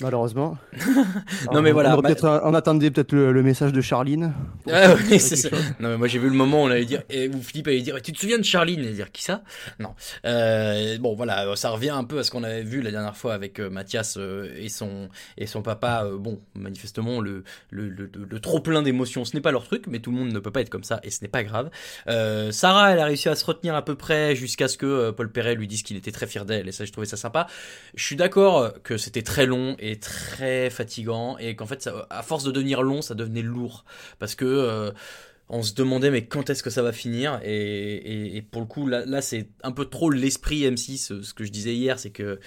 Malheureusement. 0.00 0.56
non, 1.52 1.60
mais 1.60 1.72
voilà. 1.72 1.98
On, 2.44 2.54
attendait 2.54 2.90
peut-être 2.90 3.12
le, 3.12 3.42
message 3.42 3.72
de 3.72 3.80
Charline. 3.80 4.32
Ah, 4.70 4.94
oui, 5.10 5.18
c'est 5.18 5.36
ça. 5.36 5.48
Non, 5.80 5.88
mais 5.88 5.96
moi 5.96 6.08
j'ai 6.08 6.18
vu 6.18 6.28
le 6.28 6.34
moment 6.34 6.62
où 6.62 6.66
on 6.66 6.70
allait 6.70 6.84
dire, 6.84 7.02
et 7.08 7.28
où 7.28 7.42
Philippe 7.42 7.68
allait 7.68 7.80
dire, 7.80 8.00
tu 8.02 8.12
te 8.12 8.18
souviens 8.18 8.38
de 8.38 8.44
Charline? 8.44 8.84
Et 8.84 8.92
dire, 8.92 9.10
qui 9.10 9.22
ça? 9.22 9.42
Non. 9.78 9.94
Euh, 10.26 10.98
bon, 10.98 11.14
voilà, 11.14 11.56
ça 11.56 11.70
revient 11.70 11.88
un 11.90 12.04
peu 12.04 12.18
à 12.18 12.22
ce 12.22 12.30
qu'on 12.30 12.44
avait 12.44 12.62
vu 12.62 12.82
la 12.82 12.90
dernière 12.90 13.16
fois 13.16 13.32
avec 13.32 13.58
euh, 13.60 13.70
Mathias 13.70 14.16
euh, 14.18 14.54
et, 14.56 14.68
son, 14.68 15.08
et 15.38 15.46
son 15.46 15.62
papa. 15.62 16.04
Euh, 16.04 16.18
bon, 16.18 16.40
manifestement, 16.54 17.20
le, 17.20 17.44
le, 17.70 17.88
le, 17.88 18.10
le 18.14 18.40
trop 18.40 18.60
plein 18.60 18.82
d'émotions, 18.82 19.24
ce 19.24 19.34
n'est 19.34 19.40
pas 19.40 19.52
leur 19.52 19.64
truc, 19.64 19.86
mais 19.88 20.00
tout 20.00 20.10
le 20.10 20.18
monde 20.18 20.32
ne 20.32 20.38
peut 20.38 20.50
pas 20.50 20.60
être 20.60 20.70
comme 20.70 20.84
ça 20.84 21.00
et 21.02 21.10
ce 21.10 21.22
n'est 21.22 21.28
pas 21.28 21.42
grave. 21.44 21.70
Sarah, 22.50 22.92
elle 22.92 23.00
a 23.00 23.06
réussi 23.06 23.28
à 23.28 23.34
se 23.34 23.44
retenir 23.44 23.74
à 23.74 23.84
peu 23.84 23.94
près 23.94 24.36
jusqu'à 24.36 24.68
ce 24.68 24.76
que 24.76 25.10
Paul 25.10 25.30
Perret 25.32 25.54
lui 25.54 25.66
dise 25.66 25.82
qu'il 25.82 25.96
était 25.96 26.12
très 26.12 26.26
fier 26.26 26.44
d'elle 26.44 26.68
et 26.68 26.72
ça, 26.72 26.84
je 26.84 26.92
trouvais 26.92 27.06
ça 27.06 27.16
sympa. 27.16 27.46
Je 27.94 28.04
suis 28.04 28.16
d'accord 28.16 28.72
que 28.82 28.96
c'était 28.96 29.22
très 29.22 29.46
long 29.46 29.76
et 29.78 29.87
très 29.96 30.70
fatigant 30.70 31.38
et 31.38 31.56
qu'en 31.56 31.66
fait, 31.66 31.88
à 32.10 32.22
force 32.22 32.44
de 32.44 32.50
devenir 32.50 32.82
long, 32.82 33.02
ça 33.02 33.14
devenait 33.14 33.42
lourd. 33.42 33.84
Parce 34.18 34.34
que 34.34 34.44
euh, 34.44 34.90
on 35.50 35.62
se 35.62 35.72
demandait 35.74 36.10
mais 36.10 36.26
quand 36.26 36.50
est-ce 36.50 36.62
que 36.62 36.70
ça 36.70 36.82
va 36.82 36.92
finir? 36.92 37.40
Et, 37.42 38.36
et, 38.36 38.42
pour 38.42 38.60
le 38.60 38.66
coup 38.66 38.86
là, 38.86 39.04
là 39.06 39.22
c'est 39.22 39.48
un 39.62 39.72
peu 39.72 39.86
trop 39.86 40.10
l'esprit 40.10 40.62
M6 40.62 41.22
ce 41.22 41.34
que 41.34 41.44
je 41.44 41.50
disais 41.50 41.74
hier 41.74 41.98
c'est 41.98 42.10
que 42.10 42.38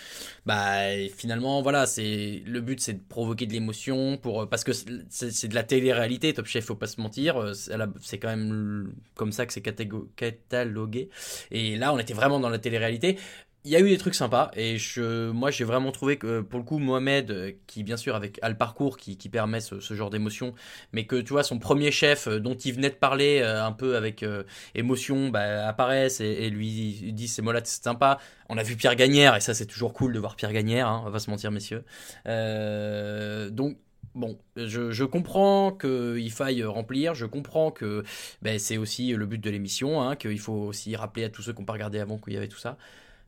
bah 0.45 0.82
finalement 1.15 1.62
voilà 1.62 1.86
c'est 1.86 2.43
le 2.45 2.62
but 2.62 2.80
c'est 2.80 2.93
de 2.93 3.01
provoquer 3.10 3.45
de 3.45 3.54
l'émotion 3.54 4.17
pour 4.17 4.47
parce 4.47 4.63
que 4.63 4.71
c'est 4.73 5.47
de 5.47 5.56
la 5.56 5.63
télé-réalité 5.63 6.34
Top 6.34 6.45
Chef 6.45 6.65
faut 6.65 6.75
pas 6.75 6.88
se 6.88 7.01
mentir 7.01 7.38
euh, 7.38 7.54
c'est 8.01 8.19
quand 8.19 8.30
même 8.30 8.93
comme 9.15 9.32
ça 9.32 9.45
que 9.45 9.54
c'est 9.54 9.62
catalogué. 9.62 11.10
Et 11.49 11.77
là 11.77 11.93
on 11.93 11.99
était 11.99 12.13
vraiment 12.13 12.39
dans 12.39 12.49
la 12.49 12.60
télé-réalité 12.60 13.17
il 13.63 13.71
y 13.71 13.76
a 13.76 13.80
eu 13.80 13.89
des 13.89 13.97
trucs 13.97 14.15
sympas 14.15 14.50
et 14.56 14.78
je, 14.78 15.30
moi 15.30 15.52
j'ai 15.52 15.63
vraiment 15.63 15.91
trouvé 15.91 16.17
que 16.17 16.41
pour 16.41 16.60
le 16.60 16.65
coup 16.65 16.80
Mohamed, 16.80 17.30
euh, 17.30 17.52
qui 17.67 17.84
bien 17.84 17.97
sûr 17.97 18.15
avec 18.15 18.39
a 18.41 18.50
le 18.50 18.58
parcours 18.58 18.97
qui, 18.97 19.17
qui 19.17 19.30
permet 19.30 19.60
ce, 19.60 19.80
ce 19.80 19.93
genre 19.93 20.10
d'émotion, 20.10 20.56
mais 20.93 21.06
que 21.06 21.17
tu 21.17 21.34
vois 21.34 21.43
son 21.43 21.60
premier 21.60 21.91
chef 21.91 22.28
euh, 22.28 22.39
dont 22.39 22.56
il 22.56 22.74
venait 22.74 22.89
de 22.89 22.95
parler 22.95 23.39
euh, 23.41 23.63
un 23.63 23.71
peu 23.71 23.95
avec 23.95 24.26
émotion 24.74 25.30
bah, 25.30 25.67
apparaisse 25.67 26.21
et, 26.21 26.50
lui 26.50 27.12
dit 27.13 27.28
ces 27.28 27.41
mots-là 27.41 27.62
c'est 27.63 27.84
sympa. 27.84 28.19
On 28.50 28.58
a 28.58 28.63
vu 28.63 28.76
Pierre 28.76 28.95
Gagnère 28.95 29.36
et 29.36 29.41
ça 29.41 29.54
c'est 29.54 29.67
toujours 29.67 29.93
cool 29.93 30.13
de 30.13 30.19
voir 30.19 30.36
Pierre 30.36 30.54
Gagnère, 30.54 30.88
hein, 30.88 31.04
on 31.06 31.10
va 31.10 31.19
se 31.19 31.30
mentir 31.30 31.52
messieurs. 31.52 31.84
donc 32.26 33.78
bon, 34.15 34.39
je, 34.58 34.91
je 34.91 35.04
comprends 35.04 35.71
qu'il 35.71 36.32
faille 36.32 36.63
remplir, 36.63 37.13
je 37.13 37.26
comprends 37.28 37.71
que 37.71 38.04
ben, 38.41 38.58
c'est 38.60 38.78
aussi 38.78 39.13
le 39.13 39.26
but 39.26 39.41
de 39.41 39.50
l'émission, 39.50 40.02
hein, 40.02 40.15
qu'il 40.15 40.39
faut 40.39 40.54
aussi 40.54 40.95
rappeler 40.95 41.26
à 41.26 41.30
tous 41.30 41.43
ceux 41.43 41.54
qui 41.54 41.60
n'ont 41.60 41.65
pas 41.65 41.74
regardé 41.74 42.00
avant 42.00 42.17
qu'il 42.17 42.34
y 42.34 42.38
avait 42.38 42.47
tout 42.47 42.58
ça. 42.58 42.78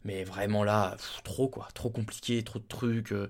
Mais 0.06 0.24
vraiment 0.24 0.64
là, 0.64 0.98
trop 1.24 1.48
quoi, 1.48 1.68
trop 1.74 1.90
compliqué, 1.90 2.44
trop 2.44 2.60
de 2.60 2.68
trucs. 2.68 3.12
Euh. 3.12 3.30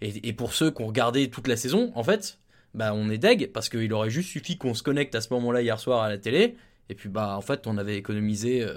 et, 0.00 0.32
pour 0.32 0.54
ceux 0.54 0.70
qui 0.70 0.82
ont 0.82 0.86
regardé 0.86 1.30
toute 1.30 1.48
la 1.48 1.56
saison, 1.56 1.92
en 1.94 2.04
fait, 2.04 2.38
bah 2.74 2.92
on 2.94 3.10
est 3.10 3.18
deg 3.18 3.52
parce 3.52 3.68
qu'il 3.68 3.92
aurait 3.92 4.10
juste 4.10 4.30
suffi 4.30 4.56
qu'on 4.56 4.74
se 4.74 4.82
connecte 4.82 5.14
à 5.14 5.20
ce 5.20 5.32
moment-là 5.34 5.62
hier 5.62 5.78
soir 5.78 6.02
à 6.02 6.08
la 6.08 6.18
télé. 6.18 6.56
Et 6.88 6.94
puis 6.94 7.08
bah 7.08 7.36
en 7.36 7.40
fait 7.40 7.66
on 7.66 7.78
avait 7.78 7.96
économisé 7.96 8.62
euh, 8.62 8.74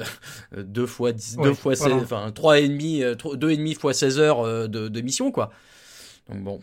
deux 0.64 0.86
fois 0.86 1.12
deux 1.12 1.54
fois 1.54 1.76
16, 1.76 1.94
enfin 1.94 2.32
trois 2.32 2.60
et 2.60 2.68
demi, 2.68 3.04
euh, 3.04 3.16
deux 3.36 3.52
et 3.52 3.58
demi 3.58 3.74
fois 3.74 3.94
16 3.94 4.20
heures 4.20 4.70
de, 4.70 4.88
de 4.88 5.02
mission 5.02 5.32
quoi. 5.32 5.52
Donc 6.30 6.44
bon. 6.44 6.60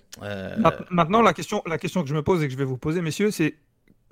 Maintenant 0.91 1.23
la 1.23 1.33
question 1.33 1.63
la 1.67 1.79
question 1.79 2.03
que 2.03 2.09
je 2.09 2.15
me 2.15 2.23
pose 2.23 2.43
et 2.43 2.47
que 2.47 2.53
je 2.53 2.59
vais 2.59 2.65
vous 2.65 2.79
poser 2.79 3.01
messieurs 3.01 3.31
c'est 3.31 3.57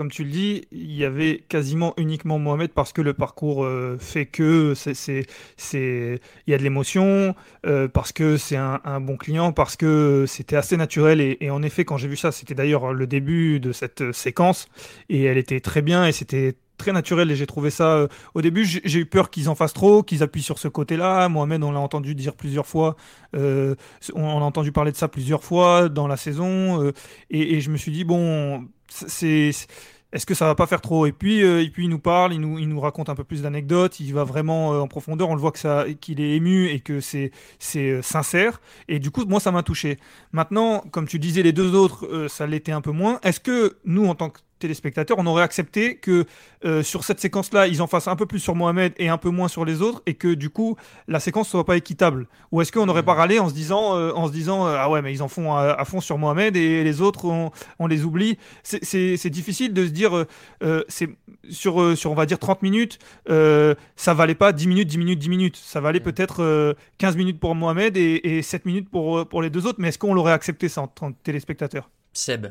comme 0.01 0.11
tu 0.11 0.25
le 0.25 0.31
dis, 0.31 0.67
il 0.73 0.97
y 0.97 1.05
avait 1.05 1.45
quasiment 1.47 1.93
uniquement 1.99 2.39
Mohamed 2.39 2.71
parce 2.71 2.91
que 2.95 3.03
le 3.03 3.13
parcours 3.13 3.67
euh, 3.67 3.99
fait 4.01 4.25
que 4.25 4.73
c'est, 4.75 5.27
il 5.75 6.51
y 6.51 6.55
a 6.55 6.57
de 6.57 6.63
l'émotion, 6.63 7.35
euh, 7.67 7.87
parce 7.87 8.11
que 8.11 8.39
c'est 8.39 8.57
un, 8.57 9.01
bon 9.03 9.19
client, 9.19 9.53
parce 9.53 9.77
que 9.77 10.25
c'était 10.27 10.57
assez 10.57 10.79
naturel. 10.79 11.21
Et, 11.21 11.51
en 11.51 11.63
effet, 11.63 11.85
quand 11.85 11.99
j'ai 11.99 12.09
vu 12.09 12.17
ça, 12.17 12.33
c'était 12.33 12.55
d'ailleurs 12.55 12.95
le 12.95 13.07
début 13.07 13.61
de 13.61 13.73
cette 13.73 14.13
séquence 14.13 14.69
et 15.11 15.25
elle 15.25 15.37
était 15.37 15.61
très 15.61 15.83
bien 15.83 16.07
et 16.07 16.13
c'était 16.13 16.55
très 16.81 16.93
naturel 16.93 17.31
et 17.31 17.37
j'ai 17.37 17.47
trouvé 17.47 17.71
ça 17.71 17.95
euh, 17.95 18.09
au 18.35 18.43
début 18.43 18.65
j'ai 18.65 18.99
eu 18.99 19.07
peur 19.07 19.31
qu'ils 19.31 19.49
en 19.49 19.55
fassent 19.55 19.73
trop 19.73 20.03
qu'ils 20.03 20.23
appuient 20.23 20.43
sur 20.43 20.59
ce 20.59 20.69
côté 20.69 20.97
là 20.97 21.29
Mohamed 21.29 21.63
on 21.63 21.71
l'a 21.71 21.81
entendu 21.81 22.15
dire 22.15 22.35
plusieurs 22.35 22.67
fois 22.67 22.97
on, 23.35 23.77
a 24.17 24.43
entendu 24.43 24.73
parler 24.73 24.93
de 24.93 24.97
ça 24.97 25.09
plusieurs 25.09 25.45
fois 25.45 25.89
dans 25.89 26.09
la 26.09 26.17
saison 26.17 26.91
et, 27.31 27.55
et, 27.57 27.61
je 27.61 27.71
me 27.71 27.77
suis 27.77 27.93
dit 27.93 28.05
bon 28.05 28.67
c'est 28.89 29.53
est-ce 30.13 30.27
que 30.27 30.35
ça 30.35 30.47
va 30.47 30.55
pas 30.55 30.67
faire 30.67 30.81
trop? 30.81 31.07
Et 31.07 31.13
puis, 31.13 31.43
euh, 31.43 31.63
et 31.63 31.71
puis 31.71 31.85
il 31.85 31.89
nous 31.89 32.01
parle, 32.01 32.33
il 32.33 32.41
nous, 32.41 32.59
il 32.59 32.69
nous 32.69 32.81
raconte 32.81 33.09
un 33.09 33.15
peu 33.15 33.23
plus 33.23 33.43
d'anecdotes, 33.43 34.01
il 34.01 34.13
va 34.13 34.25
vraiment 34.25 34.75
euh, 34.75 34.81
en 34.81 34.89
profondeur. 34.89 35.29
On 35.29 35.35
le 35.35 35.41
voit 35.41 35.53
que 35.53 35.59
ça, 35.59 35.85
qu'il 36.01 36.21
est 36.21 36.35
ému 36.37 36.67
et 36.69 36.81
que 36.81 37.01
c'est, 37.01 37.31
c'est 37.61 37.91
euh, 37.91 38.03
sincère. 38.03 38.61
Et 38.89 38.99
du 38.99 39.11
coup, 39.11 39.25
moi, 39.27 39.39
ça 39.39 39.53
m'a 39.53 39.63
touché. 39.63 39.99
Maintenant, 40.33 40.81
comme 40.91 41.07
tu 41.07 41.19
disais, 41.19 41.43
les 41.43 41.53
deux 41.53 41.75
autres, 41.75 42.27
ça 42.29 42.47
l'était 42.47 42.73
un 42.73 42.81
peu 42.81 42.91
moins. 42.91 43.21
Est-ce 43.23 43.41
que 43.41 43.79
nous, 43.85 44.07
en 44.07 44.15
tant 44.15 44.31
que 44.31 44.41
téléspectateurs, 44.61 45.19
on 45.19 45.27
aurait 45.27 45.43
accepté 45.43 45.97
que 45.97 46.25
euh, 46.65 46.83
sur 46.83 47.03
cette 47.03 47.19
séquence-là, 47.19 47.67
ils 47.67 47.83
en 47.83 47.87
fassent 47.87 48.07
un 48.07 48.17
peu 48.17 48.27
plus 48.27 48.39
sur 48.39 48.55
Mohamed 48.55 48.93
et 48.99 49.09
un 49.09 49.19
peu 49.19 49.31
moins 49.31 49.49
sur 49.49 49.65
les 49.65 49.83
autres, 49.83 50.03
et 50.07 50.15
que 50.15 50.33
du 50.33 50.51
coup, 50.51 50.77
la 51.09 51.19
séquence 51.19 51.49
soit 51.49 51.65
pas 51.65 51.77
équitable. 51.77 52.29
Ou 52.53 52.61
est-ce 52.61 52.71
qu'on 52.71 52.87
n'aurait 52.87 53.03
pas 53.03 53.15
râlé 53.15 53.39
en 53.39 53.49
se 53.49 53.55
disant, 53.55 53.97
euh, 53.97 54.13
en 54.13 54.29
se 54.29 54.33
disant 54.33 54.67
euh, 54.67 54.77
ah 54.79 54.89
ouais, 54.89 55.03
mais 55.03 55.13
ils 55.13 55.23
en 55.23 55.29
font 55.29 55.57
à, 55.57 55.85
fond 55.85 56.01
sur 56.01 56.19
Mohamed 56.19 56.57
et 56.57 56.85
les 56.85 57.01
autres, 57.01 57.25
on, 57.79 57.87
les 57.87 58.05
oublie 58.05 58.39
C'est 58.63 59.31
difficile 59.31 59.73
de 59.73 59.87
se 59.87 59.91
dire, 59.91 60.27
c'est 60.89 61.09
sur, 61.49 61.97
sur, 61.97 62.13
on 62.13 62.15
va 62.15 62.27
dire, 62.27 62.39
30 62.39 62.63
minutes, 62.63 62.99
ça 63.27 64.15
valait 64.15 64.35
pas 64.35 64.53
10 64.53 64.69
minutes, 64.69 64.89
10 64.89 64.99
minutes, 64.99 65.19
10 65.19 65.29
minutes. 65.29 65.57
Ça 65.57 65.81
valait 65.81 66.01
peut-être 66.01 66.77
15 66.99 67.17
minutes 67.17 67.41
pour 67.41 67.55
Mohamed 67.55 67.97
et, 67.97 68.39
et 68.39 68.43
7 68.43 68.67
minutes 68.67 68.89
pour, 68.91 69.27
pour 69.27 69.43
les 69.43 69.51
deux 69.51 69.67
autres, 69.67 69.81
mais 69.81 69.89
est-ce 69.89 69.99
qu'on 69.99 70.15
l'aurait 70.15 70.33
accepté 70.33 70.69
ça 70.69 70.83
en 70.83 70.87
tant 70.87 71.13
que 71.13 71.19
téléspectateur 71.23 71.91
Seb 72.13 72.49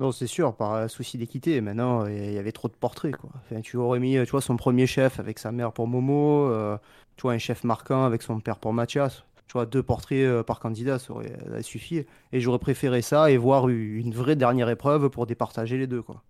Non, 0.00 0.10
c'est 0.10 0.26
sûr, 0.26 0.54
par 0.54 0.90
souci 0.90 1.18
d'équité. 1.18 1.60
Maintenant, 1.60 2.06
il 2.06 2.32
y 2.32 2.38
avait 2.38 2.52
trop 2.52 2.68
de 2.68 2.74
portraits. 2.74 3.16
Quoi. 3.16 3.30
tu 3.62 3.76
aurais 3.76 4.00
mis 4.00 4.18
tu 4.26 4.40
son 4.40 4.56
premier 4.56 4.86
chef 4.86 5.20
avec 5.20 5.38
sa 5.38 5.52
mère 5.52 5.72
pour 5.72 5.86
Momo, 5.86 6.48
euh, 6.48 6.76
tu 7.16 7.22
vois, 7.22 7.32
un 7.32 7.38
chef 7.38 7.62
marquant 7.64 8.04
avec 8.04 8.22
son 8.22 8.40
père 8.40 8.58
pour 8.58 8.72
Mathias. 8.72 9.24
Tu 9.46 9.52
vois, 9.52 9.66
deux 9.66 9.82
portraits 9.82 10.18
euh, 10.18 10.42
par 10.42 10.58
candidat, 10.58 10.98
ça 10.98 11.12
aurait 11.12 11.62
suffi. 11.62 12.04
Et 12.32 12.40
j'aurais 12.40 12.58
préféré 12.58 13.02
ça 13.02 13.30
et 13.30 13.36
voir 13.36 13.68
une 13.68 14.12
vraie 14.12 14.36
dernière 14.36 14.68
épreuve 14.68 15.10
pour 15.10 15.26
départager 15.26 15.78
les 15.78 15.86
deux. 15.86 16.02
Quoi. 16.02 16.22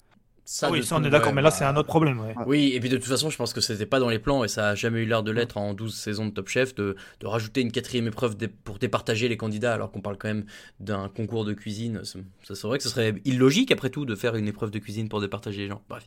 Ça, 0.46 0.70
oui, 0.70 0.84
ça 0.84 0.96
on 0.96 1.04
est 1.04 1.10
d'accord, 1.10 1.32
mais 1.32 1.42
là 1.42 1.50
c'est 1.50 1.64
un 1.64 1.76
autre 1.76 1.88
problème. 1.88 2.20
Oui, 2.46 2.72
et 2.74 2.80
puis 2.80 2.88
de 2.88 2.96
toute 2.96 3.06
façon, 3.06 3.30
je 3.30 3.36
pense 3.36 3.52
que 3.52 3.60
c'était 3.60 3.86
pas 3.86 3.98
dans 3.98 4.10
les 4.10 4.18
plans 4.18 4.44
et 4.44 4.48
ça 4.48 4.70
a 4.70 4.74
jamais 4.74 5.00
eu 5.00 5.06
l'air 5.06 5.22
de 5.22 5.30
l'être 5.30 5.56
en 5.56 5.72
12 5.72 5.94
saisons 5.94 6.26
de 6.26 6.30
Top 6.30 6.48
Chef 6.48 6.74
de, 6.74 6.96
de 7.20 7.26
rajouter 7.26 7.62
une 7.62 7.72
quatrième 7.72 8.06
épreuve 8.06 8.36
pour 8.64 8.78
départager 8.78 9.28
les 9.28 9.36
candidats 9.36 9.72
alors 9.72 9.90
qu'on 9.90 10.00
parle 10.00 10.18
quand 10.18 10.28
même 10.28 10.44
d'un 10.80 11.08
concours 11.08 11.44
de 11.44 11.54
cuisine. 11.54 12.02
Ça 12.42 12.54
serait 12.54 12.78
que 12.78 12.84
ce 12.84 12.90
serait 12.90 13.14
illogique 13.24 13.70
après 13.72 13.90
tout 13.90 14.04
de 14.04 14.14
faire 14.14 14.36
une 14.36 14.48
épreuve 14.48 14.70
de 14.70 14.78
cuisine 14.78 15.08
pour 15.08 15.20
départager 15.20 15.62
les 15.62 15.68
gens. 15.68 15.82
Bref, 15.88 16.04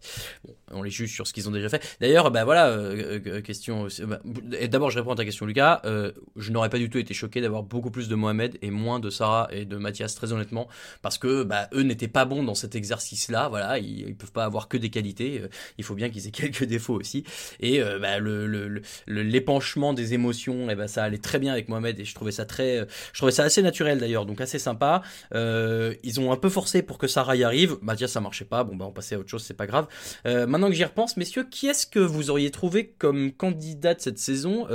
on 0.72 0.84
les 0.84 0.92
juge 0.92 1.14
sur 1.14 1.26
ce 1.26 1.34
qu'ils 1.34 1.48
ont 1.48 1.52
déjà 1.52 1.70
fait. 1.70 1.98
D'ailleurs, 2.00 2.32
bah 2.32 2.44
voilà, 2.46 2.68
euh, 2.70 3.20
euh, 3.26 3.42
question. 3.42 3.88
Bah, 4.06 4.20
et 4.60 4.68
d'abord, 4.68 4.92
je 4.92 5.00
réponds 5.00 5.12
à 5.12 5.16
ta 5.16 5.26
question, 5.26 5.46
Lucas. 5.46 5.82
Euh, 5.86 6.12
je 6.36 6.52
n'aurais 6.52 6.70
pas 6.70 6.78
du 6.78 6.90
tout 6.90 6.98
été 6.98 7.14
choqué 7.14 7.42
d'avoir 7.42 7.64
beaucoup 7.64 7.92
plus 7.92 8.08
de 8.08 8.16
Mohamed 8.16 8.58
et 8.62 8.72
moins 8.72 9.00
de 9.00 9.10
Sarah 9.10 9.48
et 9.52 9.66
de 9.66 9.78
Mathias, 9.78 10.16
très 10.16 10.32
honnêtement, 10.32 10.68
parce 11.02 11.18
que 11.18 11.44
bah, 11.44 11.70
eux 11.74 11.82
n'étaient 11.82 12.08
pas 12.08 12.26
bons 12.26 12.44
dans 12.44 12.56
cet 12.56 12.76
exercice-là. 12.76 13.50
Voilà, 13.50 13.80
ils, 13.80 14.08
ils 14.08 14.16
peuvent 14.16 14.27
pas 14.32 14.46
avoir 14.46 14.68
que 14.68 14.78
des 14.78 14.90
qualités, 14.90 15.42
euh, 15.42 15.48
il 15.78 15.84
faut 15.84 15.96
bien 15.96 16.10
qu'ils 16.10 16.28
aient 16.28 16.32
quelques 16.32 16.64
défauts 16.64 16.96
aussi. 16.96 17.24
Et 17.60 17.82
euh, 17.82 18.00
bah, 18.00 18.20
le, 18.20 18.82
l'épanchement 19.08 19.94
des 19.94 20.14
émotions, 20.14 20.70
et 20.70 20.74
eh 20.74 20.76
ben, 20.76 20.88
ça 20.88 21.04
allait 21.04 21.18
très 21.18 21.40
bien 21.40 21.52
avec 21.52 21.70
Mohamed 21.70 22.00
et 22.00 22.06
je 22.06 22.16
trouvais 22.16 22.32
ça 22.32 22.46
très, 22.46 22.88
je 23.14 23.18
trouvais 23.18 23.32
ça 23.32 23.44
assez 23.44 23.62
naturel 23.62 24.00
d'ailleurs, 24.00 24.26
donc 24.26 24.42
assez 24.42 24.60
sympa. 24.60 25.02
Euh, 25.34 25.94
ils 26.04 26.20
ont 26.20 26.32
un 26.32 26.38
peu 26.38 26.50
forcé 26.50 26.82
pour 26.82 26.98
que 26.98 27.08
Sarah 27.08 27.36
y 27.36 27.44
arrive. 27.44 27.78
Mathias, 27.82 28.12
ça 28.12 28.22
marchait 28.22 28.46
pas. 28.46 28.64
Bon, 28.64 28.76
bah, 28.76 28.86
on 28.88 28.92
passait 28.92 29.16
à 29.16 29.20
autre 29.20 29.30
chose, 29.30 29.44
c'est 29.44 29.54
pas 29.54 29.68
grave. 29.68 29.88
maintenant 30.26 30.70
que 30.70 30.76
j'y 30.76 30.84
repense, 30.84 31.18
messieurs, 31.18 31.46
qui 31.50 31.68
est-ce 31.68 31.88
que 31.88 32.00
vous 32.00 32.30
auriez 32.30 32.52
trouvé 32.52 32.94
comme 32.98 33.32
candidat 33.32 33.94
de 33.94 34.02
cette 34.02 34.20
saison 34.20 34.68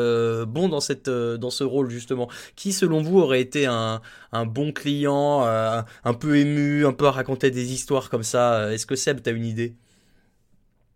bon 0.47 0.69
dans, 0.69 0.81
cette, 0.81 1.09
dans 1.09 1.51
ce 1.51 1.65
rôle 1.65 1.91
justement? 1.91 2.29
Qui, 2.57 2.73
selon 2.73 3.03
vous, 3.03 3.19
aurait 3.19 3.41
été 3.41 3.67
un, 3.67 4.01
un 4.33 4.47
bon 4.47 4.73
client, 4.73 5.43
un 5.43 6.15
peu 6.15 6.37
ému, 6.37 6.87
un 6.87 6.93
peu 6.93 7.07
à 7.07 7.11
raconter 7.11 7.51
des 7.51 7.73
histoires 7.73 8.11
comme 8.11 8.23
ça 8.23 8.73
Est-ce 8.73 8.87
que 8.87 8.97
Seb, 8.97 9.23
t'as 9.23 9.33
une 9.33 9.45
idée? 9.45 9.77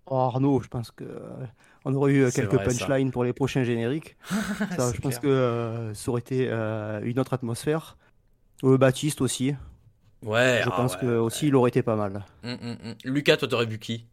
Oh, 0.09 0.15
Arnaud, 0.15 0.61
je 0.61 0.69
pense 0.69 0.93
que 0.93 1.03
euh, 1.03 1.47
on 1.85 1.93
aurait 1.95 2.13
eu 2.13 2.25
euh, 2.25 2.31
quelques 2.31 2.59
punchlines 2.63 3.11
pour 3.11 3.25
les 3.25 3.33
prochains 3.33 3.65
génériques. 3.65 4.17
je 4.71 5.01
pense 5.01 5.19
que 5.19 5.27
euh, 5.27 5.95
ça 5.95 6.11
aurait 6.11 6.21
été 6.21 6.49
une 7.03 7.19
autre 7.19 7.35
atmosphère. 7.35 7.97
Baptiste 8.63 9.21
aussi. 9.21 9.55
Ouais. 10.25 10.61
Je 10.63 10.71
ah 10.71 10.77
pense 10.77 10.97
que 10.97 11.19
aussi 11.19 11.49
il 11.49 11.57
aurait 11.57 11.69
été 11.69 11.83
pas 11.83 11.97
mal. 11.97 12.25
Hum, 12.45 12.57
hum, 12.63 12.77
hum. 12.85 12.95
Lucas, 13.05 13.37
toi 13.37 13.49
t'aurais 13.49 13.67
vu 13.67 13.79
qui? 13.79 14.07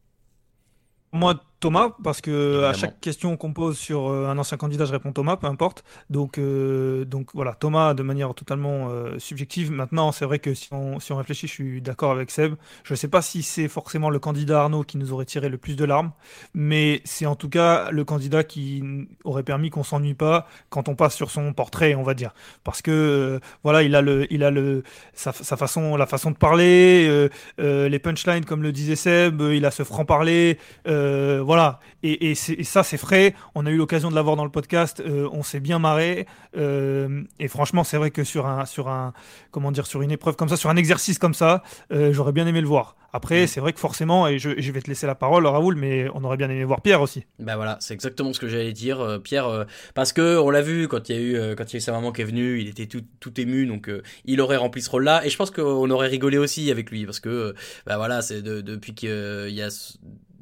Moi, 1.13 1.39
Thomas, 1.63 1.91
parce 2.03 2.19
que 2.19 2.65
à 2.65 2.73
chaque 2.73 2.99
question 2.99 3.37
qu'on 3.37 3.53
pose 3.53 3.77
sur 3.77 4.09
euh, 4.09 4.27
un 4.27 4.37
ancien 4.37 4.57
candidat, 4.57 4.83
je 4.83 4.91
réponds 4.91 5.13
Thomas, 5.13 5.37
peu 5.37 5.47
importe. 5.47 5.85
Donc, 6.09 6.37
euh, 6.37 7.05
donc 7.05 7.29
voilà, 7.33 7.53
Thomas 7.53 7.93
de 7.93 8.03
manière 8.03 8.33
totalement 8.33 8.89
euh, 8.89 9.17
subjective. 9.17 9.71
Maintenant, 9.71 10.11
c'est 10.11 10.25
vrai 10.25 10.39
que 10.39 10.53
si 10.53 10.67
on, 10.73 10.99
si 10.99 11.13
on 11.13 11.15
réfléchit, 11.15 11.47
je 11.47 11.53
suis 11.53 11.81
d'accord 11.81 12.11
avec 12.11 12.31
Seb. 12.31 12.55
Je 12.83 12.91
ne 12.91 12.97
sais 12.97 13.07
pas 13.07 13.21
si 13.21 13.43
c'est 13.43 13.69
forcément 13.69 14.09
le 14.09 14.19
candidat 14.19 14.63
Arnaud 14.63 14.83
qui 14.83 14.97
nous 14.97 15.13
aurait 15.13 15.23
tiré 15.23 15.47
le 15.47 15.57
plus 15.57 15.77
de 15.77 15.85
larmes, 15.85 16.11
mais 16.53 17.01
c'est 17.05 17.25
en 17.25 17.35
tout 17.37 17.47
cas 17.47 17.89
le 17.91 18.03
candidat 18.03 18.43
qui 18.43 18.83
aurait 19.23 19.43
permis 19.43 19.69
qu'on 19.69 19.83
s'ennuie 19.83 20.15
pas 20.15 20.49
quand 20.69 20.89
on 20.89 20.95
passe 20.95 21.15
sur 21.15 21.31
son 21.31 21.53
portrait, 21.53 21.95
on 21.95 22.03
va 22.03 22.13
dire. 22.13 22.33
Parce 22.65 22.81
que 22.81 23.39
voilà, 23.63 23.83
il 23.83 23.95
a 23.95 24.01
le, 24.01 24.27
il 24.33 24.43
a 24.43 24.51
le, 24.51 24.83
sa, 25.13 25.31
sa 25.31 25.55
façon, 25.55 25.95
la 25.95 26.07
façon 26.07 26.31
de 26.31 26.35
parler, 26.35 27.29
les 27.57 27.99
punchlines, 27.99 28.43
comme 28.43 28.63
le 28.63 28.73
disait 28.73 28.97
Seb, 28.97 29.39
il 29.39 29.65
a 29.65 29.71
ce 29.71 29.83
franc 29.83 30.03
parler. 30.03 30.57
voilà 30.85 31.52
voilà, 31.53 31.79
et, 32.01 32.33
ça 32.33 32.81
c'est 32.81 32.97
frais. 32.97 33.35
On 33.53 33.67
a 33.67 33.69
eu 33.69 33.77
l'occasion 33.77 34.09
de 34.09 34.15
l'avoir 34.15 34.35
dans 34.35 34.43
le 34.43 34.49
podcast. 34.49 35.03
Euh, 35.05 35.29
on 35.31 35.43
s'est 35.43 35.59
bien 35.59 35.77
marré. 35.77 36.25
Euh, 36.57 37.21
et 37.37 37.47
franchement, 37.47 37.83
c'est 37.83 37.97
vrai 37.97 38.09
que 38.09 38.23
sur 38.23 38.47
un, 38.47 38.65
sur 38.65 38.87
un, 38.87 39.13
comment 39.51 39.71
dire, 39.71 39.85
sur 39.85 40.01
une 40.01 40.09
épreuve 40.09 40.35
comme 40.35 40.49
ça, 40.49 40.57
sur 40.57 40.71
un 40.71 40.77
exercice 40.77 41.19
comme 41.19 41.35
ça, 41.35 41.61
euh, 41.91 42.11
j'aurais 42.11 42.31
bien 42.31 42.47
aimé 42.47 42.59
le 42.59 42.65
voir. 42.65 42.95
Après, 43.15 43.43
mm. 43.43 43.47
c'est 43.47 43.59
vrai 43.59 43.71
que 43.71 43.79
forcément, 43.79 44.27
et 44.27 44.39
je, 44.39 44.49
vais 44.49 44.81
te 44.81 44.87
laisser 44.87 45.05
la 45.05 45.13
parole, 45.13 45.45
Raoul, 45.45 45.75
mais 45.75 46.07
on 46.15 46.23
aurait 46.23 46.37
bien 46.37 46.49
aimé 46.49 46.63
voir 46.63 46.81
Pierre 46.81 47.03
aussi. 47.03 47.23
Bah 47.37 47.55
voilà, 47.55 47.77
c'est 47.81 47.93
exactement 47.93 48.33
ce 48.33 48.39
que 48.39 48.47
j'allais 48.47 48.73
dire, 48.73 49.19
Pierre, 49.23 49.67
parce 49.93 50.11
que 50.11 50.39
on 50.39 50.49
l'a 50.49 50.63
vu 50.63 50.87
quand 50.87 51.07
il 51.09 51.15
y 51.15 51.19
a 51.19 51.21
eu, 51.21 51.55
quand 51.55 51.65
il 51.65 51.73
y 51.73 51.75
a 51.75 51.77
eu 51.77 51.81
sa 51.81 51.91
maman 51.91 52.11
qui 52.11 52.23
est 52.23 52.25
venue, 52.25 52.59
il 52.59 52.67
était 52.67 52.87
tout, 52.87 53.03
tout 53.19 53.39
ému, 53.39 53.67
donc 53.67 53.91
il 54.25 54.41
aurait 54.41 54.57
rempli 54.57 54.81
ce 54.81 54.89
rôle-là, 54.89 55.23
et 55.23 55.29
je 55.29 55.37
pense 55.37 55.51
qu'on 55.51 55.91
aurait 55.91 56.07
rigolé 56.07 56.39
aussi 56.39 56.71
avec 56.71 56.89
lui, 56.89 57.05
parce 57.05 57.19
que, 57.19 57.53
bah 57.85 57.97
voilà, 57.97 58.23
c'est 58.23 58.41
depuis 58.41 58.95
qu'il 58.95 59.09
y 59.09 59.61
a 59.61 59.69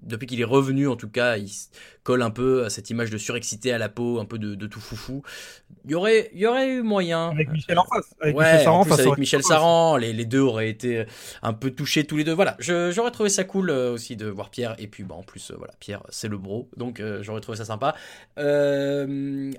depuis 0.02 0.28
qu'il 0.28 0.42
est 0.42 0.46
revenu, 0.46 0.88
en 0.88 0.96
tout 0.96 1.10
cas, 1.10 1.38
il 1.38 1.50
colle 2.04 2.22
un 2.22 2.32
peu 2.32 2.66
à 2.66 2.70
cette 2.70 2.90
image 2.90 3.12
de 3.12 3.18
surexcité 3.18 3.72
à 3.72 3.78
la 3.78 3.90
peau, 3.90 4.20
un 4.20 4.26
peu 4.26 4.40
de, 4.40 4.68
tout 4.68 4.80
foufou. 4.80 5.22
Il 5.86 5.92
y 5.92 5.96
aurait, 5.96 6.32
il 6.34 6.40
y 6.40 6.48
aurait 6.48 6.70
eu 6.70 6.82
moyen. 6.82 7.30
Avec 7.30 7.52
Michel 7.52 7.78
en 7.78 7.86
face. 7.86 8.14
Avec 8.20 8.36
Michel 8.36 8.64
Saran, 8.64 8.84
avec 8.84 9.18
Michel 9.18 9.44
Saran, 9.44 9.98
les, 9.98 10.26
deux 10.26 10.40
auraient 10.40 10.70
été 10.70 11.06
un 11.42 11.54
peu 11.54 11.72
touchés 11.72 12.06
tous 12.06 12.18
les 12.18 12.24
deux. 12.24 12.34
Voilà, 12.34 12.58
j'aurais 12.60 13.12
trouvé 13.12 13.30
ça 13.30 13.44
cool 13.44 13.70
euh, 13.70 13.94
aussi 13.94 14.16
de 14.16 14.28
voir 14.28 14.50
Pierre. 14.50 14.76
Et 14.80 14.88
puis, 14.88 15.04
bah, 15.04 15.16
en 15.16 15.24
plus, 15.24 15.52
euh, 15.52 15.56
voilà, 15.58 15.74
Pierre, 15.80 16.04
c'est 16.10 16.28
le 16.28 16.38
bro, 16.38 16.70
donc 16.78 17.00
euh, 17.00 17.22
j'aurais 17.24 17.42
trouvé 17.42 17.58
ça 17.58 17.66
sympa. 17.66 17.96
Euh, 18.38 19.52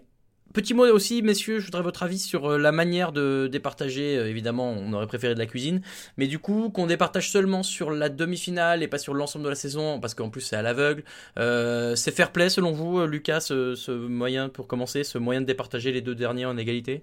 Petit 0.52 0.74
mot 0.74 0.84
aussi, 0.86 1.22
messieurs, 1.22 1.60
je 1.60 1.64
voudrais 1.64 1.82
votre 1.82 2.02
avis 2.02 2.18
sur 2.18 2.52
euh, 2.52 2.58
la 2.58 2.72
manière 2.72 3.12
de 3.12 3.48
départager. 3.50 4.18
Euh, 4.18 4.28
évidemment, 4.28 4.70
on 4.70 4.92
aurait 4.92 5.06
préféré 5.06 5.34
de 5.34 5.38
la 5.38 5.46
cuisine, 5.46 5.80
mais 6.18 6.26
du 6.26 6.38
coup, 6.38 6.68
qu'on 6.68 6.86
départage 6.86 7.30
seulement 7.30 7.62
sur 7.62 7.90
la 7.90 8.10
demi-finale 8.10 8.82
et 8.82 8.88
pas 8.88 8.98
sur 8.98 9.14
l'ensemble 9.14 9.46
de 9.46 9.48
la 9.48 9.54
saison, 9.54 9.98
parce 9.98 10.14
qu'en 10.14 10.28
plus 10.28 10.42
c'est 10.42 10.56
à 10.56 10.62
l'aveugle. 10.62 11.04
Euh, 11.38 11.96
c'est 11.96 12.12
fair 12.12 12.32
play 12.32 12.50
selon 12.50 12.72
vous, 12.72 13.06
Lucas, 13.06 13.40
ce, 13.40 13.90
moyen 13.90 14.50
pour 14.50 14.66
commencer, 14.66 15.04
ce 15.04 15.16
moyen 15.16 15.40
de 15.40 15.46
départager 15.46 15.90
les 15.90 16.02
deux 16.02 16.14
derniers 16.14 16.44
en 16.44 16.58
égalité? 16.58 17.02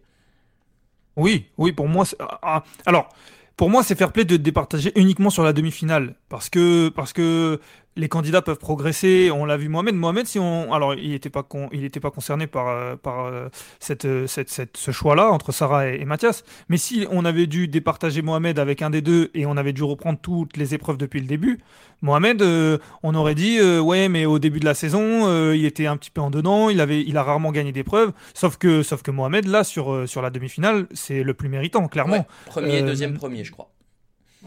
Oui, 1.16 1.46
oui, 1.58 1.72
pour 1.72 1.88
moi. 1.88 2.06
Ah, 2.20 2.40
ah, 2.44 2.64
alors, 2.86 3.10
pour 3.58 3.70
moi, 3.70 3.84
c'est 3.84 3.98
fair 3.98 4.12
play 4.12 4.26
de 4.26 4.38
départager 4.38 4.92
uniquement 4.96 5.30
sur 5.32 5.44
la 5.44 5.54
demi-finale, 5.54 6.16
parce 6.30 6.50
que 6.50 6.90
parce 6.90 7.14
que 7.14 7.60
les 8.00 8.08
candidats 8.08 8.42
peuvent 8.42 8.58
progresser. 8.58 9.30
On 9.32 9.46
l'a 9.46 9.58
vu 9.58 9.70
Mohamed. 9.70 9.96
Mohamed, 9.96 10.26
si 10.26 10.40
on, 10.40 10.74
alors 10.74 10.96
il 10.96 11.12
n'était 11.12 11.30
pas 11.30 11.48
il 11.72 11.84
était 11.84 12.00
pas 12.00 12.12
concerné 12.12 12.48
par 12.48 12.70
euh, 12.70 12.96
par 12.96 13.26
euh, 13.26 13.50
cette, 13.80 14.08
cette, 14.28 14.78
ce 14.78 14.92
choix-là 14.92 15.30
entre 15.30 15.52
Sarah 15.52 15.90
et, 15.90 16.06
Mathias. 16.06 16.44
Mais 16.70 16.78
si 16.78 17.06
on 17.12 17.26
avait 17.26 17.48
dû 17.48 17.68
départager 17.68 18.22
Mohamed 18.22 18.58
avec 18.58 18.82
un 18.82 18.90
des 18.90 19.02
deux 19.02 19.30
et 19.34 19.46
on 19.46 19.58
avait 19.58 19.74
dû 19.74 19.84
reprendre 19.84 20.20
toutes 20.20 20.58
les 20.58 20.74
épreuves 20.74 20.98
depuis 20.98 21.20
le 21.20 21.28
début, 21.28 21.60
Mohamed, 22.02 22.42
euh, 22.42 22.78
on 23.04 23.14
aurait 23.14 23.36
dit 23.36 23.60
ouais, 23.62 24.08
mais 24.08 24.26
au 24.26 24.40
début 24.40 24.60
de 24.60 24.66
la 24.66 24.74
saison, 24.74 25.54
il 25.54 25.66
était 25.66 25.86
un 25.86 25.98
petit 25.98 26.12
peu 26.12 26.22
en 26.22 26.32
dedans. 26.32 26.70
Il 26.70 26.80
avait, 26.82 27.02
il 27.02 27.18
a 27.18 27.24
rarement 27.24 27.52
gagné 27.52 27.72
d'épreuves. 27.72 28.14
Sauf 28.34 28.58
que 28.58 28.84
sauf 28.84 29.02
que 29.02 29.12
Mohamed 29.12 29.46
là 29.46 29.64
sur 29.64 30.08
sur 30.08 30.22
la 30.22 30.30
demi-finale, 30.30 30.88
c'est 30.94 31.24
le 31.24 31.34
plus 31.34 31.50
méritant, 31.50 31.88
clairement. 31.88 32.26
premier, 32.46 32.82
deuxième, 32.82 33.14
premier, 33.14 33.44
je 33.44 33.52
crois. 33.52 33.70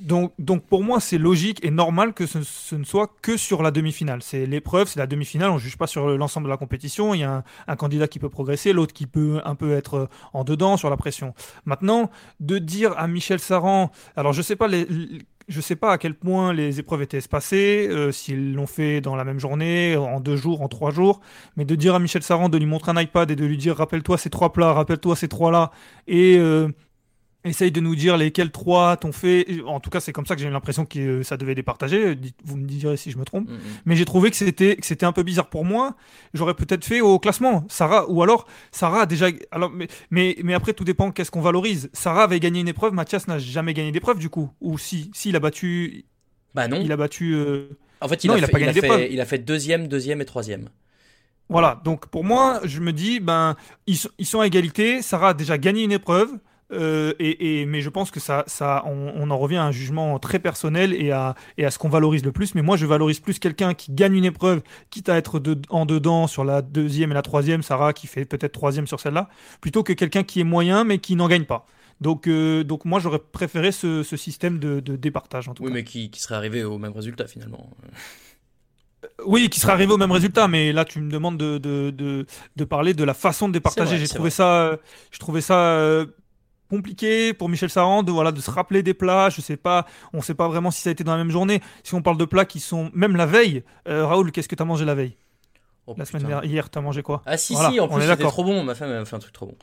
Donc, 0.00 0.32
donc 0.38 0.64
pour 0.64 0.82
moi, 0.82 1.00
c'est 1.00 1.18
logique 1.18 1.62
et 1.64 1.70
normal 1.70 2.14
que 2.14 2.26
ce, 2.26 2.74
ne 2.74 2.84
soit 2.84 3.14
que 3.20 3.36
sur 3.36 3.62
la 3.62 3.70
demi-finale. 3.70 4.22
C'est 4.22 4.46
l'épreuve, 4.46 4.88
c'est 4.88 4.98
la 4.98 5.06
demi-finale. 5.06 5.50
On 5.50 5.54
ne 5.54 5.58
juge 5.58 5.76
pas 5.76 5.86
sur 5.86 6.16
l'ensemble 6.16 6.46
de 6.46 6.50
la 6.50 6.56
compétition. 6.56 7.12
Il 7.12 7.20
y 7.20 7.24
a 7.24 7.44
un, 7.66 7.76
candidat 7.76 8.08
qui 8.08 8.18
peut 8.18 8.30
progresser, 8.30 8.72
l'autre 8.72 8.94
qui 8.94 9.06
peut 9.06 9.40
un 9.44 9.54
peu 9.54 9.72
être 9.72 10.08
en 10.32 10.44
dedans 10.44 10.76
sur 10.76 10.88
la 10.88 10.96
pression. 10.96 11.34
Maintenant, 11.66 12.10
de 12.40 12.58
dire 12.58 12.96
à 12.96 13.06
Michel 13.06 13.38
Saran, 13.38 13.90
alors 14.16 14.32
je 14.32 14.40
sais 14.40 14.56
pas 14.56 14.68
je 15.48 15.60
sais 15.60 15.76
pas 15.76 15.92
à 15.92 15.98
quel 15.98 16.14
point 16.14 16.52
les 16.52 16.78
épreuves 16.78 17.02
étaient 17.02 17.18
espacées, 17.18 17.88
euh, 17.90 18.12
s'ils 18.12 18.54
l'ont 18.54 18.66
fait 18.66 19.00
dans 19.00 19.16
la 19.16 19.24
même 19.24 19.40
journée, 19.40 19.96
en 19.96 20.20
deux 20.20 20.36
jours, 20.36 20.62
en 20.62 20.68
trois 20.68 20.92
jours, 20.92 21.20
mais 21.56 21.64
de 21.64 21.74
dire 21.74 21.94
à 21.94 21.98
Michel 21.98 22.22
Saran 22.22 22.48
de 22.48 22.58
lui 22.58 22.66
montrer 22.66 22.92
un 22.92 23.00
iPad 23.00 23.30
et 23.30 23.36
de 23.36 23.44
lui 23.44 23.56
dire 23.56 23.76
rappelle-toi 23.76 24.18
ces 24.18 24.30
trois 24.30 24.52
plats, 24.52 24.72
rappelle-toi 24.72 25.16
ces 25.16 25.28
trois 25.28 25.50
là, 25.50 25.72
et 26.06 26.36
euh, 26.38 26.68
Essaye 27.44 27.72
de 27.72 27.80
nous 27.80 27.96
dire 27.96 28.16
lesquels 28.16 28.52
trois 28.52 28.96
t'ont 28.96 29.10
fait. 29.10 29.46
En 29.66 29.80
tout 29.80 29.90
cas, 29.90 29.98
c'est 29.98 30.12
comme 30.12 30.26
ça 30.26 30.36
que 30.36 30.40
j'ai 30.40 30.46
eu 30.46 30.52
l'impression 30.52 30.86
que 30.86 31.24
ça 31.24 31.36
devait 31.36 31.54
les 31.54 31.64
partager. 31.64 32.16
Vous 32.44 32.56
me 32.56 32.64
direz 32.64 32.96
si 32.96 33.10
je 33.10 33.18
me 33.18 33.24
trompe. 33.24 33.48
Mm, 33.48 33.54
mm. 33.54 33.58
Mais 33.84 33.96
j'ai 33.96 34.04
trouvé 34.04 34.30
que 34.30 34.36
c'était 34.36 34.76
que 34.76 34.86
c'était 34.86 35.06
un 35.06 35.12
peu 35.12 35.24
bizarre 35.24 35.48
pour 35.48 35.64
moi. 35.64 35.96
J'aurais 36.34 36.54
peut-être 36.54 36.84
fait 36.84 37.00
au 37.00 37.18
classement. 37.18 37.64
Sarah 37.68 38.08
ou 38.08 38.22
alors 38.22 38.46
Sarah 38.70 39.02
a 39.02 39.06
déjà. 39.06 39.26
Alors 39.50 39.70
mais 39.70 39.88
mais, 40.12 40.36
mais 40.44 40.54
après 40.54 40.72
tout 40.72 40.84
dépend 40.84 41.10
qu'est-ce 41.10 41.32
qu'on 41.32 41.40
valorise. 41.40 41.90
Sarah 41.92 42.22
avait 42.22 42.38
gagné 42.38 42.60
une 42.60 42.68
épreuve. 42.68 42.92
Mathias 42.92 43.26
n'a 43.26 43.40
jamais 43.40 43.74
gagné 43.74 43.90
d'épreuve 43.90 44.20
du 44.20 44.28
coup. 44.28 44.48
Ou 44.60 44.78
si 44.78 45.10
si 45.12 45.30
il 45.30 45.36
a 45.36 45.40
battu. 45.40 46.04
Bah 46.54 46.68
non. 46.68 46.80
Il 46.80 46.92
a 46.92 46.96
battu. 46.96 47.34
Euh, 47.34 47.70
en 48.00 48.06
fait, 48.06 48.22
il 48.22 48.30
a, 48.30 48.46
pas 48.46 48.60
gagné 48.60 48.72
d'épreuve. 48.72 49.08
Il 49.10 49.20
a 49.20 49.26
fait 49.26 49.38
deuxième, 49.38 49.88
deuxième 49.88 50.20
et 50.20 50.24
troisième. 50.24 50.68
Voilà. 51.48 51.80
Donc 51.84 52.06
pour 52.06 52.22
moi, 52.22 52.60
je 52.62 52.78
me 52.78 52.92
dis 52.92 53.18
ben 53.18 53.56
ils, 53.88 53.98
ils 54.18 54.26
sont 54.26 54.40
à 54.40 54.46
égalité. 54.46 55.02
Sarah 55.02 55.30
a 55.30 55.34
déjà 55.34 55.58
gagné 55.58 55.82
une 55.82 55.92
épreuve. 55.92 56.30
Euh, 56.72 57.12
et, 57.18 57.66
mais 57.66 57.80
je 57.80 57.90
pense 57.90 58.10
que 58.10 58.20
ça, 58.20 58.44
ça 58.46 58.84
on, 58.86 59.30
en 59.30 59.38
revient 59.38 59.56
à 59.56 59.64
un 59.64 59.72
jugement 59.72 60.18
très 60.18 60.38
personnel 60.38 60.94
et 60.94 61.10
à, 61.10 61.34
et 61.58 61.64
à 61.64 61.70
ce 61.70 61.78
qu'on 61.78 61.88
valorise 61.88 62.24
le 62.24 62.32
plus. 62.32 62.54
Mais 62.54 62.62
moi, 62.62 62.76
je 62.76 62.86
valorise 62.86 63.20
plus 63.20 63.38
quelqu'un 63.38 63.74
qui 63.74 63.92
gagne 63.92 64.14
une 64.14 64.24
épreuve, 64.24 64.62
quitte 64.90 65.08
à 65.08 65.16
être 65.16 65.42
en 65.68 65.86
dedans 65.86 66.26
sur 66.26 66.44
la 66.44 66.62
deuxième 66.62 67.10
et 67.10 67.14
la 67.14 67.22
troisième, 67.22 67.62
Sarah 67.62 67.92
qui 67.92 68.06
fait 68.06 68.24
peut-être 68.24 68.52
troisième 68.52 68.86
sur 68.86 69.00
celle-là, 69.00 69.28
plutôt 69.60 69.82
que 69.82 69.92
quelqu'un 69.92 70.22
qui 70.22 70.40
est 70.40 70.44
moyen 70.44 70.84
mais 70.84 70.98
qui 70.98 71.16
n'en 71.16 71.28
gagne 71.28 71.44
pas. 71.44 71.66
Donc, 72.00 72.28
donc 72.28 72.84
moi, 72.84 72.98
j'aurais 72.98 73.20
préféré 73.20 73.70
ce, 73.70 74.02
système 74.02 74.58
de, 74.58 74.80
départage, 74.80 75.48
en 75.48 75.54
tout 75.54 75.62
oui, 75.62 75.68
cas. 75.68 75.74
mais 75.74 75.84
qui, 75.84 76.10
qui, 76.10 76.20
serait 76.20 76.34
arrivé 76.34 76.64
au 76.64 76.78
même 76.78 76.92
résultat, 76.92 77.26
finalement. 77.28 77.70
Oui, 79.24 79.48
qui 79.48 79.60
serait 79.60 79.72
arrivé 79.72 79.92
au 79.92 79.98
même 79.98 80.10
résultat, 80.10 80.48
mais 80.48 80.72
là 80.72 80.84
tu 80.84 81.00
me 81.00 81.10
demandes 81.10 81.36
de, 81.36 81.58
de, 81.58 82.26
de, 82.56 82.64
parler 82.64 82.94
de 82.94 83.04
la 83.04 83.14
façon 83.14 83.48
de 83.48 83.52
départager. 83.52 83.98
J'ai 83.98 84.08
trouvé, 84.08 84.30
ça, 84.30 84.78
je 85.10 85.18
trouvais 85.18 85.40
ça 85.40 86.06
compliqué 86.72 87.34
pour 87.34 87.50
Michel 87.50 87.68
Sarand 87.68 88.02
de, 88.02 88.10
voilà, 88.10 88.32
de 88.32 88.40
se 88.40 88.50
rappeler 88.50 88.82
des 88.82 88.94
plats. 88.94 89.28
Je 89.28 89.42
sais 89.42 89.58
pas, 89.58 89.84
on 90.14 90.22
sait 90.22 90.34
pas 90.34 90.48
vraiment 90.48 90.70
si 90.70 90.80
ça 90.80 90.88
a 90.88 90.92
été 90.92 91.04
dans 91.04 91.12
la 91.12 91.18
même 91.18 91.30
journée. 91.30 91.60
Si 91.84 91.94
on 91.94 92.00
parle 92.00 92.16
de 92.16 92.24
plats 92.24 92.46
qui 92.46 92.60
sont 92.60 92.90
même 92.94 93.14
la 93.14 93.26
veille, 93.26 93.62
euh, 93.88 94.06
Raoul, 94.06 94.32
qu'est-ce 94.32 94.48
que 94.48 94.54
tu 94.54 94.62
as 94.62 94.66
mangé 94.66 94.86
la 94.86 94.94
veille? 94.94 95.18
Oh, 95.86 95.94
la 95.98 96.06
semaine 96.06 96.22
dernière, 96.22 96.44
hier, 96.44 96.70
tu 96.70 96.78
as 96.78 96.80
mangé 96.80 97.02
quoi? 97.02 97.22
Ah 97.26 97.36
si, 97.36 97.54
si, 97.54 97.80
en 97.80 97.88
plus 97.88 98.02
c'était 98.02 98.22
trop 98.22 98.44
bon, 98.44 98.62
ma 98.62 98.74
femme 98.74 98.90
a 98.90 99.04
fait 99.04 99.16
un 99.16 99.18
truc 99.18 99.34
trop 99.34 99.46
bon. 99.46 99.56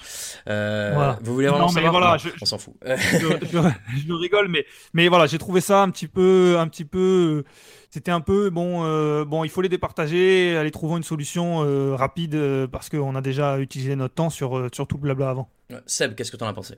Euh, 0.50 1.14
vous 1.24 1.34
voulez 1.34 1.48
vraiment 1.48 1.70
savoir? 1.70 1.92
voilà, 1.94 2.18
On 2.42 2.46
s'en 2.46 2.58
fout. 2.60 2.76
je, 2.86 4.14
rigole, 4.14 4.50
mais, 4.50 4.66
mais 4.94 5.08
voilà, 5.08 5.26
j'ai 5.26 5.38
trouvé 5.40 5.62
ça 5.62 5.82
un 5.82 5.90
petit 5.90 6.08
peu... 6.08 6.58
Un 6.60 6.68
petit 6.68 6.86
peu 6.86 7.44
c'était 7.92 8.12
un 8.12 8.22
peu 8.22 8.52
bon 8.52 8.84
euh, 8.84 9.26
bon 9.26 9.44
il 9.44 9.50
faut 9.50 9.64
les 9.64 9.68
départager 9.68 10.56
aller 10.56 10.70
trouver 10.70 10.98
une 10.98 11.04
solution 11.04 11.66
rapide 11.96 12.68
parce 12.72 12.88
qu'on 12.88 13.16
a 13.16 13.22
déjà 13.22 13.58
utilisé 13.58 13.96
notre 13.96 14.14
temps 14.14 14.30
sur, 14.30 14.68
sur 14.72 14.86
tout 14.86 14.98
le 14.98 15.02
blabla 15.02 15.32
avant 15.32 15.50
Seb 15.88 16.14
qu'est-ce 16.14 16.32
que 16.32 16.38
tu 16.38 16.44
en 16.44 16.48
as 16.48 16.54
pensé? 16.54 16.78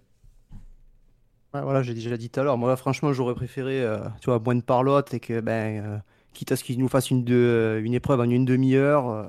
Voilà, 1.54 1.84
j'ai 1.84 1.93
déjà 1.93 2.16
dit 2.16 2.30
tout 2.30 2.39
à 2.39 2.43
l'heure. 2.43 2.58
Moi, 2.58 2.76
franchement, 2.78 3.12
j'aurais 3.12 3.36
préféré, 3.36 3.82
euh, 3.82 3.99
tu 4.22 4.30
vois, 4.30 4.39
moins 4.39 4.56
de 4.56 4.62
parlotte 4.62 5.14
et 5.14 5.20
que, 5.20 5.41
ben, 5.41 5.84
euh, 5.84 5.97
quitte 6.34 6.52
à 6.54 6.56
ce 6.56 6.64
qu'il 6.64 6.80
nous 6.80 6.88
fasse 6.88 7.12
une, 7.12 7.26
de, 7.26 7.82
une 7.84 7.93
épreuve 7.93 8.22
en 8.22 8.30
une 8.30 8.45
demi-heure, 8.45 9.10
euh, 9.10 9.26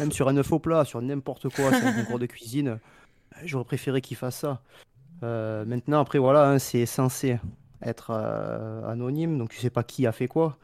même 0.00 0.10
sur 0.10 0.28
un 0.28 0.36
œuf 0.36 0.50
au 0.52 0.58
plat, 0.58 0.84
sur 0.84 1.00
n'importe 1.00 1.48
quoi, 1.48 1.72
sur 1.72 1.86
un 1.86 1.92
concours 1.92 2.18
de 2.18 2.26
cuisine, 2.26 2.78
j'aurais 3.44 3.64
préféré 3.64 4.00
qu'il 4.00 4.16
fasse 4.16 4.38
ça. 4.38 4.62
maintenant, 5.22 6.00
après, 6.00 6.18
voilà, 6.18 6.48
hein, 6.50 6.58
c'est 6.58 6.86
censé 6.86 7.38
être 7.82 8.10
anonyme, 8.88 9.38
donc 9.38 9.50
tu 9.50 9.58
sais 9.58 9.70
pas 9.70 9.84
qui 9.84 10.06
a 10.06 10.12
fait 10.12 10.28
quoi. 10.28 10.58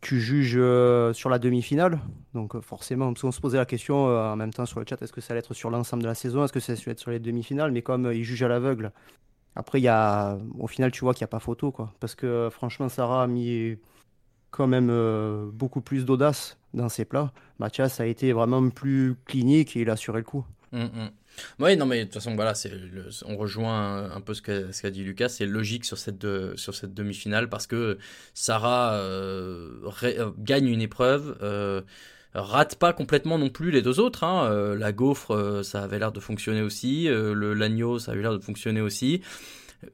Tu 0.00 0.20
juges 0.20 0.60
sur 1.14 1.28
la 1.28 1.40
demi-finale, 1.40 1.98
donc 2.32 2.60
forcément, 2.60 3.12
on 3.20 3.32
se 3.32 3.40
posait 3.40 3.58
la 3.58 3.66
question 3.66 4.06
en 4.06 4.36
même 4.36 4.52
temps 4.52 4.66
sur 4.66 4.78
le 4.78 4.86
chat, 4.88 5.02
est-ce 5.02 5.12
que 5.12 5.20
ça 5.20 5.32
allait 5.32 5.40
être 5.40 5.54
sur 5.54 5.70
l'ensemble 5.70 6.04
de 6.04 6.08
la 6.08 6.14
saison, 6.14 6.44
est-ce 6.44 6.52
que 6.52 6.60
ça 6.60 6.74
allait 6.74 6.92
être 6.92 7.00
sur 7.00 7.10
les 7.10 7.18
demi-finales, 7.18 7.72
mais 7.72 7.82
comme 7.82 8.12
ils 8.12 8.22
jugent 8.22 8.44
à 8.44 8.48
l'aveugle, 8.48 8.92
après, 9.58 9.80
y 9.80 9.88
a, 9.88 10.38
au 10.56 10.68
final, 10.68 10.92
tu 10.92 11.00
vois 11.00 11.14
qu'il 11.14 11.22
n'y 11.24 11.28
a 11.30 11.34
pas 11.34 11.40
photo, 11.40 11.72
quoi. 11.72 11.92
Parce 11.98 12.14
que 12.14 12.48
franchement, 12.48 12.88
Sarah 12.88 13.24
a 13.24 13.26
mis 13.26 13.76
quand 14.52 14.68
même 14.68 14.88
euh, 14.88 15.50
beaucoup 15.52 15.80
plus 15.80 16.04
d'audace 16.04 16.58
dans 16.74 16.88
ses 16.88 17.04
plats. 17.04 17.32
Mathias 17.58 17.98
a 17.98 18.06
été 18.06 18.32
vraiment 18.32 18.70
plus 18.70 19.16
clinique 19.24 19.76
et 19.76 19.80
il 19.80 19.90
a 19.90 19.94
assuré 19.94 20.18
le 20.18 20.24
coup. 20.24 20.46
Mm, 20.70 20.84
mm. 20.84 21.10
Oui, 21.58 21.76
non, 21.76 21.86
mais 21.86 21.98
de 21.98 22.04
toute 22.04 22.14
façon, 22.14 22.36
voilà, 22.36 22.52
on 23.26 23.36
rejoint 23.36 24.12
un, 24.12 24.20
peu 24.20 24.32
ce 24.32 24.42
qu'a 24.42 24.90
dit 24.90 25.02
Lucas. 25.02 25.28
C'est 25.28 25.46
logique 25.46 25.84
sur 25.84 25.98
cette, 25.98 26.24
sur 26.56 26.76
cette 26.76 26.94
demi-finale 26.94 27.48
parce 27.48 27.66
que 27.66 27.98
Sarah 28.34 28.92
euh, 28.94 29.90
euh, 30.04 30.30
gagne 30.38 30.68
une 30.68 30.82
épreuve 30.82 31.36
rate 32.34 32.76
pas 32.76 32.92
complètement 32.92 33.38
non 33.38 33.50
plus 33.50 33.70
les 33.70 33.82
deux 33.82 34.00
autres. 34.00 34.24
Hein. 34.24 34.50
Euh, 34.50 34.76
la 34.76 34.92
gaufre, 34.92 35.32
euh, 35.32 35.62
ça 35.62 35.82
avait 35.82 35.98
l'air 35.98 36.12
de 36.12 36.20
fonctionner 36.20 36.62
aussi. 36.62 37.08
Euh, 37.08 37.34
le 37.34 37.54
l'agneau, 37.54 37.98
ça 37.98 38.12
avait 38.12 38.22
l'air 38.22 38.32
de 38.32 38.42
fonctionner 38.42 38.80
aussi. 38.80 39.22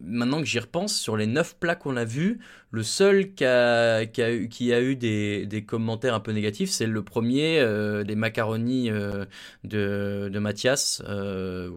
Maintenant 0.00 0.38
que 0.38 0.46
j'y 0.46 0.58
repense, 0.58 0.96
sur 0.96 1.14
les 1.14 1.26
neuf 1.26 1.56
plats 1.58 1.74
qu'on 1.74 1.98
a 1.98 2.06
vus, 2.06 2.40
le 2.70 2.82
seul 2.82 3.34
qui 3.34 3.44
a, 3.44 4.06
qui 4.06 4.22
a, 4.22 4.80
eu, 4.80 4.96
des, 4.96 5.44
des, 5.44 5.62
commentaires 5.62 6.14
un 6.14 6.20
peu 6.20 6.32
négatifs, 6.32 6.70
c'est 6.70 6.86
le 6.86 7.02
premier, 7.02 7.62
des 8.06 8.14
macaronis 8.14 8.88
de, 8.88 9.28
de 9.62 10.38
Mathias. 10.38 11.02
de 11.06 11.72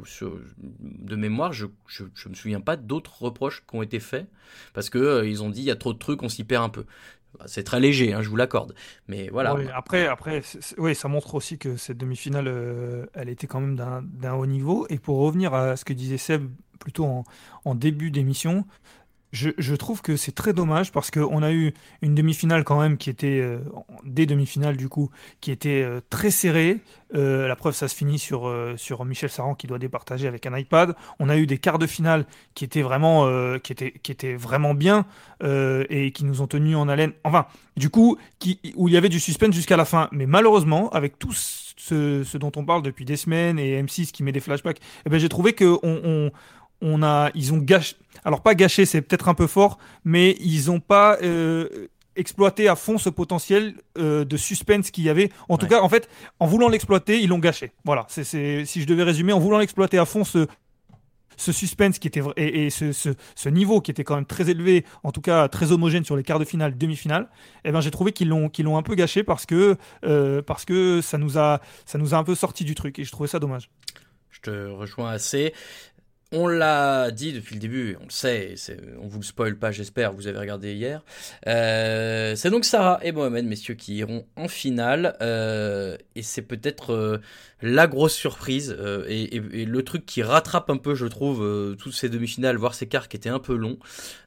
mémoire, 1.17 1.51
je, 1.51 1.65
je, 1.85 2.29
me 2.29 2.33
souviens 2.33 2.61
pas 2.61 2.77
d'autres 2.77 3.23
reproches 3.23 3.61
qui 3.69 3.75
ont 3.75 3.81
été 3.81 3.99
faits, 3.99 4.27
parce 4.73 4.89
que 4.89 5.25
ils 5.25 5.43
ont 5.43 5.49
dit 5.49 5.59
il 5.59 5.67
y 5.67 5.71
a 5.71 5.75
trop 5.75 5.91
de 5.91 5.99
trucs, 5.99 6.23
on 6.23 6.29
s'y 6.29 6.45
perd 6.45 6.63
un 6.63 6.69
peu. 6.69 6.85
C'est 7.45 7.63
très 7.63 7.79
léger, 7.79 8.13
hein, 8.13 8.21
je 8.21 8.29
vous 8.29 8.35
l'accorde. 8.35 8.73
Mais 9.07 9.29
voilà. 9.29 9.55
après, 9.73 10.07
après 10.07 10.41
oui, 10.77 10.95
ça 10.95 11.07
montre 11.07 11.35
aussi 11.35 11.57
que 11.57 11.77
cette 11.77 11.97
demi-finale, 11.97 12.47
euh, 12.47 13.05
elle 13.13 13.29
était 13.29 13.47
quand 13.47 13.59
même 13.59 13.75
d'un 13.75 14.33
haut 14.33 14.45
niveau. 14.45 14.85
Et 14.89 14.97
pour 14.97 15.17
revenir 15.19 15.53
à 15.53 15.75
ce 15.75 15.85
que 15.85 15.93
disait 15.93 16.17
Seb 16.17 16.49
plutôt 16.79 17.05
en, 17.05 17.23
en 17.65 17.75
début 17.75 18.11
d'émission, 18.11 18.65
je, 19.31 19.75
trouve 19.75 20.01
que 20.01 20.15
c'est 20.15 20.31
très 20.31 20.53
dommage 20.53 20.91
parce 20.91 21.11
qu'on 21.11 21.43
a 21.43 21.51
eu 21.51 21.73
une 22.01 22.15
demi-finale 22.15 22.63
quand 22.63 22.79
même 22.79 22.97
qui 22.97 23.09
était, 23.09 23.39
euh, 23.41 23.59
des 24.05 24.25
demi-finales 24.25 24.77
du 24.77 24.87
coup, 24.87 25.09
qui 25.41 25.51
était 25.51 25.83
euh, 25.83 25.99
très 26.09 26.31
serrée. 26.31 26.79
Euh, 27.13 27.47
la 27.47 27.55
preuve, 27.55 27.75
ça 27.75 27.87
se 27.87 27.95
finit 27.95 28.19
sur, 28.19 28.53
sur 28.77 29.03
Michel 29.05 29.29
Saran 29.29 29.55
qui 29.55 29.67
doit 29.67 29.79
départager 29.79 30.27
avec 30.27 30.45
un 30.45 30.57
iPad. 30.57 30.95
On 31.19 31.29
a 31.29 31.37
eu 31.37 31.45
des 31.45 31.57
quarts 31.57 31.79
de 31.79 31.87
finale 31.87 32.25
qui 32.53 32.63
étaient 32.63 32.81
vraiment, 32.81 33.27
qui 33.59 33.71
étaient, 33.73 33.91
qui 33.91 34.11
étaient 34.11 34.35
vraiment 34.35 34.73
bien 34.73 35.05
et 35.43 36.11
qui 36.13 36.25
nous 36.25 36.41
ont 36.41 36.47
tenus 36.47 36.75
en 36.75 36.87
haleine. 36.87 37.13
Enfin, 37.23 37.47
du 37.75 37.89
coup, 37.89 38.17
qui, 38.39 38.59
où 38.75 38.87
il 38.87 38.93
y 38.93 38.97
avait 38.97 39.09
du 39.09 39.19
suspense 39.19 39.53
jusqu'à 39.53 39.77
la 39.77 39.85
fin. 39.85 40.09
Mais 40.11 40.25
malheureusement, 40.25 40.89
avec 40.89 41.19
tout 41.19 41.33
ce, 41.33 42.37
dont 42.37 42.51
on 42.55 42.65
parle 42.65 42.81
depuis 42.81 43.05
des 43.05 43.15
semaines 43.15 43.59
et 43.59 43.81
M6 43.81 44.11
qui 44.11 44.23
met 44.23 44.31
des 44.31 44.39
flashbacks, 44.39 44.79
eh 45.05 45.09
ben, 45.09 45.19
j'ai 45.19 45.29
trouvé 45.29 45.53
qu'on 45.53 45.79
on, 45.83 45.99
on 46.03 46.31
a, 46.81 47.31
ils 47.35 47.53
ont 47.53 47.57
gâché, 47.57 47.95
alors 48.23 48.41
pas 48.41 48.55
gâché, 48.55 48.85
c'est 48.85 49.01
peut-être 49.01 49.29
un 49.29 49.33
peu 49.33 49.47
fort, 49.47 49.77
mais 50.03 50.35
ils 50.39 50.67
n'ont 50.67 50.79
pas 50.79 51.17
euh, 51.21 51.87
exploité 52.15 52.67
à 52.67 52.75
fond 52.75 52.97
ce 52.97 53.09
potentiel 53.09 53.75
euh, 53.97 54.25
de 54.25 54.37
suspense 54.37 54.91
qu'il 54.91 55.03
y 55.03 55.09
avait. 55.09 55.29
En 55.49 55.57
tout 55.57 55.67
cas, 55.67 55.81
en 55.81 55.89
fait, 55.89 56.09
en 56.39 56.45
voulant 56.45 56.69
l'exploiter, 56.69 57.21
ils 57.21 57.29
l'ont 57.29 57.39
gâché. 57.39 57.71
Voilà, 57.85 58.05
c'est, 58.09 58.23
si 58.65 58.81
je 58.81 58.87
devais 58.87 59.03
résumer, 59.03 59.33
en 59.33 59.39
voulant 59.39 59.59
l'exploiter 59.59 59.97
à 59.97 60.05
fond 60.05 60.23
ce, 60.23 60.47
ce 61.37 61.51
suspense 61.51 61.99
qui 61.99 62.07
était 62.07 62.21
et, 62.35 62.69
ce, 62.69 63.49
niveau 63.49 63.79
qui 63.79 63.91
était 63.91 64.03
quand 64.03 64.15
même 64.15 64.25
très 64.25 64.49
élevé, 64.49 64.85
en 65.03 65.11
tout 65.11 65.21
cas 65.21 65.47
très 65.47 65.71
homogène 65.71 66.03
sur 66.03 66.17
les 66.17 66.23
quarts 66.23 66.39
de 66.39 66.45
finale, 66.45 66.77
demi-finale, 66.77 67.29
eh 67.63 67.71
ben 67.71 67.79
j'ai 67.79 67.91
trouvé 67.91 68.11
qu'ils 68.11 68.27
l'ont 68.27 68.49
qu'ils 68.49 68.65
l'ont 68.65 68.77
un 68.77 68.83
peu 68.83 68.95
gâché 68.95 69.23
parce 69.23 69.45
que 69.45 69.77
euh, 70.03 70.41
parce 70.41 70.65
que 70.65 70.99
ça 71.01 71.17
nous 71.17 71.37
a 71.37 71.61
ça 71.85 71.97
nous 71.97 72.13
a 72.13 72.17
un 72.17 72.23
peu 72.23 72.35
sorti 72.35 72.65
du 72.65 72.75
truc 72.75 72.99
et 72.99 73.03
je 73.03 73.11
trouvais 73.11 73.29
ça 73.29 73.39
dommage. 73.39 73.69
Je 74.31 74.41
te 74.41 74.69
rejoins 74.69 75.11
assez. 75.11 75.53
On 76.33 76.47
l'a 76.47 77.09
dit 77.11 77.31
depuis 77.31 77.55
le 77.55 77.61
début, 77.61 77.95
on 78.01 78.03
le 78.03 78.11
sait, 78.11 78.55
on 79.01 79.07
vous 79.07 79.19
le 79.19 79.23
spoil 79.23 79.55
pas, 79.55 79.71
j'espère, 79.71 80.11
vous 80.11 80.27
avez 80.27 80.37
regardé 80.37 80.73
hier. 80.73 81.01
Euh, 81.47 82.35
c'est 82.35 82.49
donc 82.49 82.65
Sarah 82.65 82.99
et 83.01 83.13
Mohamed, 83.13 83.45
messieurs, 83.45 83.75
qui 83.75 83.95
iront 83.95 84.25
en 84.35 84.49
finale. 84.49 85.15
Euh, 85.21 85.95
et 86.15 86.23
c'est 86.23 86.41
peut-être 86.41 86.91
euh, 86.91 87.21
la 87.61 87.87
grosse 87.87 88.13
surprise 88.13 88.75
et, 89.07 89.39
le 89.39 89.83
truc 89.83 90.05
qui 90.05 90.21
rattrape 90.21 90.69
un 90.69 90.75
peu, 90.75 90.95
je 90.95 91.05
trouve, 91.05 91.75
toutes 91.79 91.93
ces 91.93 92.09
demi-finales, 92.09 92.57
voire 92.57 92.73
ces 92.73 92.87
quarts 92.87 93.07
qui 93.07 93.15
étaient 93.15 93.29
un 93.29 93.39
peu 93.39 93.55
longs. 93.55 93.79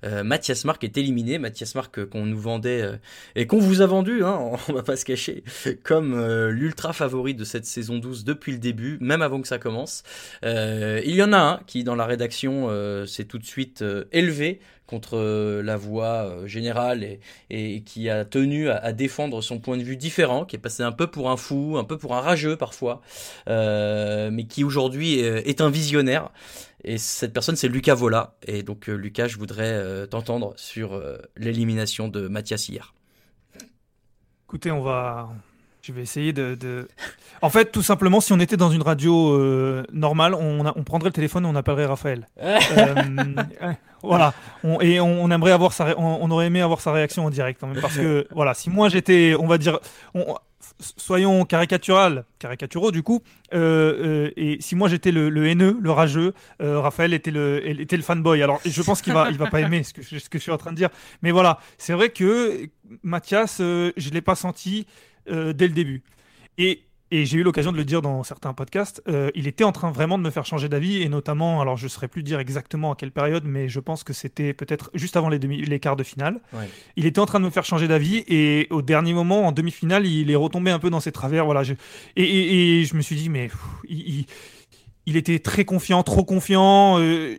Mathias 0.03 0.65
Marc 0.65 0.83
est 0.83 0.97
éliminé. 0.99 1.39
Mathias 1.39 1.75
Marc 1.75 2.05
qu'on 2.07 2.27
nous 2.27 2.41
vendait 2.41 2.99
et 3.37 3.47
qu'on 3.47 3.59
vous 3.59 3.83
a 3.83 3.87
vendu, 3.87 4.25
hein, 4.25 4.41
on 4.69 4.73
va 4.73 4.83
pas 4.83 4.97
se 4.97 5.05
cacher, 5.05 5.45
comme 5.85 6.19
l'ultra 6.49 6.93
favori 6.93 7.35
de 7.35 7.45
cette 7.45 7.67
saison 7.67 7.99
12 7.99 8.25
depuis 8.25 8.53
le 8.53 8.59
début, 8.59 8.99
même 9.01 9.23
avant 9.23 9.41
que 9.41 9.49
ça 9.49 9.59
commence. 9.59 10.03
il 10.43 11.15
y 11.15 11.23
en 11.23 11.33
a 11.33 11.39
un 11.39 11.61
qui 11.67 11.85
dans 11.85 11.90
la 11.95 12.07
rédaction 12.07 12.67
euh, 12.69 13.07
s'est 13.07 13.25
tout 13.25 13.39
de 13.39 13.45
suite 13.45 13.83
euh, 13.83 14.05
élevé 14.13 14.61
contre 14.87 15.17
euh, 15.17 15.63
la 15.63 15.77
voix 15.77 16.47
générale 16.47 17.19
et, 17.49 17.83
qui 17.83 18.11
a 18.11 18.25
tenu 18.25 18.69
à, 18.69 18.93
défendre 18.93 19.41
son 19.41 19.59
point 19.59 19.77
de 19.77 19.83
vue 19.83 19.97
différent, 19.97 20.45
qui 20.45 20.57
est 20.57 20.61
passé 20.61 20.83
un 20.83 20.93
peu 20.93 21.07
pour 21.07 21.31
un 21.31 21.37
fou, 21.37 21.77
un 21.79 21.85
peu 21.85 21.97
pour 21.97 22.17
un 22.17 22.21
rageux 22.21 22.57
parfois, 22.57 23.01
mais 23.47 24.47
qui 24.49 24.65
aujourd'hui 24.65 25.21
est, 25.21 25.61
un 25.61 25.71
visionnaire. 25.71 26.31
Et 26.83 26.99
cette 26.99 27.33
personne, 27.33 27.57
c'est 27.57 27.69
Lucas 27.69 27.95
Vola. 27.95 28.37
Et 28.47 28.63
donc, 28.63 28.89
Lucas, 28.89 29.29
je 29.29 29.37
voudrais 29.37 30.07
t'entendre 30.09 30.55
sur 30.57 31.01
l'élimination 31.37 32.09
de 32.09 32.27
Mathias 32.27 32.69
hier. 32.69 32.95
Écoutez, 34.49 34.73
on 34.73 34.83
va, 34.83 35.31
je 35.83 35.93
vais 35.93 36.03
essayer 36.03 36.33
de, 36.33 36.89
En 37.43 37.51
fait, 37.51 37.73
tout 37.73 37.83
simplement, 37.83 38.21
si 38.21 38.33
on 38.33 38.41
était 38.41 38.57
dans 38.57 38.71
une 38.71 38.83
radio 38.83 39.33
euh, 39.33 39.83
normale, 39.93 40.35
on, 40.35 40.65
on, 40.67 40.85
prendrait 40.85 41.09
le 41.09 41.15
téléphone 41.15 41.45
et 41.45 41.49
on 41.49 41.55
appellerait 41.55 41.87
Raphaël. 41.87 42.27
Euh, 42.43 43.73
voilà. 44.03 44.33
et 44.81 44.99
on, 44.99 45.31
aimerait 45.31 45.53
avoir 45.53 45.75
sa, 45.75 45.99
on, 45.99 46.31
aurait 46.31 46.47
aimé 46.47 46.63
avoir 46.63 46.81
sa 46.81 46.91
réaction 46.91 47.27
en 47.27 47.31
direct, 47.31 47.61
parce 47.83 47.97
que 47.97 48.27
voilà, 48.35 48.55
si 48.55 48.71
moi 48.71 48.89
j'étais, 48.89 49.35
on 49.39 49.47
va 49.47 49.59
dire, 49.59 49.79
soyons 50.79 51.45
caricatural, 51.45 52.25
caricaturaux 52.39 52.93
du 52.93 53.03
coup, 53.03 53.21
euh, 53.53 54.31
et 54.37 54.57
si 54.61 54.75
moi 54.75 54.89
j'étais 54.89 55.13
le, 55.13 55.47
haineux, 55.47 55.77
le 55.83 55.91
rageux, 55.91 56.33
Raphaël 56.61 57.13
était 57.13 57.31
le, 57.31 57.69
était 57.69 57.99
le 57.99 58.03
fanboy. 58.03 58.43
Alors, 58.43 58.61
je 58.65 58.83
pense 58.83 59.03
qu'il 59.03 59.13
va, 59.13 59.29
il 59.31 59.37
va 59.37 59.51
pas 59.51 59.61
aimer 59.61 59.83
ce 59.83 59.93
que, 59.93 60.03
ce 60.03 60.31
que 60.31 60.39
je 60.39 60.43
suis 60.43 60.53
en 60.53 60.59
train 60.59 60.71
de 60.71 60.77
dire, 60.77 60.91
mais 61.21 61.31
voilà, 61.31 61.59
c'est 61.77 61.93
vrai 61.93 62.09
que 62.09 62.71
Mathias, 63.03 63.59
je 63.59 64.11
l'ai 64.11 64.23
pas 64.23 64.35
senti. 64.35 64.87
Euh, 65.31 65.53
dès 65.53 65.69
le 65.69 65.75
début. 65.75 66.03
Et, 66.59 66.83
et 67.13 67.25
j'ai 67.25 67.39
eu 67.39 67.43
l'occasion 67.43 67.73
de 67.73 67.77
le 67.77 67.85
dire 67.85 68.03
dans 68.03 68.23
certains 68.23 68.53
podcasts, 68.53 69.03
euh, 69.09 69.31
il 69.35 69.47
était 69.47 69.65
en 69.65 69.73
train 69.73 69.91
vraiment 69.91 70.19
de 70.19 70.23
me 70.23 70.31
faire 70.31 70.45
changer 70.45 70.69
d'avis, 70.69 71.03
et 71.03 71.09
notamment, 71.09 71.61
alors 71.61 71.77
je 71.77 71.85
ne 71.85 71.89
saurais 71.89 72.09
plus 72.09 72.23
dire 72.23 72.39
exactement 72.39 72.93
à 72.93 72.97
quelle 72.97 73.11
période, 73.11 73.45
mais 73.45 73.69
je 73.69 73.81
pense 73.81 74.05
que 74.05 74.13
c'était 74.13 74.53
peut-être 74.55 74.91
juste 74.95 75.17
avant 75.17 75.29
les, 75.29 75.39
demi, 75.39 75.63
les 75.63 75.81
quarts 75.81 75.97
de 75.97 76.03
finale. 76.03 76.41
Il 76.97 77.07
était 77.07 77.21
en 77.21 77.27
train 77.27 77.41
de 77.41 77.45
me 77.45 77.51
faire 77.51 77.65
changer 77.65 77.89
d'avis, 77.89 78.25
et 78.29 78.67
au 78.71 78.83
dernier 78.83 79.13
moment, 79.15 79.47
en 79.47 79.53
demi-finale, 79.53 80.07
il 80.07 80.31
est 80.31 80.37
retombé 80.37 80.71
un 80.71 80.79
peu 80.79 80.91
dans 80.91 81.01
ses 81.01 81.13
travers. 81.13 81.45
Voilà, 81.45 81.63
je, 81.63 81.75
et, 82.17 82.81
et, 82.81 82.85
je 82.85 82.95
me 82.97 83.03
suis 83.03 83.17
dit, 83.17 83.29
mais 83.29 83.51
il, 83.89 84.27
il, 85.07 85.17
était 85.17 85.39
très 85.39 85.65
confiant, 85.65 86.03
trop 86.03 86.25
confiant. 86.25 86.99
Euh, 87.01 87.39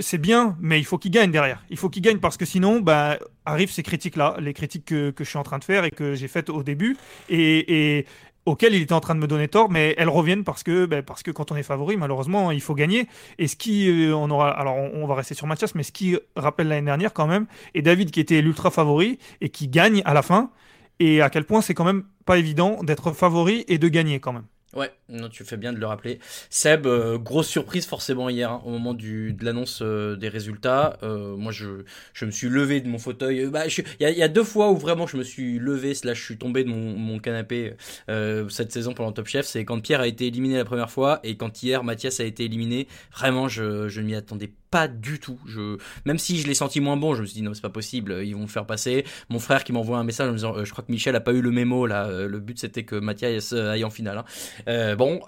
c'est 0.00 0.18
bien, 0.18 0.56
mais 0.60 0.78
il 0.78 0.84
faut 0.84 0.98
qu'il 0.98 1.10
gagne 1.10 1.30
derrière. 1.30 1.64
Il 1.70 1.76
faut 1.76 1.88
qu'il 1.88 2.02
gagne 2.02 2.18
parce 2.18 2.36
que 2.36 2.44
sinon, 2.44 2.80
bah, 2.80 3.18
arrivent 3.44 3.70
ces 3.70 3.82
critiques-là, 3.82 4.36
les 4.40 4.54
critiques 4.54 4.84
que, 4.84 5.10
que, 5.10 5.24
je 5.24 5.28
suis 5.28 5.38
en 5.38 5.42
train 5.42 5.58
de 5.58 5.64
faire 5.64 5.84
et 5.84 5.90
que 5.90 6.14
j'ai 6.14 6.28
faites 6.28 6.50
au 6.50 6.62
début. 6.62 6.96
Et, 7.28 8.06
auxquelles 8.46 8.74
il 8.74 8.80
était 8.80 8.94
en 8.94 9.00
train 9.00 9.14
de 9.14 9.20
me 9.20 9.26
donner 9.26 9.46
tort, 9.46 9.70
mais 9.70 9.94
elles 9.98 10.08
reviennent 10.08 10.42
parce 10.42 10.62
que, 10.62 10.86
bah, 10.86 11.02
parce 11.02 11.22
que 11.22 11.30
quand 11.30 11.52
on 11.52 11.56
est 11.56 11.62
favori, 11.62 11.96
malheureusement, 11.96 12.50
il 12.50 12.62
faut 12.62 12.74
gagner. 12.74 13.06
Et 13.38 13.46
ce 13.46 13.56
qui, 13.56 13.88
euh, 13.90 14.16
on 14.16 14.30
aura, 14.30 14.50
alors 14.50 14.76
on, 14.76 15.06
va 15.06 15.14
rester 15.14 15.34
sur 15.34 15.46
Mathias, 15.46 15.74
mais 15.74 15.82
ce 15.82 15.92
qui 15.92 16.16
rappelle 16.34 16.68
l'année 16.68 16.86
dernière 16.86 17.12
quand 17.12 17.26
même, 17.26 17.46
et 17.74 17.82
David 17.82 18.10
qui 18.10 18.20
était 18.20 18.40
l'ultra 18.40 18.70
favori 18.70 19.18
et 19.40 19.50
qui 19.50 19.68
gagne 19.68 20.02
à 20.06 20.14
la 20.14 20.22
fin, 20.22 20.50
et 20.98 21.20
à 21.20 21.28
quel 21.30 21.44
point 21.44 21.60
c'est 21.60 21.74
quand 21.74 21.84
même 21.84 22.04
pas 22.24 22.38
évident 22.38 22.82
d'être 22.82 23.12
favori 23.12 23.64
et 23.68 23.78
de 23.78 23.88
gagner 23.88 24.18
quand 24.18 24.32
même. 24.32 24.46
Ouais, 24.74 24.92
non, 25.08 25.30
tu 25.30 25.44
fais 25.44 25.56
bien 25.56 25.72
de 25.72 25.78
le 25.78 25.86
rappeler. 25.86 26.18
Seb, 26.50 26.86
euh, 26.86 27.16
grosse 27.16 27.48
surprise 27.48 27.86
forcément 27.86 28.28
hier 28.28 28.52
hein, 28.52 28.62
au 28.66 28.70
moment 28.70 28.92
de 28.92 29.34
l'annonce 29.42 29.80
euh, 29.80 30.14
des 30.14 30.28
résultats. 30.28 30.98
Euh, 31.02 31.36
moi, 31.36 31.52
je, 31.52 31.84
je 32.12 32.26
me 32.26 32.30
suis 32.30 32.50
levé 32.50 32.82
de 32.82 32.88
mon 32.88 32.98
fauteuil. 32.98 33.46
Bah, 33.46 33.62
il 33.66 33.84
y, 33.98 34.22
a 34.22 34.28
deux 34.28 34.44
fois 34.44 34.70
où 34.70 34.76
vraiment 34.76 35.06
je 35.06 35.16
me 35.16 35.22
suis 35.22 35.58
levé, 35.58 35.94
là 36.04 36.12
je 36.12 36.22
suis 36.22 36.36
tombé 36.36 36.64
de 36.64 36.68
mon, 36.68 37.18
canapé 37.18 37.74
cette 38.06 38.70
saison 38.70 38.92
pendant 38.92 39.12
Top 39.12 39.26
Chef. 39.26 39.46
C'est 39.46 39.64
quand 39.64 39.80
Pierre 39.80 40.02
a 40.02 40.06
été 40.06 40.26
éliminé 40.26 40.58
la 40.58 40.66
première 40.66 40.90
fois 40.90 41.20
et 41.24 41.36
quand 41.36 41.62
hier 41.62 41.82
Mathias 41.82 42.20
a 42.20 42.24
été 42.24 42.44
éliminé. 42.44 42.88
Vraiment, 43.10 43.48
je 43.48 43.62
ne 43.62 44.06
m'y 44.06 44.14
attendais 44.14 44.48
pas 44.48 44.58
du 44.88 45.18
tout. 45.18 45.38
Je, 45.46 45.78
même 46.04 46.18
si 46.18 46.38
je 46.38 46.46
l'ai 46.46 46.54
senti 46.54 46.80
moins 46.80 46.96
bon, 46.96 47.14
je 47.14 47.22
me 47.22 47.26
suis 47.26 47.34
dit 47.34 47.42
non, 47.42 47.54
c'est 47.54 47.62
pas 47.62 47.70
possible, 47.70 48.20
ils 48.24 48.34
vont 48.34 48.42
me 48.42 48.46
faire 48.46 48.66
passer. 48.66 49.04
Mon 49.30 49.38
frère 49.38 49.64
qui 49.64 49.72
m'envoie 49.72 49.98
un 49.98 50.04
message 50.04 50.28
en 50.28 50.32
me 50.32 50.36
disant, 50.36 50.56
euh, 50.56 50.64
je 50.64 50.72
crois 50.72 50.84
que 50.84 50.92
Michel 50.92 51.16
a 51.16 51.20
pas 51.20 51.32
eu 51.32 51.40
le 51.40 51.50
mémo 51.50 51.86
là. 51.86 52.06
Euh, 52.06 52.28
le 52.28 52.38
but 52.38 52.58
c'était 52.58 52.84
que 52.84 52.96
Mathias 52.96 53.52
euh, 53.52 53.70
aille 53.70 53.84
en 53.84 53.90
finale. 53.90 54.24
Hein. 54.66 54.94
bon, 54.96 55.20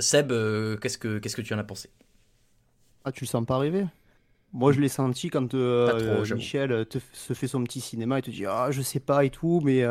Seb, 0.00 0.32
qu'est-ce 0.80 0.98
que 0.98 1.18
qu'est-ce 1.18 1.36
que 1.36 1.42
tu 1.42 1.54
en 1.54 1.58
as 1.58 1.64
pensé? 1.64 1.90
Ah, 3.04 3.12
tu 3.12 3.24
le 3.24 3.28
sens 3.28 3.46
pas 3.46 3.54
arriver? 3.54 3.86
Moi, 4.52 4.72
je 4.72 4.80
l'ai 4.80 4.88
senti 4.88 5.28
quand 5.28 5.54
Michel 5.54 6.86
te, 6.86 6.98
se 7.12 7.34
fait 7.34 7.46
son 7.46 7.62
petit 7.62 7.80
cinéma 7.80 8.18
et 8.18 8.22
te 8.22 8.30
dit 8.30 8.46
Ah, 8.46 8.68
je 8.70 8.82
sais 8.82 9.00
pas 9.00 9.24
et 9.24 9.30
tout, 9.30 9.60
mais 9.62 9.84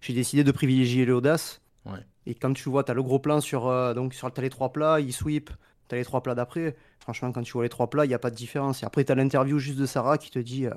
j'ai 0.00 0.12
décidé 0.12 0.44
de 0.44 0.52
privilégier 0.52 1.06
l'audace. 1.06 1.62
Ouais. 1.86 2.04
Et 2.26 2.34
quand 2.34 2.52
tu 2.52 2.68
vois, 2.68 2.84
tu 2.84 2.90
as 2.90 2.94
le 2.94 3.02
gros 3.02 3.18
plan 3.18 3.40
sur, 3.40 3.94
donc, 3.94 4.12
sur 4.12 4.26
as 4.26 4.40
les 4.42 4.50
trois 4.50 4.72
plats, 4.72 5.00
il 5.00 5.14
sweep, 5.14 5.50
tu 5.88 5.94
as 5.94 5.98
les 5.98 6.04
trois 6.04 6.22
plats 6.22 6.34
d'après. 6.34 6.76
Franchement, 7.08 7.32
quand 7.32 7.42
tu 7.42 7.52
vois 7.52 7.62
les 7.62 7.70
trois 7.70 7.88
plats, 7.88 8.04
il 8.04 8.08
n'y 8.08 8.14
a 8.14 8.18
pas 8.18 8.28
de 8.28 8.36
différence. 8.36 8.82
Et 8.82 8.86
après, 8.86 9.02
tu 9.02 9.10
as 9.10 9.14
l'interview 9.14 9.58
juste 9.58 9.78
de 9.78 9.86
Sarah 9.86 10.18
qui 10.18 10.30
te 10.30 10.38
dit 10.38 10.66
euh, 10.66 10.72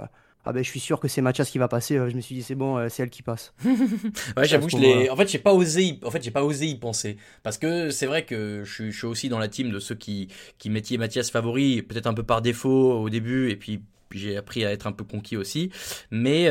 Ah 0.45 0.53
ben, 0.53 0.63
je 0.63 0.69
suis 0.69 0.79
sûr 0.79 1.01
que 1.01 1.09
c'est 1.09 1.19
Mathias 1.19 1.49
qui 1.49 1.57
va 1.57 1.67
passer. 1.67 1.97
Euh, 1.97 2.09
je 2.09 2.15
me 2.15 2.21
suis 2.21 2.35
dit, 2.35 2.41
c'est 2.41 2.55
bon, 2.55 2.77
euh, 2.77 2.87
c'est 2.87 3.03
elle 3.03 3.09
qui 3.09 3.21
passe. 3.21 3.53
ouais, 4.37 4.45
j'avoue, 4.45 4.69
je 4.69 4.77
l'ai. 4.77 5.09
En 5.09 5.17
fait, 5.17 5.27
j'ai 5.27 5.39
pas 5.39 5.51
osé. 5.51 5.83
Y... 5.83 5.99
En 6.05 6.09
fait, 6.09 6.23
j'ai 6.23 6.31
pas 6.31 6.45
osé 6.45 6.67
y 6.67 6.79
penser 6.79 7.17
parce 7.43 7.57
que 7.57 7.89
c'est 7.89 8.05
vrai 8.05 8.23
que 8.23 8.61
je 8.63 8.73
suis, 8.73 8.91
je 8.93 8.97
suis, 8.97 9.07
aussi 9.07 9.27
dans 9.27 9.39
la 9.39 9.49
team 9.49 9.71
de 9.71 9.79
ceux 9.79 9.95
qui 9.95 10.29
qui 10.57 10.69
mettiez 10.69 10.97
Mathias 10.97 11.29
favori, 11.29 11.81
peut-être 11.81 12.07
un 12.07 12.13
peu 12.13 12.23
par 12.23 12.41
défaut 12.41 13.01
au 13.01 13.09
début, 13.09 13.49
et 13.49 13.57
puis 13.57 13.81
j'ai 14.11 14.37
appris 14.37 14.63
à 14.63 14.71
être 14.71 14.87
un 14.87 14.93
peu 14.93 15.03
conquis 15.03 15.35
aussi. 15.35 15.69
Mais 16.11 16.47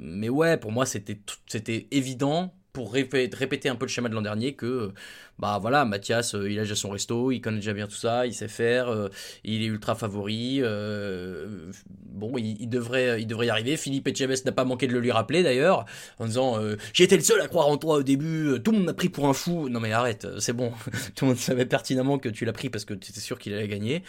mais 0.00 0.28
ouais, 0.28 0.56
pour 0.56 0.72
moi, 0.72 0.86
c'était 0.86 1.20
c'était 1.46 1.86
évident 1.92 2.52
pour 2.72 2.92
répéter 2.92 3.68
un 3.68 3.76
peu 3.76 3.84
le 3.84 3.90
schéma 3.90 4.08
de 4.08 4.14
l'an 4.14 4.22
dernier 4.22 4.54
que 4.54 4.92
bah 5.38 5.58
voilà 5.60 5.84
Mathias 5.84 6.34
euh, 6.34 6.50
il 6.50 6.58
a 6.58 6.62
déjà 6.62 6.74
son 6.74 6.88
resto 6.90 7.30
il 7.30 7.40
connaît 7.40 7.58
déjà 7.58 7.74
bien 7.74 7.86
tout 7.86 7.96
ça 7.96 8.26
il 8.26 8.32
sait 8.32 8.48
faire 8.48 8.88
euh, 8.88 9.08
il 9.44 9.62
est 9.62 9.66
ultra 9.66 9.94
favori 9.94 10.60
euh, 10.62 11.70
bon 12.06 12.32
il, 12.38 12.68
devrait 12.68 13.20
il 13.20 13.26
devrait 13.26 13.46
y 13.46 13.50
arriver. 13.50 13.76
Philippe 13.76 14.08
Etchebest 14.08 14.46
n'a 14.46 14.52
pas 14.52 14.64
manqué 14.64 14.86
de 14.86 14.92
le 14.92 15.00
lui 15.00 15.10
rappeler 15.10 15.42
d'ailleurs 15.42 15.84
en 16.18 16.26
disant 16.26 16.58
j'étais 16.94 17.16
le 17.16 17.22
seul 17.22 17.40
à 17.42 17.48
croire 17.48 17.68
en 17.68 17.76
toi 17.76 17.96
au 17.96 18.02
début 18.02 18.58
tout 18.64 18.70
le 18.70 18.78
monde 18.78 18.86
m'a 18.86 18.94
pris 18.94 19.10
pour 19.10 19.28
un 19.28 19.34
fou 19.34 19.68
non 19.68 19.80
mais 19.80 19.92
arrête 19.92 20.26
c'est 20.38 20.54
bon 20.54 20.72
tout 21.14 21.26
le 21.26 21.32
monde 21.32 21.38
savait 21.38 21.66
pertinemment 21.66 22.18
que 22.18 22.30
tu 22.30 22.46
l'as 22.46 22.52
pris 22.54 22.70
parce 22.70 22.86
que 22.86 22.94
tu 22.94 23.10
étais 23.10 23.20
sûr 23.20 23.38
qu'il 23.38 23.52
allait 23.52 23.68
gagner. 23.68 23.96
Et 23.96 24.02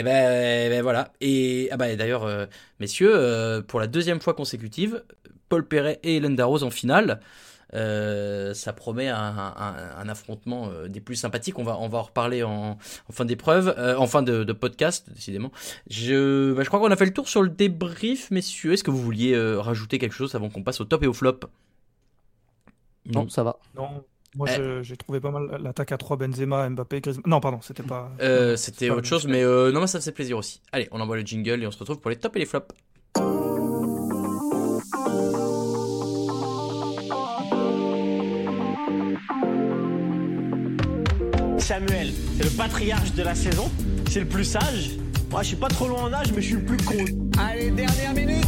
eh 0.00 0.02
ben, 0.02 0.66
eh 0.66 0.68
ben, 0.68 0.82
voilà. 0.82 1.12
Et 1.20 1.68
ah 1.70 1.76
bah 1.76 1.94
d'ailleurs 1.94 2.48
messieurs 2.80 3.62
pour 3.68 3.78
la 3.78 3.86
deuxième 3.86 4.20
fois 4.20 4.34
consécutive 4.34 5.02
Paul 5.48 5.66
Perret 5.66 6.00
et 6.02 6.16
Hélène 6.16 6.36
Darroze 6.36 6.64
en 6.64 6.70
finale 6.70 7.20
euh, 7.74 8.52
ça 8.54 8.72
promet 8.72 9.08
un, 9.08 10.08
affrontement 10.08 10.68
euh, 10.68 10.88
des 10.88 11.00
plus 11.00 11.16
sympathiques. 11.16 11.58
On 11.58 11.64
va, 11.64 11.78
on 11.78 11.88
va 11.88 11.98
en 11.98 12.02
reparler 12.02 12.42
en, 12.42 12.78
fin 13.10 13.24
d'épreuve, 13.24 13.74
euh, 13.78 13.96
en 13.96 14.06
fin 14.06 14.22
de, 14.22 14.52
podcast, 14.52 15.08
décidément. 15.12 15.52
Je, 15.88 16.52
bah, 16.52 16.62
je 16.62 16.68
crois 16.68 16.80
qu'on 16.80 16.90
a 16.90 16.96
fait 16.96 17.06
le 17.06 17.12
tour 17.12 17.28
sur 17.28 17.42
le 17.42 17.48
débrief, 17.48 18.30
messieurs. 18.30 18.72
Est-ce 18.72 18.84
que 18.84 18.90
vous 18.90 19.00
vouliez 19.00 19.38
rajouter 19.58 19.98
quelque 19.98 20.14
chose 20.14 20.34
avant 20.34 20.50
qu'on 20.50 20.62
passe 20.62 20.80
au 20.80 20.84
top 20.84 21.02
et 21.04 21.06
au 21.06 21.12
flop? 21.12 21.40
Non. 23.06 23.28
ça 23.28 23.42
va. 23.42 23.58
Non. 23.76 24.04
Moi, 24.36 24.46
eh. 24.48 24.82
j'ai 24.82 24.96
trouvé 24.96 25.18
pas 25.18 25.32
mal 25.32 25.60
l'attaque 25.60 25.90
à 25.90 25.98
3 25.98 26.16
Benzema, 26.16 26.68
Mbappé, 26.70 27.00
Griezmann. 27.00 27.24
Non, 27.26 27.40
pardon, 27.40 27.58
c'était 27.62 27.82
pas. 27.82 28.12
c'était 28.56 28.90
autre 28.90 29.06
chose, 29.06 29.26
mais 29.26 29.42
non, 29.44 29.80
mais 29.80 29.86
ça 29.86 30.00
faisait 30.00 30.12
plaisir 30.12 30.38
aussi. 30.38 30.60
Allez, 30.72 30.88
on 30.92 31.00
envoie 31.00 31.16
le 31.16 31.22
jingle 31.22 31.62
et 31.62 31.66
on 31.66 31.70
se 31.70 31.78
retrouve 31.78 32.00
pour 32.00 32.10
les 32.10 32.16
tops 32.16 32.36
et 32.36 32.40
les 32.40 32.46
flops. 32.46 32.74
Samuel, 41.70 42.10
c'est 42.36 42.42
le 42.42 42.50
patriarche 42.50 43.12
de 43.12 43.22
la 43.22 43.36
saison, 43.36 43.70
c'est 44.10 44.18
le 44.18 44.26
plus 44.26 44.42
sage. 44.42 44.90
Moi, 45.30 45.42
je 45.42 45.46
suis 45.46 45.56
pas 45.56 45.68
trop 45.68 45.86
loin 45.86 46.02
en 46.02 46.12
âge, 46.12 46.32
mais 46.32 46.42
je 46.42 46.46
suis 46.48 46.56
le 46.56 46.64
plus 46.64 46.76
con. 46.78 46.96
Allez, 47.38 47.70
dernière 47.70 48.12
minute 48.12 48.44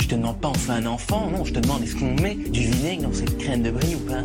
Je 0.00 0.08
te 0.08 0.16
demande 0.16 0.40
pas 0.40 0.48
on 0.48 0.54
fait 0.54 0.72
un 0.72 0.86
enfant, 0.86 1.30
non, 1.30 1.44
je 1.44 1.52
te 1.52 1.60
demande 1.60 1.84
est-ce 1.84 1.94
qu'on 1.94 2.16
met 2.20 2.34
du 2.34 2.62
vinaigre 2.62 3.04
dans 3.04 3.12
cette 3.12 3.38
crème 3.38 3.62
de 3.62 3.70
brie 3.70 3.94
ou 3.94 4.00
pas? 4.00 4.24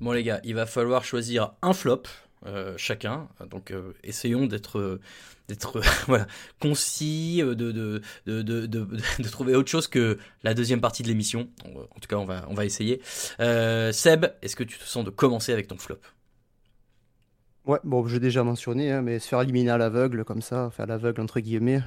Bon 0.00 0.10
les 0.10 0.24
gars, 0.24 0.40
il 0.42 0.56
va 0.56 0.66
falloir 0.66 1.04
choisir 1.04 1.52
un 1.62 1.72
flop 1.72 2.02
euh, 2.46 2.74
chacun. 2.76 3.28
Donc 3.48 3.70
euh, 3.70 3.92
essayons 4.02 4.46
d'être 4.46 4.98
d'être 5.50 5.80
voilà, 6.06 6.26
concis, 6.60 7.40
euh, 7.42 7.54
de 7.54 7.70
de, 7.72 8.02
de, 8.26 8.66
de, 8.66 9.28
trouver 9.30 9.54
autre 9.54 9.70
chose 9.70 9.86
que 9.86 10.18
la 10.42 10.54
deuxième 10.54 10.80
partie 10.80 11.02
de 11.02 11.08
l'émission. 11.08 11.48
En 11.66 12.00
tout 12.00 12.08
cas, 12.08 12.16
on 12.16 12.24
va, 12.24 12.46
on 12.48 12.54
va 12.54 12.64
essayer. 12.64 13.00
Seb, 13.38 14.26
est-ce 14.42 14.56
que 14.56 14.64
tu 14.64 14.78
te 14.78 14.84
sens 14.84 15.04
de 15.04 15.10
commencer 15.10 15.52
avec 15.52 15.68
ton 15.68 15.76
flop? 15.76 15.98
Ouais, 17.66 17.78
bon, 17.84 18.06
j'ai 18.06 18.20
déjà 18.20 18.42
mentionné, 18.42 18.90
hein, 18.90 19.02
mais 19.02 19.18
se 19.18 19.28
faire 19.28 19.42
éliminer 19.42 19.70
à 19.70 19.78
l'aveugle 19.78 20.24
comme 20.24 20.42
ça, 20.42 20.70
faire 20.70 20.86
l'aveugle 20.86 21.20
entre 21.20 21.40
guillemets. 21.40 21.82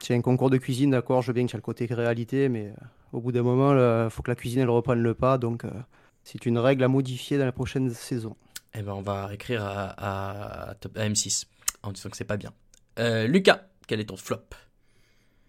C'est 0.00 0.14
un 0.14 0.20
concours 0.20 0.50
de 0.50 0.58
cuisine, 0.58 0.90
d'accord, 0.90 1.22
je 1.22 1.28
veux 1.28 1.32
bien 1.32 1.44
qu'il 1.44 1.52
y 1.52 1.56
a 1.56 1.58
le 1.58 1.62
côté 1.62 1.86
réalité, 1.86 2.48
mais 2.48 2.72
au 3.12 3.20
bout 3.20 3.32
d'un 3.32 3.42
moment, 3.42 3.72
il 3.72 4.10
faut 4.10 4.22
que 4.22 4.30
la 4.30 4.36
cuisine 4.36 4.60
elle 4.60 4.70
reprenne 4.70 5.00
le 5.00 5.14
pas, 5.14 5.38
donc 5.38 5.64
c'est 6.22 6.46
une 6.46 6.58
règle 6.58 6.84
à 6.84 6.88
modifier 6.88 7.38
dans 7.38 7.44
la 7.44 7.52
prochaine 7.52 7.90
saison. 7.90 8.36
Eh 8.74 8.82
ben, 8.82 8.92
on 8.92 9.02
va 9.02 9.32
écrire 9.32 9.64
à, 9.64 10.70
à, 10.70 10.74
M6 10.74 11.44
en 11.82 11.92
disant 11.92 12.10
que 12.10 12.16
c'est 12.16 12.24
pas 12.24 12.36
bien. 12.36 12.52
Euh, 12.98 13.26
Lucas, 13.26 13.62
quel 13.86 14.00
est 14.00 14.06
ton 14.06 14.16
flop? 14.16 14.44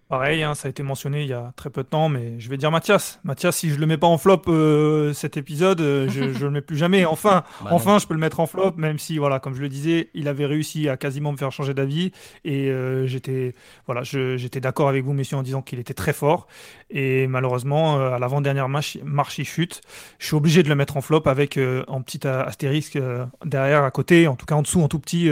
Pareil, 0.08 0.43
hein, 0.43 0.53
ça 0.53 0.68
a 0.68 0.70
été 0.70 0.84
mentionné 0.84 1.24
il 1.24 1.30
y 1.30 1.34
a 1.34 1.51
très 1.56 1.72
peu 1.72 1.82
de 1.82 1.88
temps, 1.88 2.10
mais 2.10 2.39
je 2.39 2.47
vais 2.47 2.58
dire 2.58 2.70
Mathias. 2.70 3.20
Mathias, 3.24 3.56
si 3.56 3.72
je 3.72 3.80
le 3.80 3.88
mets 3.88 3.97
pas 3.97 4.06
en 4.06 4.20
flop 4.20 4.43
euh, 4.49 5.14
cet 5.14 5.36
épisode, 5.36 5.82
euh, 5.82 6.08
je, 6.10 6.32
je 6.39 6.45
le 6.45 6.51
mets 6.51 6.62
plus 6.62 6.78
jamais. 6.78 7.06
Enfin, 7.06 7.43
bah 7.64 7.72
enfin, 7.72 7.97
je 7.97 8.06
peux 8.06 8.14
le 8.14 8.20
mettre 8.20 8.39
en 8.39 8.45
flop, 8.45 8.74
même 8.78 8.99
si, 8.99 9.18
voilà, 9.18 9.39
comme 9.39 9.56
je 9.56 9.62
le 9.62 9.70
disais, 9.70 10.12
il 10.14 10.28
avait 10.28 10.45
réussi 10.45 10.89
à 10.89 10.97
quasiment 10.97 11.32
me 11.32 11.38
faire 11.38 11.51
changer 11.51 11.74
d'avis, 11.74 12.12
et 12.43 12.70
euh, 12.70 13.08
j'étais, 13.08 13.56
voilà, 13.88 14.03
j'étais 14.03 14.60
d'accord 14.60 14.89
avec 14.89 15.03
vous, 15.03 15.14
messieurs, 15.14 15.38
en 15.38 15.41
disant 15.41 15.64
qu'il 15.64 15.80
était 15.80 15.95
très 15.95 16.14
fort, 16.14 16.45
et 16.91 17.26
malheureusement, 17.26 17.97
à 17.97 18.20
l'avant-dernière 18.20 18.70
marche, 18.70 18.99
marche, 19.03 19.39
il 19.39 19.45
chute. 19.45 19.82
Je 20.20 20.28
suis 20.28 20.36
obligé 20.36 20.62
de 20.62 20.70
le 20.70 20.76
mettre 20.76 20.97
en 20.97 21.01
flop 21.01 21.24
avec 21.26 21.60
en 21.88 22.01
petit 22.03 22.28
astérisque 22.28 22.99
derrière, 23.43 23.84
à 23.84 23.89
côté, 23.89 24.28
en 24.28 24.36
tout 24.36 24.45
cas 24.45 24.53
en 24.53 24.62
dessous, 24.62 24.82
en 24.84 24.88
tout 24.88 24.99
petit, 24.99 25.32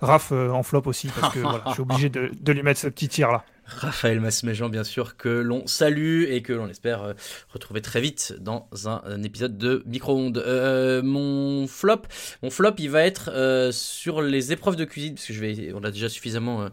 Raph 0.00 0.30
en 0.30 0.62
flop 0.62 0.82
aussi, 0.86 1.08
parce 1.08 1.34
que 1.34 1.40
voilà, 1.40 1.64
je 1.66 1.72
suis 1.72 1.82
obligé 1.82 2.08
de, 2.08 2.30
de 2.40 2.52
lui 2.52 2.62
mettre 2.62 2.78
ce 2.78 2.86
petit 2.86 3.08
tir 3.08 3.32
là. 3.32 3.44
Raphaël 3.64 4.20
Masméjean, 4.20 4.68
bien 4.68 4.84
sûr, 4.84 5.16
que 5.16 5.28
l'on 5.28 5.66
salue 5.66 6.24
et 6.24 6.42
que 6.42 6.52
l'on 6.52 6.68
espère 6.68 7.02
euh, 7.02 7.12
retrouver 7.52 7.80
très 7.80 8.00
vite 8.00 8.34
dans 8.40 8.68
un, 8.86 9.22
épisode 9.22 9.56
de 9.56 9.82
Micro-ondes. 9.86 10.38
Euh, 10.38 11.02
mon 11.02 11.66
flop, 11.66 12.02
mon 12.42 12.50
flop, 12.50 12.74
il 12.78 12.90
va 12.90 13.02
être 13.02 13.30
euh, 13.32 13.70
sur 13.72 14.22
les 14.22 14.52
épreuves 14.52 14.76
de 14.76 14.84
cuisine, 14.84 15.14
parce 15.14 15.26
que 15.26 15.32
je 15.32 15.40
vais, 15.40 15.72
on 15.74 15.84
a 15.84 15.90
déjà 15.90 16.08
suffisamment 16.08 16.68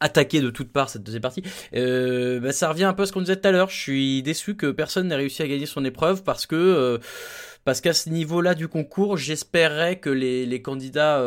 attaqué 0.00 0.40
de 0.40 0.50
toutes 0.50 0.70
parts 0.70 0.90
cette 0.90 1.02
deuxième 1.02 1.22
partie. 1.22 1.42
Bah, 1.72 2.52
ça 2.52 2.68
revient 2.68 2.84
un 2.84 2.94
peu 2.94 3.02
à 3.02 3.06
ce 3.06 3.12
qu'on 3.12 3.20
disait 3.20 3.36
tout 3.36 3.48
à 3.48 3.52
l'heure. 3.52 3.70
Je 3.70 3.78
suis 3.78 4.22
déçu 4.22 4.54
que 4.54 4.70
personne 4.70 5.08
n'ait 5.08 5.16
réussi 5.16 5.42
à 5.42 5.48
gagner 5.48 5.66
son 5.66 5.84
épreuve 5.84 6.22
parce 6.22 6.46
que 6.46 7.00
parce 7.64 7.80
qu'à 7.80 7.94
ce 7.94 8.10
niveau-là 8.10 8.54
du 8.54 8.68
concours, 8.68 9.16
j'espérais 9.16 9.98
que 9.98 10.10
les 10.10 10.62
candidats 10.62 11.20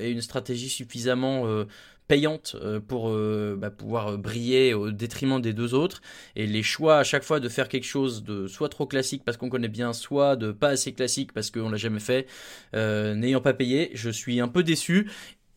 aient 0.00 0.10
une 0.10 0.22
stratégie 0.22 0.68
suffisamment 0.68 1.64
payante 2.08 2.56
euh, 2.60 2.80
pour 2.80 3.10
euh, 3.10 3.56
bah, 3.56 3.70
pouvoir 3.70 4.08
euh, 4.08 4.16
briller 4.16 4.74
au 4.74 4.90
détriment 4.90 5.40
des 5.40 5.52
deux 5.52 5.74
autres. 5.74 6.00
Et 6.34 6.46
les 6.46 6.62
choix 6.62 6.98
à 6.98 7.04
chaque 7.04 7.22
fois 7.22 7.38
de 7.38 7.48
faire 7.48 7.68
quelque 7.68 7.86
chose 7.86 8.24
de 8.24 8.48
soit 8.48 8.70
trop 8.70 8.86
classique 8.86 9.22
parce 9.24 9.36
qu'on 9.36 9.50
connaît 9.50 9.68
bien, 9.68 9.92
soit 9.92 10.34
de 10.34 10.50
pas 10.50 10.70
assez 10.70 10.92
classique 10.92 11.32
parce 11.32 11.50
qu'on 11.50 11.68
l'a 11.68 11.76
jamais 11.76 12.00
fait, 12.00 12.26
n'ayant 12.72 13.40
pas 13.40 13.54
payé, 13.54 13.90
je 13.94 14.10
suis 14.10 14.40
un 14.40 14.48
peu 14.48 14.62
déçu. 14.62 15.10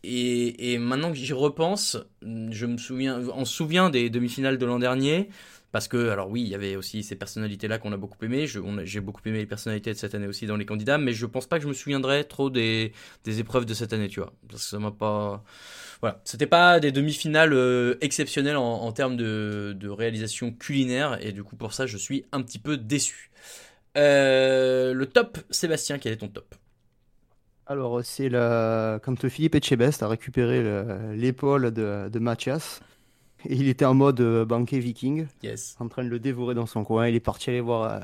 Et, 0.04 0.74
et 0.74 0.78
maintenant 0.80 1.12
que 1.12 1.18
j'y 1.18 1.32
repense, 1.32 1.98
je 2.24 2.66
me 2.66 2.78
souviens, 2.78 3.22
on 3.36 3.46
se 3.46 3.54
souvient 3.54 3.90
des 3.90 4.10
demi-finales 4.10 4.58
de 4.58 4.66
l'an 4.66 4.80
dernier. 4.80 5.30
Parce 5.72 5.88
que, 5.88 6.10
alors 6.10 6.30
oui, 6.30 6.42
il 6.42 6.48
y 6.50 6.56
avait 6.56 6.76
aussi 6.76 7.02
ces 7.02 7.16
personnalités-là 7.16 7.78
qu'on 7.78 7.94
a 7.94 7.98
beaucoup 7.98 8.24
aimé. 8.26 8.46
J'ai 8.46 9.00
beaucoup 9.00 9.22
aimé 9.26 9.38
les 9.40 9.46
personnalités 9.46 9.94
de 9.94 9.98
cette 9.98 10.14
année 10.14 10.28
aussi 10.28 10.46
dans 10.46 10.58
les 10.58 10.66
candidats, 10.66 10.98
mais 10.98 11.14
je 11.14 11.26
pense 11.26 11.48
pas 11.48 11.58
que 11.58 11.64
je 11.64 11.70
me 11.70 11.74
souviendrai 11.74 12.26
trop 12.26 12.50
des, 12.50 12.92
des 13.24 13.40
épreuves 13.40 13.66
de 13.66 13.74
cette 13.74 13.94
année, 13.94 14.10
tu 14.10 14.20
vois. 14.20 14.34
Parce 14.50 14.64
que 14.64 14.70
ça 14.70 14.80
m'a 14.80 14.92
pas. 14.92 15.44
Voilà, 16.02 16.20
c'était 16.26 16.48
pas 16.48 16.80
des 16.80 16.92
demi-finales 16.92 17.54
euh, 17.54 17.96
exceptionnelles 18.02 18.58
en, 18.58 18.92
termes 18.92 19.16
de, 19.16 19.76
de, 19.80 19.88
réalisation 19.88 20.52
culinaire, 20.52 21.20
et 21.22 21.32
du 21.32 21.44
coup, 21.44 21.56
pour 21.56 21.74
ça, 21.74 21.86
je 21.86 21.98
suis 21.98 22.26
un 22.32 22.42
petit 22.42 22.60
peu 22.60 22.76
déçu. 22.76 23.32
Euh, 23.98 24.94
le 24.94 25.06
top, 25.06 25.38
Sébastien, 25.52 26.00
quel 26.00 26.14
est 26.14 26.18
ton 26.18 26.28
top? 26.28 26.56
Alors, 27.68 28.04
c'est 28.04 28.30
la... 28.30 29.00
quand 29.04 29.30
Philippe 29.30 29.56
Etchebest 29.56 30.04
a 30.04 30.08
récupéré 30.08 30.64
l'épaule 31.16 31.72
de, 31.72 32.10
de 32.10 32.20
Mathias 32.20 32.82
il 33.46 33.68
était 33.68 33.86
en 33.86 33.94
mode 33.94 34.20
euh, 34.22 34.46
banquet 34.46 34.80
viking, 34.80 35.28
en 35.80 35.88
train 35.88 36.04
de 36.04 36.10
le 36.10 36.20
dévorer 36.20 36.56
dans 36.56 36.66
son 36.66 36.84
coin. 36.84 37.08
Il 37.08 37.16
est 37.16 37.20
parti 37.20 37.50
aller 37.50 37.62
voir, 37.62 37.92
euh, 37.92 38.00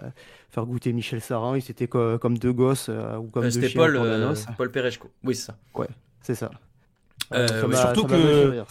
faire 0.50 0.66
goûter 0.66 0.94
Michel 0.94 1.22
Saran. 1.22 1.56
Il 1.56 1.60
était 1.60 1.88
comme 1.88 2.38
deux 2.38 2.54
gosses 2.54 2.88
euh, 2.90 3.18
ou 3.18 3.28
comme 3.28 3.48
deux 3.48 3.68
chiens. 3.68 3.82
Paul, 3.82 4.36
Paul 4.58 4.72
Perechko. 4.72 5.10
Oui, 5.24 5.36
c'est 5.36 5.46
ça. 5.46 5.58
Ouais, 5.76 5.88
c'est 6.22 6.36
ça. 6.36 6.52
surtout 7.74 8.06
que. 8.06 8.64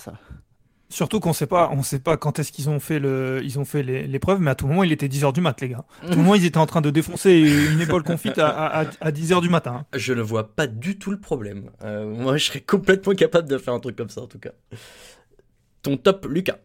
Surtout 0.89 1.19
qu'on 1.19 1.33
sait 1.33 1.49
pas, 1.49 1.69
on 1.73 1.83
sait 1.83 1.99
pas 1.99 2.17
quand 2.17 2.39
est-ce 2.39 2.53
qu'ils 2.53 2.71
ont 2.71 2.79
fait 2.79 3.01
le, 3.01 3.41
ils 3.43 3.59
ont 3.59 3.65
fait 3.65 3.83
l'épreuve, 3.83 4.41
mais 4.41 4.53
à 4.53 4.55
tout 4.55 4.69
moment 4.69 4.85
il 4.85 4.93
était 4.93 5.09
10h 5.09 5.33
du 5.33 5.41
mat, 5.41 5.61
les 5.61 5.71
gars. 5.71 5.85
À 6.05 6.11
tout 6.13 6.17
moment 6.17 6.37
ils 6.37 6.45
étaient 6.45 6.59
en 6.59 6.67
train 6.67 6.81
de 6.81 6.91
défoncer 6.91 7.33
une 7.73 7.81
épaule 7.81 8.05
confite 8.05 8.39
à, 8.39 8.85
10h 9.03 9.43
du 9.43 9.49
matin. 9.49 9.85
Je 9.93 10.13
ne 10.13 10.23
vois 10.23 10.55
pas 10.55 10.69
du 10.69 10.97
tout 10.97 11.11
le 11.11 11.19
problème. 11.19 11.71
moi 11.83 12.37
je 12.37 12.45
serais 12.45 12.61
complètement 12.61 13.15
capable 13.15 13.49
de 13.49 13.59
faire 13.59 13.75
un 13.75 13.81
truc 13.81 13.97
comme 13.97 14.11
ça 14.11 14.21
en 14.21 14.29
tout 14.29 14.39
cas 14.39 14.53
top, 15.95 16.27
Lucas 16.29 16.59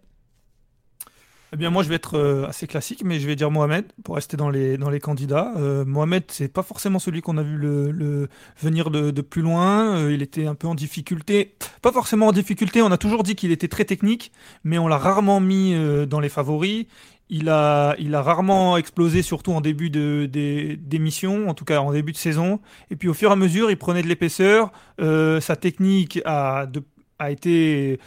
eh 1.53 1.57
bien, 1.57 1.69
moi, 1.69 1.84
je 1.84 1.89
vais 1.89 1.95
être 1.95 2.17
euh, 2.17 2.47
assez 2.47 2.65
classique, 2.65 3.03
mais 3.03 3.19
je 3.19 3.28
vais 3.28 3.36
dire 3.36 3.51
Mohamed 3.51 3.84
pour 4.05 4.15
rester 4.15 4.38
dans 4.38 4.49
les, 4.49 4.78
dans 4.78 4.89
les 4.89 5.01
candidats. 5.01 5.51
Euh, 5.57 5.84
Mohamed, 5.84 6.24
c'est 6.30 6.47
pas 6.47 6.63
forcément 6.63 6.97
celui 6.97 7.19
qu'on 7.19 7.38
a 7.38 7.43
vu 7.43 7.57
le, 7.57 8.30
venir 8.61 8.89
de, 8.89 9.22
plus 9.22 9.41
loin. 9.41 9.97
Euh, 9.97 10.13
il 10.13 10.22
était 10.22 10.47
un 10.47 10.55
peu 10.55 10.67
en 10.67 10.76
difficulté. 10.76 11.55
Pas 11.82 11.91
forcément 11.91 12.28
en 12.28 12.32
difficulté. 12.32 12.82
On 12.82 12.91
a 12.91 12.97
toujours 12.97 13.24
dit 13.24 13.36
qu'il 13.36 13.51
était 13.51 13.67
très 13.67 13.84
technique, 13.84 14.32
mais 14.63 14.78
on 14.78 14.88
l'a 14.88 14.97
rarement 14.97 15.41
mis 15.41 15.76
dans 16.07 16.22
les 16.22 16.30
favoris. 16.30 16.86
Il 17.30 17.49
a, 17.49 17.95
il 17.99 18.15
a 18.15 18.22
rarement 18.22 18.78
explosé, 18.78 19.22
surtout 19.22 19.51
en 19.51 19.59
début 19.59 19.89
d'émission, 19.89 21.49
en 21.49 21.53
tout 21.53 21.65
cas 21.65 21.82
en 21.82 21.91
début 21.91 22.13
de 22.13 22.17
saison. 22.17 22.61
Et 22.91 22.95
puis 22.95 23.09
au 23.09 23.13
fur 23.13 23.30
et 23.30 23.34
à 23.34 23.36
mesure, 23.36 23.69
il 23.69 23.78
prenait 23.78 24.03
de 24.03 24.07
l'épaisseur. 24.07 24.72
sa 24.99 25.55
technique 25.57 26.22
a, 26.24 26.65
a 27.19 27.32
été 27.32 27.99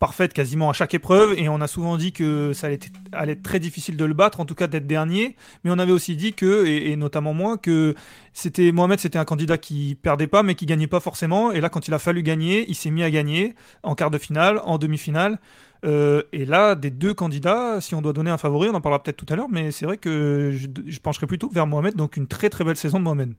parfaite 0.00 0.32
quasiment 0.32 0.70
à 0.70 0.72
chaque 0.72 0.94
épreuve 0.94 1.34
et 1.36 1.48
on 1.48 1.60
a 1.60 1.68
souvent 1.68 1.96
dit 1.96 2.12
que 2.12 2.52
ça 2.54 2.66
allait 2.66 3.32
être, 3.32 3.42
très 3.42 3.60
difficile 3.60 3.96
de 3.96 4.04
le 4.04 4.14
battre, 4.14 4.40
en 4.40 4.46
tout 4.46 4.56
cas 4.56 4.66
d'être 4.66 4.86
dernier. 4.86 5.36
Mais 5.62 5.70
on 5.70 5.78
avait 5.78 5.92
aussi 5.92 6.16
dit 6.16 6.32
que, 6.32 6.66
et, 6.66 6.96
notamment 6.96 7.34
moi, 7.34 7.58
que 7.58 7.94
c'était 8.32 8.72
Mohamed, 8.72 8.98
c'était 8.98 9.18
un 9.18 9.24
candidat 9.24 9.58
qui 9.58 9.96
perdait 10.02 10.26
pas 10.26 10.42
mais 10.42 10.56
qui 10.56 10.66
gagnait 10.66 10.88
pas 10.88 11.00
forcément. 11.00 11.52
Et 11.52 11.60
là, 11.60 11.68
quand 11.68 11.86
il 11.86 11.94
a 11.94 11.98
fallu 12.00 12.22
gagner, 12.22 12.64
il 12.68 12.74
s'est 12.74 12.90
mis 12.90 13.04
à 13.04 13.10
gagner 13.10 13.54
en 13.82 13.94
quart 13.94 14.10
de 14.10 14.18
finale, 14.18 14.60
en 14.64 14.78
demi-finale. 14.78 15.38
Euh, 15.84 16.22
et 16.32 16.46
là, 16.46 16.74
des 16.74 16.90
deux 16.90 17.14
candidats, 17.14 17.80
si 17.80 17.94
on 17.94 18.02
doit 18.02 18.12
donner 18.12 18.30
un 18.30 18.38
favori, 18.38 18.68
on 18.70 18.74
en 18.74 18.80
parlera 18.80 19.02
peut-être 19.02 19.16
tout 19.16 19.32
à 19.32 19.36
l'heure, 19.36 19.48
mais 19.50 19.70
c'est 19.70 19.86
vrai 19.86 19.98
que 19.98 20.52
je, 20.54 20.66
je 20.86 20.98
pencherai 20.98 21.26
plutôt 21.26 21.48
vers 21.50 21.66
Mohamed, 21.66 21.94
donc 21.94 22.16
une 22.16 22.26
très 22.26 22.50
très 22.50 22.64
belle 22.64 22.76
saison 22.76 22.98
de 22.98 23.04
Mohamed. 23.04 23.34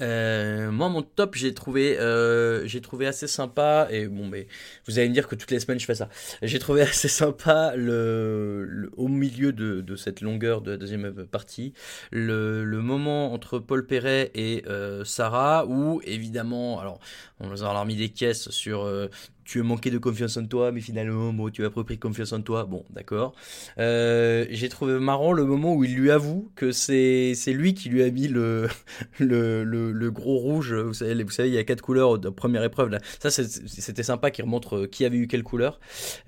Euh, 0.00 0.70
moi, 0.70 0.88
mon 0.88 1.02
top, 1.02 1.34
j'ai 1.34 1.52
trouvé, 1.52 1.98
euh, 1.98 2.66
j'ai 2.66 2.80
trouvé 2.80 3.06
assez 3.06 3.26
sympa. 3.26 3.88
Et 3.90 4.06
bon, 4.06 4.26
mais 4.26 4.46
vous 4.86 4.98
allez 4.98 5.08
me 5.08 5.14
dire 5.14 5.26
que 5.26 5.34
toutes 5.34 5.50
les 5.50 5.60
semaines 5.60 5.80
je 5.80 5.84
fais 5.84 5.94
ça. 5.94 6.08
J'ai 6.42 6.58
trouvé 6.58 6.82
assez 6.82 7.08
sympa 7.08 7.74
le, 7.76 8.90
au 8.96 9.08
milieu 9.08 9.52
de, 9.52 9.80
de, 9.80 9.96
cette 9.96 10.20
longueur 10.20 10.62
de 10.62 10.72
la 10.72 10.76
deuxième 10.76 11.12
partie, 11.26 11.74
le, 12.12 12.64
le 12.64 12.82
moment 12.82 13.32
entre 13.32 13.58
Paul 13.58 13.86
Perret 13.86 14.30
et 14.34 14.64
euh, 14.68 15.04
Sarah, 15.04 15.66
où 15.66 16.00
évidemment, 16.04 16.80
alors 16.80 17.00
on 17.40 17.48
nous 17.48 17.64
a 17.64 17.84
mis 17.84 17.96
des 17.96 18.10
caisses 18.10 18.50
sur 18.50 18.82
euh, 18.84 19.08
tu 19.50 19.62
manqué 19.62 19.90
de 19.90 19.98
confiance 19.98 20.36
en 20.36 20.46
toi, 20.46 20.70
mais 20.70 20.80
finalement, 20.80 21.32
bon, 21.32 21.50
tu 21.50 21.64
as 21.64 21.70
pris 21.70 21.98
confiance 21.98 22.32
en 22.32 22.40
toi. 22.40 22.66
Bon, 22.66 22.84
d'accord. 22.90 23.34
Euh, 23.78 24.46
j'ai 24.48 24.68
trouvé 24.68 25.00
marrant 25.00 25.32
le 25.32 25.44
moment 25.44 25.74
où 25.74 25.82
il 25.82 25.96
lui 25.96 26.12
avoue 26.12 26.52
que 26.54 26.70
c'est 26.70 27.34
lui 27.48 27.74
qui 27.74 27.88
lui 27.88 28.04
a 28.04 28.10
mis 28.12 28.28
le, 28.28 28.68
le, 29.18 29.64
le, 29.64 30.10
gros 30.12 30.38
rouge. 30.38 30.72
Vous 30.72 30.94
savez, 30.94 31.16
il 31.48 31.54
y 31.54 31.58
a 31.58 31.64
quatre 31.64 31.80
couleurs 31.80 32.20
de 32.20 32.28
première 32.28 32.62
épreuve. 32.62 32.96
Ça, 33.18 33.30
c'était 33.30 34.04
sympa 34.04 34.30
qu'il 34.30 34.44
remontre 34.44 34.76
euh, 34.76 34.86
qui 34.86 35.04
avait 35.04 35.16
eu 35.16 35.26
quelle 35.26 35.42
couleur. 35.42 35.80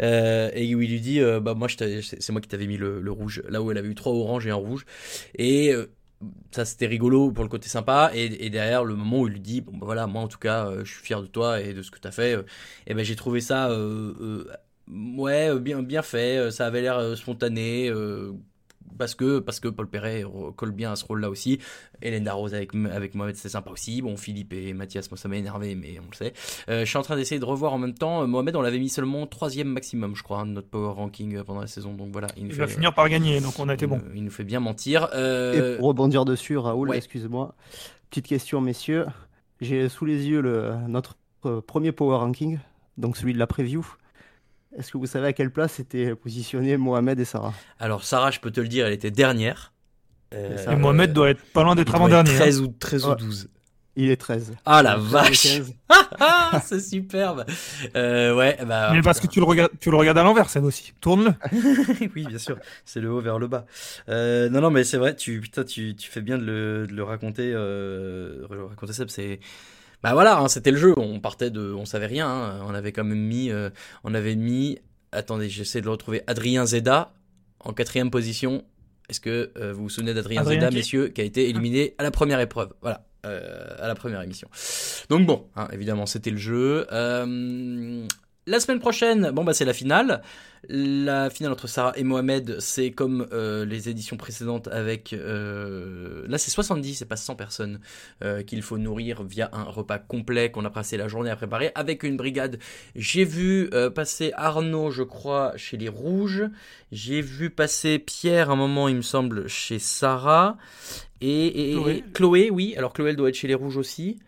Euh, 0.03 0.51
et 0.55 0.75
où 0.75 0.81
il 0.81 0.91
lui 0.91 1.01
dit, 1.01 1.21
bah, 1.43 1.55
moi, 1.55 1.69
c'est 1.69 2.31
moi 2.31 2.41
qui 2.41 2.49
t'avais 2.49 2.67
mis 2.67 2.77
le, 2.77 3.01
le, 3.01 3.13
rouge. 3.13 3.45
Là 3.49 3.63
où 3.63 3.71
elle 3.71 3.79
avait 3.79 3.89
eu 3.89 3.95
trois 3.95 4.13
oranges 4.13 4.49
et 4.49 4.51
un 4.51 4.57
rouge. 4.57 4.85
Et 5.39 5.73
ça 6.51 6.65
c'était 6.65 6.87
rigolo 6.87 7.31
pour 7.33 7.45
le 7.45 7.51
côté 7.51 7.69
sympa. 7.69 8.11
Et, 8.15 8.51
derrière 8.51 8.85
le 8.85 8.95
moment 8.95 9.21
où 9.21 9.29
il 9.29 9.35
lui 9.35 9.41
dit 9.41 9.61
bon 9.61 9.73
bah 9.77 9.87
voilà 9.87 10.07
moi 10.07 10.23
en 10.23 10.29
tout 10.29 10.39
cas 10.39 10.67
euh, 10.67 10.85
je 10.85 10.93
suis 10.93 11.03
fier 11.03 11.21
de 11.23 11.27
toi 11.27 11.61
et 11.61 11.75
de 11.75 11.83
ce 11.83 11.91
que 11.91 11.99
tu 11.99 12.09
as 12.09 12.13
fait 12.13 12.37
euh, 12.37 12.45
et 12.87 12.95
ben 12.95 13.05
j'ai 13.05 13.17
trouvé 13.17 13.41
ça 13.41 13.71
euh, 13.71 14.45
ouais 14.89 15.59
bien 15.59 15.83
bien 15.83 16.03
fait 16.03 16.51
ça 16.51 16.67
avait 16.67 16.83
l'air 16.83 17.17
spontané 17.17 17.91
parce 18.97 19.15
que, 19.15 19.39
parce 19.39 19.61
que 19.61 19.69
Paul 19.69 19.89
Perret 19.89 20.25
colle 20.57 20.73
bien 20.73 20.93
à 20.93 20.97
ce 20.97 21.05
rôle-là 21.05 21.31
aussi. 21.31 21.59
Hélène 22.01 22.25
Darroze 22.25 22.55
avec, 22.55 22.75
avec 22.75 23.15
Mohamed, 23.15 23.37
c'est 23.37 23.49
sympa 23.49 23.71
aussi. 23.71 24.03
Bon, 24.03 24.17
Philippe 24.17 24.53
et 24.53 24.73
Mathias, 24.73 25.11
moi 25.11 25.19
ça 25.19 25.29
m'a 25.29 25.37
énervé, 25.37 25.75
mais 25.75 25.99
on 25.99 26.11
le 26.11 26.17
sait. 26.17 26.33
Euh, 26.69 26.81
je 26.81 26.85
suis 26.85 26.99
en 26.99 27.03
train 27.03 27.17
d'essayer 27.17 27.39
de 27.39 27.45
revoir 27.45 27.73
en 27.73 27.79
même 27.79 27.95
temps. 27.95 28.27
Mohamed, 28.27 28.57
on 28.57 28.63
l'avait 28.63 28.79
mis 28.79 28.89
seulement 28.89 29.27
troisième 29.27 29.69
maximum, 29.69 30.17
je 30.17 30.23
crois, 30.23 30.41
hein, 30.41 30.47
de 30.47 30.53
notre 30.53 30.69
power 30.69 30.93
ranking 30.93 31.37
euh, 31.37 31.45
pendant 31.45 31.61
la 31.61 31.67
saison. 31.67 31.95
Donc 31.95 32.11
voilà. 32.13 32.29
Il, 32.37 32.53
va 32.53 32.67
finir 32.67 32.95
par 32.95 33.09
gagner, 33.09 33.41
donc 33.41 33.59
on 33.59 33.69
a 33.69 33.75
été 33.75 33.87
bon. 33.87 34.01
il 34.15 34.25
nous 34.25 34.31
fait 34.31 34.45
bien 34.45 34.61
mentir. 34.61 35.09
Euh, 35.15 35.75
et 35.75 35.79
pour 35.79 35.89
rebondir 35.89 36.25
dessus, 36.25 36.57
Raoul, 36.57 36.95
excuse-moi. 36.95 37.55
Petite 38.11 38.27
question, 38.27 38.61
messieurs. 38.61 39.07
J'ai 39.61 39.89
sous 39.89 40.05
les 40.05 40.27
yeux 40.27 40.41
le, 40.41 40.73
notre 40.89 41.17
premier 41.67 41.93
power 41.93 42.17
ranking, 42.17 42.59
donc 42.99 43.17
celui 43.17 43.33
de 43.33 43.39
la 43.39 43.47
preview. 43.47 43.87
Est-ce 44.79 44.91
que 44.91 44.99
vous 44.99 45.07
savez 45.07 45.29
à 45.29 45.33
quelle 45.33 45.51
place 45.51 45.81
étaient 45.81 46.15
positionnés 46.15 46.77
Mohamed 46.77 47.21
et 47.21 47.25
Sarah? 47.25 47.53
Alors 47.79 48.05
Sarah, 48.05 48.31
je 48.31 48.41
peux 48.41 48.51
te 48.51 48.61
le 48.61 48.69
dire, 48.69 48.87
elle 48.87 48.93
était 48.93 49.11
dernière. 49.11 49.73
Euh, 50.35 50.73
et 50.73 50.77
Mohamed 50.77 51.13
doit 51.13 51.31
être 51.31 51.43
pas 51.53 51.63
loin 51.63 51.75
d'être 51.75 51.95
avant-dernier. 51.95 52.35
13 52.35 52.61
hein. 52.61 52.65
ou, 52.65 52.69
13 52.69 53.07
ou 53.07 53.15
12. 53.15 53.49
Il 53.95 54.11
est 54.11 54.17
13. 54.17 54.55
Ah 54.65 54.83
la 54.83 54.97
vache 54.97 55.61
ah, 56.21 56.63
C'est 56.65 56.81
superbe 56.81 57.45
euh, 57.95 58.35
Ouais, 58.35 58.57
bah... 58.67 58.91
Mais 58.95 59.03
parce 59.03 59.21
que 59.21 59.27
tu 59.27 59.39
le 59.39 59.45
regardes, 59.45 59.73
tu 59.81 59.91
le 59.91 59.97
regardes 59.99 60.17
à 60.17 60.23
l'envers, 60.23 60.49
ça 60.49 60.61
aussi. 60.63 60.95
Tourne-le 61.03 61.35
Oui, 62.17 62.25
bien 62.27 62.39
sûr. 62.39 62.57
C'est 62.87 63.01
le 63.01 63.11
haut 63.11 63.21
vers 63.21 63.39
le 63.39 63.49
bas. 63.49 63.67
Euh, 64.09 64.49
non, 64.49 64.63
non, 64.63 64.71
mais 64.71 64.85
c'est 64.85 64.97
vrai, 64.97 65.15
tu, 65.15 65.41
putain, 65.41 65.65
tu, 65.65 65.95
tu 65.95 66.11
fais 66.11 66.23
bien 66.23 66.39
de 66.39 66.45
le, 66.45 66.87
de 66.87 66.95
le 66.95 67.03
raconter. 67.03 67.53
Euh, 67.55 68.47
raconter 68.71 68.95
ça, 68.95 69.05
c'est 69.09 69.41
bah 70.03 70.15
voilà, 70.15 70.39
hein, 70.39 70.49
c'était 70.49 70.71
le 70.71 70.79
jeu. 70.79 70.95
On 70.97 71.21
partait 71.21 71.51
de, 71.51 71.73
on 71.73 71.85
savait 71.85 72.07
rien. 72.07 72.29
Hein. 72.29 72.61
On 72.67 72.75
avait 72.75 72.93
quand 72.93 73.05
même 73.05 73.21
mis, 73.21 73.51
euh, 73.51 73.71
on 74.05 74.15
avait 74.15 74.35
mis. 74.35 74.79
Attendez, 75.13 75.49
j'essaie 75.49 75.81
de 75.81 75.87
le 75.87 75.93
retrouver. 75.93 76.23
Adrien 76.27 76.67
Zeda 76.67 77.13
en 77.61 77.73
quatrième 77.73 78.11
position. 78.11 78.65
Est-ce 79.09 79.21
que 79.21 79.53
euh, 79.57 79.73
vous 79.73 79.85
vous 79.85 79.89
souvenez 79.91 80.15
d'Adrien 80.15 80.45
Zeda, 80.45 80.71
messieurs, 80.71 81.09
qui 81.09 81.21
a 81.21 81.25
été 81.25 81.49
éliminé 81.49 81.95
à 81.99 82.03
la 82.03 82.11
première 82.11 82.41
épreuve? 82.41 82.73
Voilà, 82.81 83.05
euh, 83.27 83.77
à 83.79 83.87
la 83.87 83.95
première 83.95 84.23
émission. 84.23 84.49
Donc 85.09 85.27
bon, 85.27 85.47
hein, 85.55 85.69
évidemment, 85.73 86.07
c'était 86.07 86.31
le 86.31 86.39
jeu. 86.39 86.87
La 88.45 88.59
semaine 88.59 88.81
prochaine, 88.81 89.31
bon 89.31 89.45
bah 89.45 89.55
c'est 89.55 89.65
la 89.65 89.73
finale. 89.73 90.21
La 90.69 91.31
finale 91.31 91.53
entre 91.53 91.69
Sarah 91.69 91.93
et 91.97 92.03
Mohamed, 92.03 92.59
c'est 92.59 92.91
comme 92.91 93.29
euh, 93.33 93.65
les 93.65 93.89
éditions 93.89 94.17
précédentes 94.17 94.67
avec... 94.67 95.13
Euh, 95.13 96.25
là 96.27 96.39
c'est 96.39 96.51
70, 96.51 96.97
c'est 96.97 97.05
pas 97.05 97.15
100 97.15 97.37
personnes 97.37 97.79
euh, 98.25 98.43
qu'il 98.43 98.63
faut 98.63 98.79
nourrir 98.79 99.23
via 99.23 99.49
un 99.53 99.63
repas 99.63 99.99
complet 99.99 100.51
qu'on 100.51 100.65
a 100.65 100.71
passé 100.71 100.97
la 100.97 101.07
journée 101.07 101.31
à 101.31 101.37
préparer 101.37 101.71
avec 101.77 102.03
une 102.03 102.17
brigade. 102.17 102.59
J'ai 102.97 103.25
vu 103.25 103.71
passer 103.95 104.33
Arnaud, 104.35 104.91
je 104.91 105.05
crois, 105.05 105.53
chez 105.57 105.77
les 105.77 105.89
Rouges. 105.89 106.43
J'ai 106.91 107.21
vu 107.21 107.49
passer 107.49 108.01
Pierre 108.01 108.51
un 108.51 108.57
moment, 108.57 108.89
il 108.89 108.97
me 108.97 109.03
semble, 109.03 109.47
chez 109.47 109.79
Sarah. 109.79 110.59
Et, 111.21 111.75
et 111.75 112.05
Chloé, 112.13 112.51
oui. 112.51 112.75
Alors 112.77 112.93
Chloé, 112.93 113.11
elle 113.11 113.17
doit 113.17 113.29
être 113.29 113.37
chez 113.37 113.47
les 113.47 113.55
Rouges 113.55 113.77
aussi. 113.77 114.19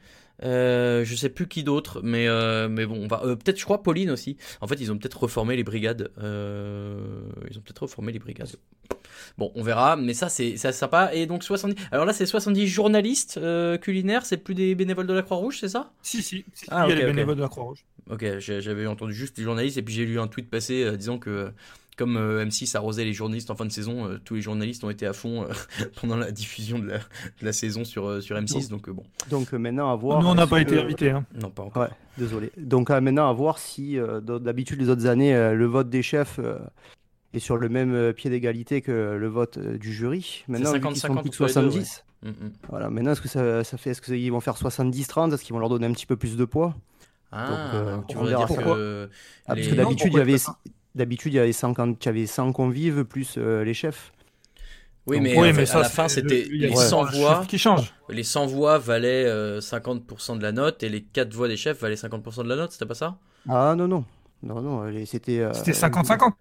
Euh, 0.42 1.04
je 1.04 1.14
sais 1.14 1.28
plus 1.28 1.46
qui 1.46 1.62
d'autre, 1.62 2.00
mais 2.02 2.26
euh, 2.26 2.68
mais 2.68 2.86
bon, 2.86 3.04
on 3.04 3.06
va 3.06 3.22
euh, 3.24 3.36
peut-être, 3.36 3.58
je 3.58 3.64
crois 3.64 3.82
Pauline 3.82 4.10
aussi. 4.10 4.36
En 4.60 4.66
fait, 4.66 4.80
ils 4.80 4.90
ont 4.90 4.98
peut-être 4.98 5.22
reformé 5.22 5.56
les 5.56 5.64
brigades. 5.64 6.10
ils 6.18 7.58
ont 7.58 7.60
peut-être 7.60 7.82
reformé 7.82 8.12
les 8.12 8.18
brigades. 8.18 8.56
Bon, 9.38 9.52
on 9.54 9.62
verra, 9.62 9.96
mais 9.96 10.12
ça 10.12 10.28
c'est 10.28 10.56
c'est 10.56 10.72
sympa. 10.72 11.10
Et 11.14 11.26
donc 11.26 11.44
70. 11.44 11.80
Alors 11.92 12.04
là, 12.04 12.12
c'est 12.12 12.26
70 12.26 12.66
journalistes 12.66 13.40
culinaires. 13.80 14.26
C'est 14.26 14.38
plus 14.38 14.54
des 14.54 14.74
bénévoles 14.74 15.06
de 15.06 15.14
la 15.14 15.22
Croix-Rouge, 15.22 15.58
c'est 15.60 15.68
ça? 15.68 15.92
Si 16.02 16.22
si. 16.22 16.44
ah, 16.68 16.86
il 16.86 16.90
y 16.90 16.92
a 16.92 16.96
les 16.96 17.06
bénévoles 17.06 17.36
de 17.36 17.42
la 17.42 17.48
Croix-Rouge. 17.48 17.84
Ok, 18.10 18.38
j'avais 18.38 18.86
entendu 18.86 19.14
juste 19.14 19.38
les 19.38 19.44
journalistes 19.44 19.78
et 19.78 19.82
puis 19.82 19.94
j'ai 19.94 20.04
lu 20.04 20.20
un 20.20 20.26
tweet 20.26 20.50
passer 20.50 20.94
disant 20.96 21.18
que 21.18 21.52
comme 21.96 22.16
euh, 22.16 22.44
M6 22.44 22.76
arrosait 22.76 23.04
les 23.04 23.12
journalistes 23.12 23.50
en 23.50 23.56
fin 23.56 23.64
de 23.64 23.72
saison, 23.72 24.06
euh, 24.06 24.18
tous 24.24 24.34
les 24.34 24.40
journalistes 24.40 24.84
ont 24.84 24.90
été 24.90 25.06
à 25.06 25.12
fond 25.12 25.42
euh, 25.44 25.84
pendant 26.00 26.16
la 26.16 26.30
diffusion 26.30 26.78
de 26.78 26.98
la, 27.42 27.52
saison 27.52 27.84
sur, 27.84 28.22
sur 28.22 28.36
M6. 28.36 28.68
Donc, 28.68 28.88
bon. 28.90 29.04
Donc 29.30 29.52
maintenant 29.52 29.90
à 29.90 29.96
voir. 29.96 30.22
Nous 30.22 30.28
on 30.28 30.34
n'a 30.34 30.46
pas 30.46 30.60
été 30.60 30.78
invités. 30.78 31.10
Hein. 31.10 31.24
Non 31.40 31.50
pas 31.50 31.62
encore. 31.62 31.88
désolé. 32.18 32.50
Donc 32.56 32.90
maintenant 32.90 33.28
à 33.28 33.32
voir 33.32 33.58
si 33.58 33.98
d'habitude 34.22 34.80
les 34.80 34.88
autres 34.88 35.06
années 35.06 35.32
le 35.32 35.66
vote 35.66 35.88
des 35.88 36.02
chefs 36.02 36.40
est 37.32 37.38
sur 37.38 37.56
le 37.56 37.68
même 37.68 38.12
pied 38.12 38.30
d'égalité 38.30 38.80
que 38.80 39.16
le 39.18 39.28
vote 39.28 39.58
du 39.58 39.92
jury. 39.92 40.44
Maintenant, 40.48 40.72
50, 40.72 40.96
50 40.96 41.34
70. 41.34 42.04
Mm, 42.24 42.28
mm. 42.28 42.52
Voilà, 42.70 42.90
maintenant, 42.90 43.12
est-ce 43.12 43.20
que 43.20 43.28
ça, 43.28 43.64
ça 43.64 43.76
fait, 43.76 43.90
est-ce 43.90 44.00
qu'ils 44.00 44.32
vont 44.32 44.40
faire 44.40 44.56
70-30 44.56 45.34
Est-ce 45.34 45.44
qu'ils 45.44 45.52
vont 45.52 45.58
leur 45.58 45.68
donner 45.68 45.86
un 45.86 45.92
petit 45.92 46.06
peu 46.06 46.16
plus 46.16 46.36
de 46.36 46.44
poids? 46.44 46.74
Ah, 47.30 47.48
Donc, 47.48 47.74
euh, 47.74 47.98
tu 48.08 48.16
veux 48.16 48.28
dire 48.28 48.46
que. 48.46 49.10
Ah, 49.46 49.54
parce 49.54 49.66
que 49.66 49.74
d'habitude, 49.74 50.12
il 50.12 50.18
y 50.18 50.20
avait. 50.20 50.36
D'habitude, 50.94 51.32
il 51.32 51.36
y 51.36 51.40
avait 51.40 51.52
100, 51.52 51.74
il 51.78 51.96
y 52.04 52.08
avait 52.08 52.26
100 52.26 52.52
convives 52.52 53.04
plus 53.04 53.34
euh, 53.36 53.64
les 53.64 53.74
chefs. 53.74 54.12
Oui, 55.06 55.20
mais, 55.20 55.38
oui, 55.38 55.52
mais 55.52 55.70
à 55.70 55.78
la 55.80 55.88
fin, 55.88 56.08
c'était 56.08 56.46
les 56.50 56.74
100 56.74 57.04
voix 57.04 57.44
qui 57.46 57.58
changent. 57.58 57.92
Les 58.08 58.22
100 58.22 58.46
voix 58.46 58.78
valaient 58.78 59.26
50% 59.58 60.32
euh, 60.32 60.36
de 60.36 60.42
la 60.42 60.52
note 60.52 60.82
et 60.82 60.88
les 60.88 61.02
4 61.02 61.34
voix 61.34 61.48
des 61.48 61.56
chefs 61.56 61.80
valaient 61.80 61.94
50% 61.94 62.44
de 62.44 62.48
la 62.48 62.56
note, 62.56 62.72
c'était 62.72 62.86
pas 62.86 62.94
ça? 62.94 63.18
Ah 63.48 63.74
non, 63.76 63.86
non. 63.86 64.04
Non, 64.42 64.60
non, 64.60 65.04
c'était. 65.04 65.46
C'était 65.52 65.72
50-50. 65.72 66.32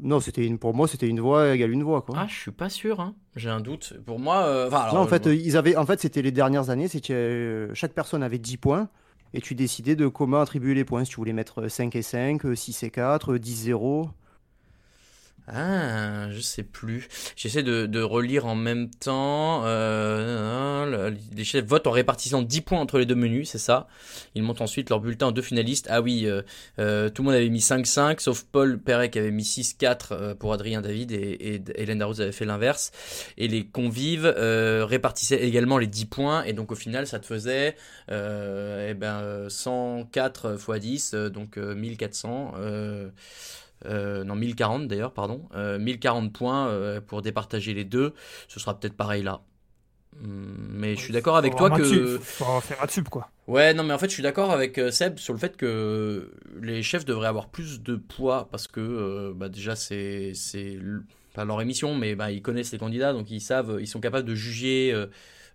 Non, 0.00 0.20
c'était 0.20 0.46
une, 0.46 0.58
pour 0.58 0.74
moi, 0.74 0.88
c'était 0.88 1.06
une 1.06 1.20
voix 1.20 1.54
égale 1.54 1.70
une 1.70 1.82
voix. 1.82 2.02
Quoi. 2.02 2.16
Ah, 2.18 2.26
je 2.28 2.34
suis 2.34 2.50
pas 2.50 2.68
sûr. 2.68 3.00
Hein. 3.00 3.14
J'ai 3.36 3.50
un 3.50 3.60
doute. 3.60 3.94
Pour 4.04 4.18
moi, 4.18 4.44
euh, 4.44 4.70
non, 4.70 5.00
en 5.00 5.06
fait, 5.06 5.26
ils 5.26 5.56
avaient, 5.56 5.76
en 5.76 5.86
fait, 5.86 6.00
c'était 6.00 6.22
les 6.22 6.32
dernières 6.32 6.70
années. 6.70 6.88
C'était 6.88 7.12
euh, 7.14 7.74
chaque 7.74 7.92
personne 7.92 8.22
avait 8.22 8.38
10 8.38 8.56
points 8.56 8.88
et 9.34 9.40
tu 9.40 9.54
décidais 9.54 9.96
de 9.96 10.06
comment 10.06 10.40
attribuer 10.40 10.74
les 10.74 10.84
points. 10.84 11.04
Si 11.04 11.10
tu 11.10 11.16
voulais 11.16 11.32
mettre 11.32 11.68
5 11.68 11.94
et 11.96 12.02
5, 12.02 12.56
6 12.56 12.84
et 12.84 12.90
4, 12.90 13.36
10 13.36 13.54
0. 13.64 14.08
Ah, 15.46 16.30
je 16.30 16.40
sais 16.40 16.62
plus. 16.62 17.06
J'essaie 17.36 17.62
de, 17.62 17.84
de, 17.84 18.00
relire 18.00 18.46
en 18.46 18.54
même 18.54 18.88
temps. 18.88 19.62
Euh, 19.66 21.10
les 21.36 21.44
chefs 21.44 21.66
votent 21.66 21.86
en 21.86 21.90
répartissant 21.90 22.40
10 22.40 22.62
points 22.62 22.80
entre 22.80 22.98
les 22.98 23.04
deux 23.04 23.14
menus, 23.14 23.50
c'est 23.50 23.58
ça. 23.58 23.86
Ils 24.34 24.42
montent 24.42 24.62
ensuite 24.62 24.88
leur 24.88 25.00
bulletin 25.00 25.26
en 25.26 25.32
deux 25.32 25.42
finalistes. 25.42 25.86
Ah 25.90 26.00
oui, 26.00 26.24
euh, 26.24 26.40
euh, 26.78 27.10
tout 27.10 27.20
le 27.20 27.26
monde 27.26 27.34
avait 27.34 27.50
mis 27.50 27.60
5-5, 27.60 28.20
sauf 28.20 28.44
Paul 28.50 28.78
Perret 28.78 29.10
qui 29.10 29.18
avait 29.18 29.30
mis 29.30 29.42
6-4 29.42 29.98
euh, 30.12 30.34
pour 30.34 30.54
Adrien 30.54 30.80
David 30.80 31.12
et, 31.12 31.36
et 31.56 31.62
Hélène 31.74 31.98
Darroze 31.98 32.22
avait 32.22 32.32
fait 32.32 32.46
l'inverse. 32.46 32.90
Et 33.36 33.46
les 33.46 33.66
convives 33.66 34.24
euh, 34.24 34.86
répartissaient 34.86 35.42
également 35.42 35.76
les 35.76 35.86
10 35.86 36.06
points. 36.06 36.44
Et 36.44 36.54
donc 36.54 36.72
au 36.72 36.76
final, 36.76 37.06
ça 37.06 37.18
te 37.18 37.26
faisait 37.26 37.76
eh 38.08 38.94
ben, 38.94 39.48
104 39.50 40.56
x 40.58 40.80
10, 40.80 41.14
donc 41.30 41.58
1400. 41.58 42.54
Euh, 43.86 44.24
non 44.24 44.34
1040 44.34 44.88
d'ailleurs, 44.88 45.12
pardon, 45.12 45.48
1040 45.54 46.24
euh, 46.24 46.28
points 46.30 46.68
euh, 46.68 47.00
pour 47.00 47.22
départager 47.22 47.74
les 47.74 47.84
deux, 47.84 48.14
ce 48.48 48.58
sera 48.58 48.78
peut-être 48.78 48.96
pareil 48.96 49.22
là. 49.22 49.42
Hum, 50.22 50.56
mais 50.70 50.94
je 50.94 51.00
suis 51.00 51.12
d'accord 51.12 51.36
avec 51.36 51.56
toi 51.56 51.70
que. 51.70 52.18
Faut 52.18 52.60
faire 52.60 52.82
un 52.82 52.86
tube 52.86 53.08
quoi. 53.08 53.28
Ouais, 53.46 53.74
non, 53.74 53.82
mais 53.82 53.92
en 53.92 53.98
fait, 53.98 54.08
je 54.08 54.14
suis 54.14 54.22
d'accord 54.22 54.52
avec 54.52 54.80
Seb 54.90 55.18
sur 55.18 55.34
le 55.34 55.38
fait 55.38 55.56
que 55.56 56.32
les 56.62 56.82
chefs 56.82 57.04
devraient 57.04 57.28
avoir 57.28 57.48
plus 57.48 57.82
de 57.82 57.96
poids 57.96 58.48
parce 58.50 58.68
que 58.68 59.32
bah, 59.36 59.48
déjà, 59.48 59.76
c'est. 59.76 60.32
Pas 61.34 61.44
leur 61.44 61.60
émission, 61.60 61.96
mais 61.96 62.14
bah, 62.14 62.30
ils 62.30 62.42
connaissent 62.42 62.70
les 62.70 62.78
candidats, 62.78 63.12
donc 63.12 63.28
ils 63.28 63.40
savent, 63.40 63.78
ils 63.80 63.88
sont 63.88 63.98
capables 63.98 64.26
de 64.26 64.36
juger 64.36 64.94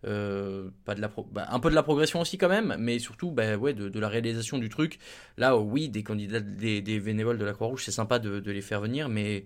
euh, 0.05 0.69
pas 0.85 0.95
de 0.95 1.01
la 1.01 1.11
bah, 1.31 1.47
un 1.49 1.59
peu 1.59 1.69
de 1.69 1.75
la 1.75 1.83
progression 1.83 2.21
aussi 2.21 2.37
quand 2.37 2.49
même, 2.49 2.75
mais 2.79 2.99
surtout 2.99 3.31
bah, 3.31 3.57
ouais, 3.57 3.73
de, 3.73 3.99
la 3.99 4.07
réalisation 4.07 4.57
du 4.57 4.69
truc. 4.69 4.99
Là, 5.37 5.57
oh, 5.57 5.61
oui, 5.61 5.89
des 5.89 6.03
candidats, 6.03 6.39
des, 6.39 6.81
des 6.81 6.99
bénévoles 6.99 7.37
de 7.37 7.45
la 7.45 7.53
Croix-Rouge, 7.53 7.83
c'est 7.83 7.91
sympa 7.91 8.19
de, 8.19 8.51
les 8.51 8.61
faire 8.61 8.79
venir, 8.79 9.09
mais, 9.09 9.43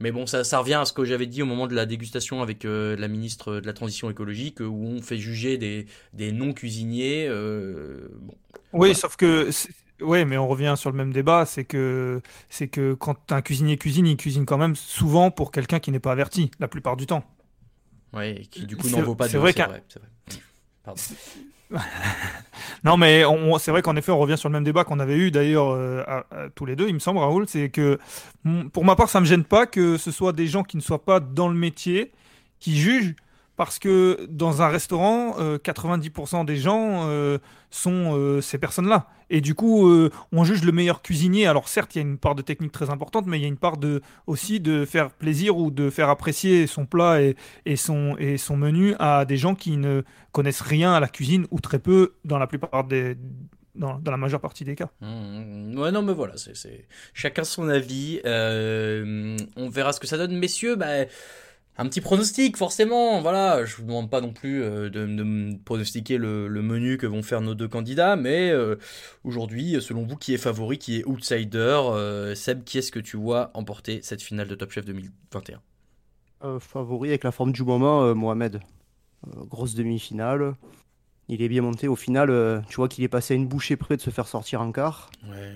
mais 0.00 0.10
bon, 0.10 0.26
ça, 0.26 0.44
ça 0.44 0.58
revient 0.58 0.74
à 0.74 0.84
ce 0.84 0.92
que 0.92 1.04
j'avais 1.04 1.26
dit 1.26 1.42
au 1.42 1.46
moment 1.46 1.66
de 1.66 1.74
la 1.74 1.86
dégustation 1.86 2.42
avec 2.42 2.64
euh, 2.64 2.96
la 2.96 3.08
ministre 3.08 3.60
de 3.60 3.66
la 3.66 3.72
Transition 3.72 4.10
écologique, 4.10 4.60
où 4.60 4.86
on 4.86 5.02
fait 5.02 5.18
juger 5.18 5.56
des, 5.56 5.86
des 6.14 6.32
non-cuisiniers. 6.32 7.26
Euh, 7.28 8.08
bon, 8.20 8.34
oui, 8.72 8.94
sauf 8.94 9.16
que 9.16 9.50
oui, 10.00 10.24
mais 10.24 10.38
on 10.38 10.48
revient 10.48 10.74
sur 10.76 10.90
le 10.90 10.96
même 10.96 11.12
débat, 11.12 11.44
c'est 11.46 11.64
que 11.64 12.22
c'est 12.48 12.68
que 12.68 12.94
quand 12.94 13.32
un 13.32 13.42
cuisinier 13.42 13.76
cuisine, 13.76 14.06
il 14.06 14.16
cuisine 14.16 14.46
quand 14.46 14.58
même 14.58 14.74
souvent 14.74 15.30
pour 15.30 15.52
quelqu'un 15.52 15.78
qui 15.78 15.90
n'est 15.90 16.00
pas 16.00 16.12
averti, 16.12 16.50
la 16.58 16.68
plupart 16.68 16.96
du 16.96 17.06
temps. 17.06 17.22
Oui, 18.12 18.46
qui 18.48 18.66
du 18.66 18.76
coup 18.76 18.88
n'en 18.88 19.02
vaut 19.02 19.14
pas 19.14 19.28
C'est 19.28 19.38
vrai, 19.38 19.54
non, 22.84 22.96
mais 22.96 23.22
c'est 23.60 23.70
vrai 23.70 23.80
qu'en 23.82 23.94
effet, 23.94 24.10
on 24.10 24.18
revient 24.18 24.36
sur 24.36 24.48
le 24.48 24.54
même 24.54 24.64
débat 24.64 24.82
qu'on 24.82 24.98
avait 24.98 25.16
eu 25.16 25.30
d'ailleurs 25.30 25.70
euh, 25.70 26.02
tous 26.56 26.66
les 26.66 26.74
deux, 26.74 26.88
il 26.88 26.94
me 26.94 26.98
semble, 26.98 27.20
Raoul. 27.20 27.46
C'est 27.48 27.68
que 27.68 27.98
pour 28.72 28.84
ma 28.84 28.96
part, 28.96 29.08
ça 29.08 29.20
me 29.20 29.26
gêne 29.26 29.44
pas 29.44 29.66
que 29.66 29.96
ce 29.96 30.10
soit 30.10 30.32
des 30.32 30.48
gens 30.48 30.64
qui 30.64 30.76
ne 30.76 30.82
soient 30.82 31.04
pas 31.04 31.20
dans 31.20 31.48
le 31.48 31.54
métier 31.54 32.10
qui 32.58 32.76
jugent 32.76 33.14
parce 33.60 33.78
que 33.78 34.26
dans 34.30 34.62
un 34.62 34.68
restaurant, 34.68 35.36
90% 35.38 36.40
euh, 36.40 36.44
des 36.44 36.56
gens 36.56 37.10
euh, 37.10 37.36
sont 37.68 38.16
euh, 38.16 38.40
ces 38.40 38.56
personnes-là. 38.56 39.06
Et 39.28 39.42
du 39.42 39.54
coup, 39.54 39.86
on 40.32 40.44
juge 40.44 40.64
le 40.64 40.72
meilleur 40.72 41.02
cuisinier. 41.02 41.46
Alors 41.46 41.68
certes, 41.68 41.94
il 41.94 41.98
y 41.98 42.00
a 42.00 42.08
une 42.08 42.16
part 42.16 42.34
de 42.34 42.40
technique 42.40 42.72
très 42.72 42.88
importante, 42.88 43.26
mais 43.26 43.38
il 43.38 43.42
y 43.42 43.44
a 43.44 43.48
une 43.48 43.58
part 43.58 43.76
de, 43.76 44.00
aussi 44.26 44.60
de 44.60 44.86
faire 44.86 45.10
plaisir 45.10 45.58
ou 45.58 45.70
de 45.70 45.90
faire 45.90 46.08
apprécier 46.08 46.66
son 46.66 46.86
plat 46.86 47.20
et, 47.20 47.76
son 47.76 48.16
menu 48.56 48.94
à 48.98 49.26
des 49.26 49.36
gens 49.36 49.54
qui 49.54 49.76
ne 49.76 50.04
connaissent 50.32 50.62
rien 50.62 50.94
à 50.94 51.00
la 51.00 51.08
cuisine 51.08 51.46
ou 51.50 51.60
très 51.60 51.78
peu 51.78 52.14
dans 52.24 52.38
la 52.38 52.46
plupart 52.46 52.84
des, 52.84 53.18
dans, 53.74 54.00
la 54.06 54.16
majeure 54.16 54.40
partie 54.40 54.64
des 54.64 54.74
cas. 54.74 54.88
Mmh, 55.02 55.78
ouais, 55.78 55.92
non, 55.92 56.00
mais 56.00 56.14
voilà, 56.14 56.38
c'est 56.38 56.86
chacun 57.12 57.44
son 57.44 57.68
avis. 57.68 58.22
on 58.24 59.68
verra 59.68 59.92
ce 59.92 60.00
que 60.00 60.06
ça 60.06 60.16
donne. 60.16 60.34
Messieurs, 60.34 60.76
bah, 60.76 61.04
un 61.78 61.86
petit 61.86 62.00
pronostic, 62.00 62.56
forcément. 62.56 63.22
Voilà, 63.22 63.64
je 63.64 63.76
vous 63.76 63.84
demande 63.84 64.10
pas 64.10 64.20
non 64.20 64.32
plus 64.32 64.62
euh, 64.62 64.90
de, 64.90 65.06
me 65.06 65.56
pronostiquer 65.56 66.18
le, 66.18 66.48
menu 66.48 66.98
que 66.98 67.06
vont 67.06 67.22
faire 67.22 67.40
nos 67.40 67.54
deux 67.54 67.68
candidats, 67.68 68.16
mais 68.16 68.50
euh, 68.50 68.76
aujourd'hui, 69.24 69.80
selon 69.80 70.04
vous, 70.04 70.16
qui 70.16 70.34
est 70.34 70.38
favori, 70.38 70.78
qui 70.78 70.98
est 70.98 71.06
outsider 71.06 71.80
euh, 71.84 72.34
Seb, 72.34 72.64
qui 72.64 72.78
est-ce 72.78 72.92
que 72.92 73.00
tu 73.00 73.16
vois 73.16 73.50
emporter 73.54 74.00
cette 74.02 74.20
finale 74.20 74.48
de 74.48 74.54
Top 74.54 74.72
Chef 74.72 74.84
2021 74.84 75.60
Favori 76.58 77.10
avec 77.10 77.24
la 77.24 77.32
forme 77.32 77.52
du 77.52 77.62
moment, 77.62 78.14
Mohamed. 78.14 78.60
grosse 79.26 79.74
demi-finale. 79.74 80.54
Il 81.28 81.42
est 81.42 81.48
bien 81.48 81.60
monté. 81.60 81.86
Au 81.86 81.96
final, 81.96 82.62
tu 82.68 82.76
vois 82.76 82.88
qu'il 82.88 83.04
est 83.04 83.08
passé 83.08 83.34
à 83.34 83.36
une 83.36 83.46
bouchée 83.46 83.76
près 83.76 83.98
de 83.98 84.00
se 84.00 84.08
faire 84.08 84.26
sortir 84.26 84.62
en 84.62 84.72
quart. 84.72 85.10
Ouais. 85.28 85.52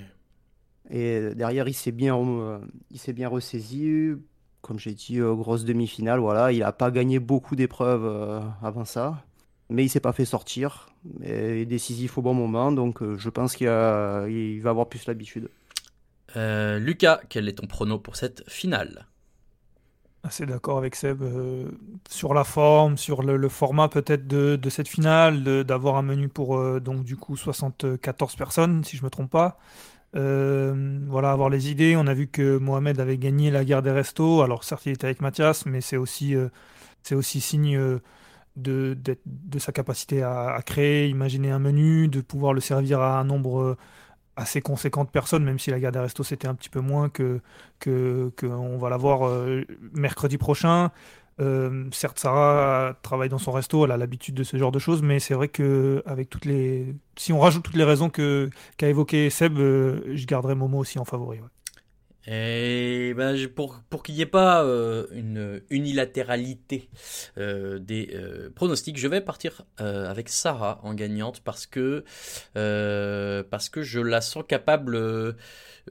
Et 0.90 1.34
derrière, 1.34 1.68
il 1.68 1.74
s'est 1.74 1.90
bien, 1.90 2.18
il 2.90 2.98
s'est 2.98 3.14
bien 3.14 3.28
ressaisi 3.28 4.14
comme 4.64 4.78
j'ai 4.78 4.94
dit, 4.94 5.20
euh, 5.20 5.34
grosse 5.34 5.64
demi-finale. 5.64 6.18
Voilà, 6.18 6.50
il 6.50 6.60
n'a 6.60 6.72
pas 6.72 6.90
gagné 6.90 7.18
beaucoup 7.18 7.54
d'épreuves 7.54 8.06
euh, 8.06 8.40
avant 8.62 8.86
ça, 8.86 9.22
mais 9.68 9.84
il 9.84 9.88
s'est 9.90 10.00
pas 10.00 10.12
fait 10.12 10.24
sortir. 10.24 10.88
Il 11.20 11.30
est 11.30 11.66
décisif 11.66 12.16
au 12.16 12.22
bon 12.22 12.32
moment, 12.32 12.72
donc 12.72 13.02
euh, 13.02 13.16
je 13.18 13.28
pense 13.28 13.54
qu'il 13.54 13.68
va 13.68 14.26
avoir 14.70 14.88
plus 14.88 15.06
l'habitude. 15.06 15.50
Lucas, 16.36 17.20
quel 17.28 17.48
est 17.48 17.52
ton 17.52 17.68
prono 17.68 17.98
pour 17.98 18.16
cette 18.16 18.42
finale? 18.50 19.06
Assez 20.24 20.46
d'accord 20.46 20.78
avec 20.78 20.96
Seb 20.96 21.22
sur 22.08 22.34
la 22.34 22.42
forme, 22.42 22.96
sur 22.96 23.22
le, 23.22 23.48
format 23.48 23.88
peut-être 23.88 24.26
de, 24.26 24.70
cette 24.70 24.88
finale, 24.88 25.44
d'avoir 25.64 25.96
un 25.96 26.02
menu 26.02 26.28
pour 26.28 26.80
donc 26.80 27.04
du 27.04 27.16
coup 27.16 27.36
74 27.36 28.34
personnes, 28.34 28.82
si 28.82 28.96
je 28.96 29.04
me 29.04 29.10
trompe 29.10 29.30
pas. 29.30 29.58
Euh, 30.16 30.98
voilà, 31.08 31.32
avoir 31.32 31.50
les 31.50 31.70
idées. 31.70 31.96
On 31.96 32.06
a 32.06 32.14
vu 32.14 32.28
que 32.28 32.58
Mohamed 32.58 33.00
avait 33.00 33.18
gagné 33.18 33.50
la 33.50 33.64
guerre 33.64 33.82
des 33.82 33.90
restos. 33.90 34.42
Alors 34.42 34.64
certes, 34.64 34.86
il 34.86 34.92
était 34.92 35.06
avec 35.06 35.20
Mathias, 35.20 35.66
mais 35.66 35.80
c'est 35.80 35.96
aussi, 35.96 36.34
euh, 36.36 36.48
aussi 37.12 37.40
signe 37.40 37.76
euh, 37.76 37.98
de, 38.56 38.96
de, 39.26 39.58
sa 39.58 39.72
capacité 39.72 40.22
à, 40.22 40.60
créer, 40.64 41.08
imaginer 41.08 41.50
un 41.50 41.58
menu, 41.58 42.08
de 42.08 42.20
pouvoir 42.20 42.52
le 42.52 42.60
servir 42.60 43.00
à 43.00 43.18
un 43.18 43.24
nombre 43.24 43.76
assez 44.36 44.60
conséquent 44.62 45.04
de 45.04 45.10
personnes, 45.10 45.44
même 45.44 45.58
si 45.58 45.70
la 45.70 45.80
guerre 45.80 45.92
des 45.92 45.98
restos 45.98 46.24
c'était 46.24 46.48
un 46.48 46.54
petit 46.54 46.68
peu 46.68 46.80
moins 46.80 47.08
que, 47.08 47.40
que, 47.80 48.32
que 48.36 48.46
on 48.46 48.78
va 48.78 48.90
l'avoir 48.90 49.30
mercredi 49.92 50.38
prochain. 50.38 50.92
Euh, 51.40 51.84
certes, 51.92 52.18
Sarah 52.18 52.96
travaille 53.02 53.28
dans 53.28 53.38
son 53.38 53.52
resto, 53.52 53.84
elle 53.84 53.90
a 53.90 53.96
l'habitude 53.96 54.34
de 54.34 54.44
ce 54.44 54.56
genre 54.56 54.72
de 54.72 54.78
choses, 54.78 55.02
mais 55.02 55.18
c'est 55.18 55.34
vrai 55.34 55.48
que 55.48 56.02
avec 56.06 56.30
toutes 56.30 56.44
les, 56.44 56.94
si 57.16 57.32
on 57.32 57.40
rajoute 57.40 57.64
toutes 57.64 57.76
les 57.76 57.84
raisons 57.84 58.08
que 58.10 58.50
qu'a 58.76 58.88
évoqué 58.88 59.30
Seb, 59.30 59.58
euh, 59.58 60.00
je 60.14 60.26
garderai 60.26 60.54
Momo 60.54 60.78
aussi 60.78 60.98
en 60.98 61.04
favori. 61.04 61.40
Et 62.26 63.12
ben, 63.14 63.36
pour, 63.48 63.82
pour 63.90 64.02
qu'il 64.02 64.14
n'y 64.14 64.22
ait 64.22 64.26
pas 64.26 64.64
euh, 64.64 65.06
une 65.12 65.60
unilatéralité 65.68 66.88
des 67.36 68.18
pronostics, 68.54 68.96
je 68.96 69.08
vais 69.08 69.20
partir 69.20 69.62
avec 69.76 70.28
Sarah 70.30 70.80
en 70.84 70.94
gagnante 70.94 71.40
parce 71.40 71.66
que, 71.66 72.04
parce 72.54 73.68
que 73.68 73.82
je 73.82 74.00
la 74.00 74.20
sens 74.20 74.44
capable 74.48 75.36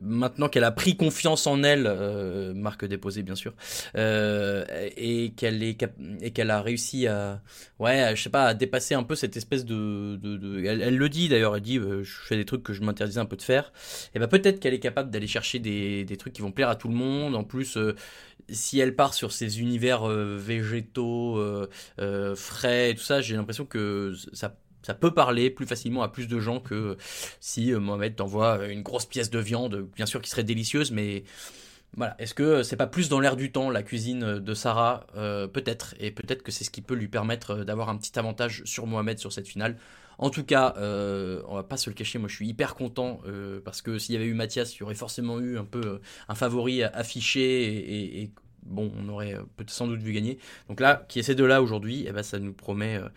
maintenant 0.01 0.49
qu'elle 0.49 0.63
a 0.63 0.71
pris 0.71 0.97
confiance 0.97 1.47
en 1.47 1.63
elle, 1.63 1.85
euh, 1.87 2.53
marque 2.53 2.85
déposée 2.85 3.23
bien 3.23 3.35
sûr, 3.35 3.53
euh, 3.95 4.65
et 4.97 5.31
qu'elle 5.31 5.63
est 5.63 5.77
et 6.21 6.31
qu'elle 6.31 6.51
a 6.51 6.61
réussi 6.61 7.07
à, 7.07 7.41
ouais, 7.79 8.13
je 8.15 8.21
sais 8.21 8.29
pas, 8.29 8.45
à 8.45 8.53
dépasser 8.53 8.95
un 8.95 9.03
peu 9.03 9.15
cette 9.15 9.37
espèce 9.37 9.65
de, 9.65 10.19
Elle, 10.65 10.97
le 10.97 11.09
dit 11.09 11.29
d'ailleurs, 11.29 11.55
elle 11.55 11.61
dit, 11.61 11.77
euh, 11.77 12.03
je 12.03 12.17
fais 12.25 12.35
des 12.35 12.45
trucs 12.45 12.63
que 12.63 12.73
je 12.73 12.81
m'interdisais 12.81 13.19
un 13.19 13.25
peu 13.25 13.37
de 13.37 13.41
faire. 13.41 13.71
Et 14.15 14.19
ben 14.19 14.27
peut-être 14.27 14.59
qu'elle 14.59 14.73
est 14.73 14.79
capable 14.79 15.11
d'aller 15.11 15.27
chercher 15.27 15.59
des, 15.59 16.05
des 16.05 16.17
trucs 16.17 16.33
qui 16.33 16.41
vont 16.41 16.51
plaire 16.51 16.69
à 16.69 16.75
tout 16.75 16.87
le 16.87 16.95
monde. 16.95 17.35
En 17.35 17.43
plus, 17.43 17.77
si 18.49 18.79
elle 18.79 18.95
part 18.95 19.13
sur 19.13 19.31
ces 19.31 19.61
univers 19.61 20.05
végétaux, 20.07 21.39
frais 22.35 22.91
et 22.91 22.95
tout 22.95 23.03
ça, 23.03 23.21
j'ai 23.21 23.35
l'impression 23.35 23.65
que 23.65 24.13
ça 24.33 24.55
ça 24.83 24.93
peut 24.93 25.13
parler 25.13 25.49
plus 25.49 25.65
facilement 25.65 26.03
à 26.03 26.09
plus 26.09 26.27
de 26.27 26.39
gens 26.39 26.59
que 26.59 26.97
si 27.39 27.73
euh, 27.73 27.79
Mohamed 27.79 28.15
t'envoie 28.15 28.67
une 28.67 28.83
grosse 28.83 29.05
pièce 29.05 29.29
de 29.29 29.39
viande, 29.39 29.87
bien 29.95 30.05
sûr 30.05 30.21
qui 30.21 30.29
serait 30.29 30.43
délicieuse, 30.43 30.91
mais 30.91 31.23
Voilà. 31.95 32.15
Est-ce 32.19 32.33
que 32.33 32.63
c'est 32.63 32.75
pas 32.75 32.87
plus 32.87 33.07
dans 33.09 33.19
l'air 33.19 33.35
du 33.35 33.51
temps 33.51 33.69
la 33.69 33.83
cuisine 33.83 34.39
de 34.39 34.53
Sarah 34.53 35.05
Peut-être. 35.13 35.93
Et 35.99 36.11
peut-être 36.11 36.41
que 36.43 36.51
c'est 36.51 36.63
ce 36.63 36.71
qui 36.71 36.81
peut 36.81 36.95
lui 36.95 37.07
permettre 37.07 37.63
d'avoir 37.63 37.89
un 37.89 37.97
petit 37.97 38.17
avantage 38.17 38.63
sur 38.65 38.87
Mohamed 38.87 39.19
sur 39.19 39.31
cette 39.31 39.47
finale. 39.47 39.77
En 40.17 40.29
tout 40.29 40.43
cas, 40.43 40.73
on 40.77 41.55
va 41.55 41.63
pas 41.63 41.77
se 41.77 41.89
le 41.89 41.95
cacher, 41.95 42.17
moi 42.17 42.29
je 42.29 42.35
suis 42.35 42.47
hyper 42.47 42.73
content 42.73 43.21
parce 43.63 43.83
que 43.83 43.99
s'il 43.99 44.15
y 44.15 44.17
avait 44.17 44.25
eu 44.25 44.33
Mathias, 44.33 44.75
il 44.75 44.79
y 44.79 44.83
aurait 44.83 44.95
forcément 44.95 45.39
eu 45.39 45.57
un 45.57 45.65
peu 45.65 46.01
un 46.27 46.35
favori 46.35 46.83
affiché 46.83 48.23
et 48.23 48.31
bon, 48.65 48.91
on 48.97 49.09
aurait 49.09 49.33
euh, 49.33 49.41
peut-être 49.57 49.69
sans 49.69 49.87
doute 49.87 50.01
vu 50.01 50.13
gagner. 50.13 50.37
Donc 50.69 50.79
là, 50.79 51.05
qui 51.07 51.19
est 51.19 51.23
ces 51.23 51.35
deux-là 51.35 51.61
aujourd'hui, 51.61 52.05
eh 52.07 52.11
ben, 52.11 52.23
ça 52.23 52.39
nous 52.39 52.53
promet, 52.53 52.97
euh, 52.97 53.07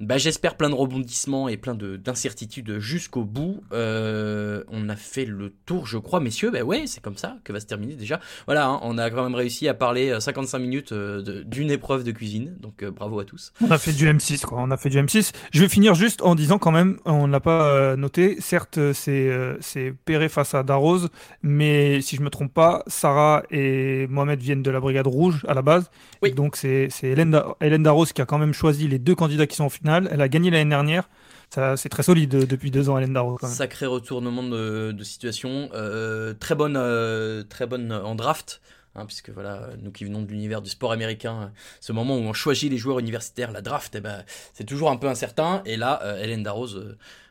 bah, 0.00 0.18
j'espère, 0.18 0.56
plein 0.56 0.70
de 0.70 0.74
rebondissements 0.74 1.48
et 1.48 1.56
plein 1.56 1.74
d'incertitudes 1.74 2.78
jusqu'au 2.78 3.24
bout. 3.24 3.62
Euh, 3.72 4.64
on 4.68 4.88
a 4.88 4.96
fait 4.96 5.24
le 5.24 5.54
tour, 5.66 5.86
je 5.86 5.98
crois, 5.98 6.20
messieurs. 6.20 6.50
Ben 6.50 6.62
ouais, 6.62 6.86
c'est 6.86 7.02
comme 7.02 7.16
ça 7.16 7.38
que 7.44 7.52
va 7.52 7.60
se 7.60 7.66
terminer 7.66 7.94
déjà. 7.94 8.20
Voilà, 8.46 8.66
hein, 8.66 8.80
on 8.82 8.98
a 8.98 9.10
quand 9.10 9.22
même 9.22 9.34
réussi 9.34 9.68
à 9.68 9.74
parler 9.74 10.18
55 10.18 10.58
minutes 10.58 10.92
d'une 10.92 11.70
épreuve 11.70 12.04
de 12.04 12.12
cuisine. 12.12 12.56
Donc 12.60 12.84
bravo 12.84 13.20
à 13.20 13.24
tous. 13.24 13.52
On 13.60 13.70
a 13.70 13.78
fait 13.78 13.92
du 13.92 14.06
M6, 14.06 14.44
quoi. 14.44 14.58
On 14.60 14.70
a 14.70 14.76
fait 14.76 14.90
du 14.90 14.98
M6. 14.98 15.32
Je 15.52 15.60
vais 15.60 15.68
finir 15.68 15.94
juste 15.94 16.22
en 16.22 16.34
disant 16.34 16.58
quand 16.58 16.70
même, 16.70 16.98
on 17.04 17.28
n'a 17.28 17.40
pas 17.40 17.96
noté, 17.96 18.40
certes, 18.40 18.78
c'est 18.92 19.94
Perret 20.04 20.28
face 20.28 20.54
à 20.54 20.62
Darroze, 20.62 21.08
mais 21.42 22.00
si 22.00 22.16
je 22.16 22.22
me 22.22 22.30
trompe 22.30 22.52
pas, 22.52 22.82
Sarah 22.86 23.42
et 23.50 24.06
Mohamed 24.08 24.40
viennent 24.40 24.62
de 24.62 24.67
de 24.68 24.72
la 24.72 24.80
Brigade 24.80 25.06
Rouge 25.06 25.44
à 25.48 25.54
la 25.54 25.62
base. 25.62 25.90
Oui. 26.22 26.32
Donc 26.32 26.56
c'est 26.56 26.88
Hélène, 27.02 27.40
Hélène 27.60 27.82
Darros 27.82 28.04
qui 28.06 28.20
a 28.20 28.26
quand 28.26 28.38
même 28.38 28.52
choisi 28.52 28.86
les 28.86 28.98
deux 28.98 29.14
candidats 29.14 29.46
qui 29.46 29.56
sont 29.56 29.64
en 29.64 29.70
finale. 29.70 30.08
Elle 30.12 30.20
a 30.20 30.28
gagné 30.28 30.50
l'année 30.50 30.70
dernière. 30.70 31.08
C'est 31.50 31.88
très 31.88 32.02
solide 32.02 32.34
euh, 32.34 32.46
depuis 32.46 32.70
deux 32.70 32.90
ans, 32.90 32.98
Hélène 32.98 33.14
Darros. 33.14 33.38
Sacré 33.42 33.86
retournement 33.86 34.42
de, 34.42 34.94
situation. 35.02 35.70
Euh, 35.72 36.34
très, 36.38 36.54
bonne, 36.54 36.76
euh, 36.76 37.42
très 37.42 37.66
bonne 37.66 37.90
en 37.92 38.14
draft. 38.14 38.60
Hein, 38.98 39.06
puisque 39.06 39.30
voilà, 39.30 39.70
nous 39.80 39.90
qui 39.90 40.04
venons 40.04 40.22
de 40.22 40.30
l'univers 40.30 40.62
du 40.62 40.70
sport 40.70 40.92
américain, 40.92 41.52
ce 41.80 41.92
moment 41.92 42.16
où 42.16 42.20
on 42.20 42.32
choisit 42.32 42.70
les 42.70 42.78
joueurs 42.78 42.98
universitaires, 42.98 43.52
la 43.52 43.60
draft, 43.60 43.94
eh 43.94 44.00
ben, 44.00 44.24
c'est 44.54 44.64
toujours 44.64 44.90
un 44.90 44.96
peu 44.96 45.08
incertain. 45.08 45.62
Et 45.64 45.76
là, 45.76 46.00
Hélène 46.20 46.42
Darros 46.42 46.68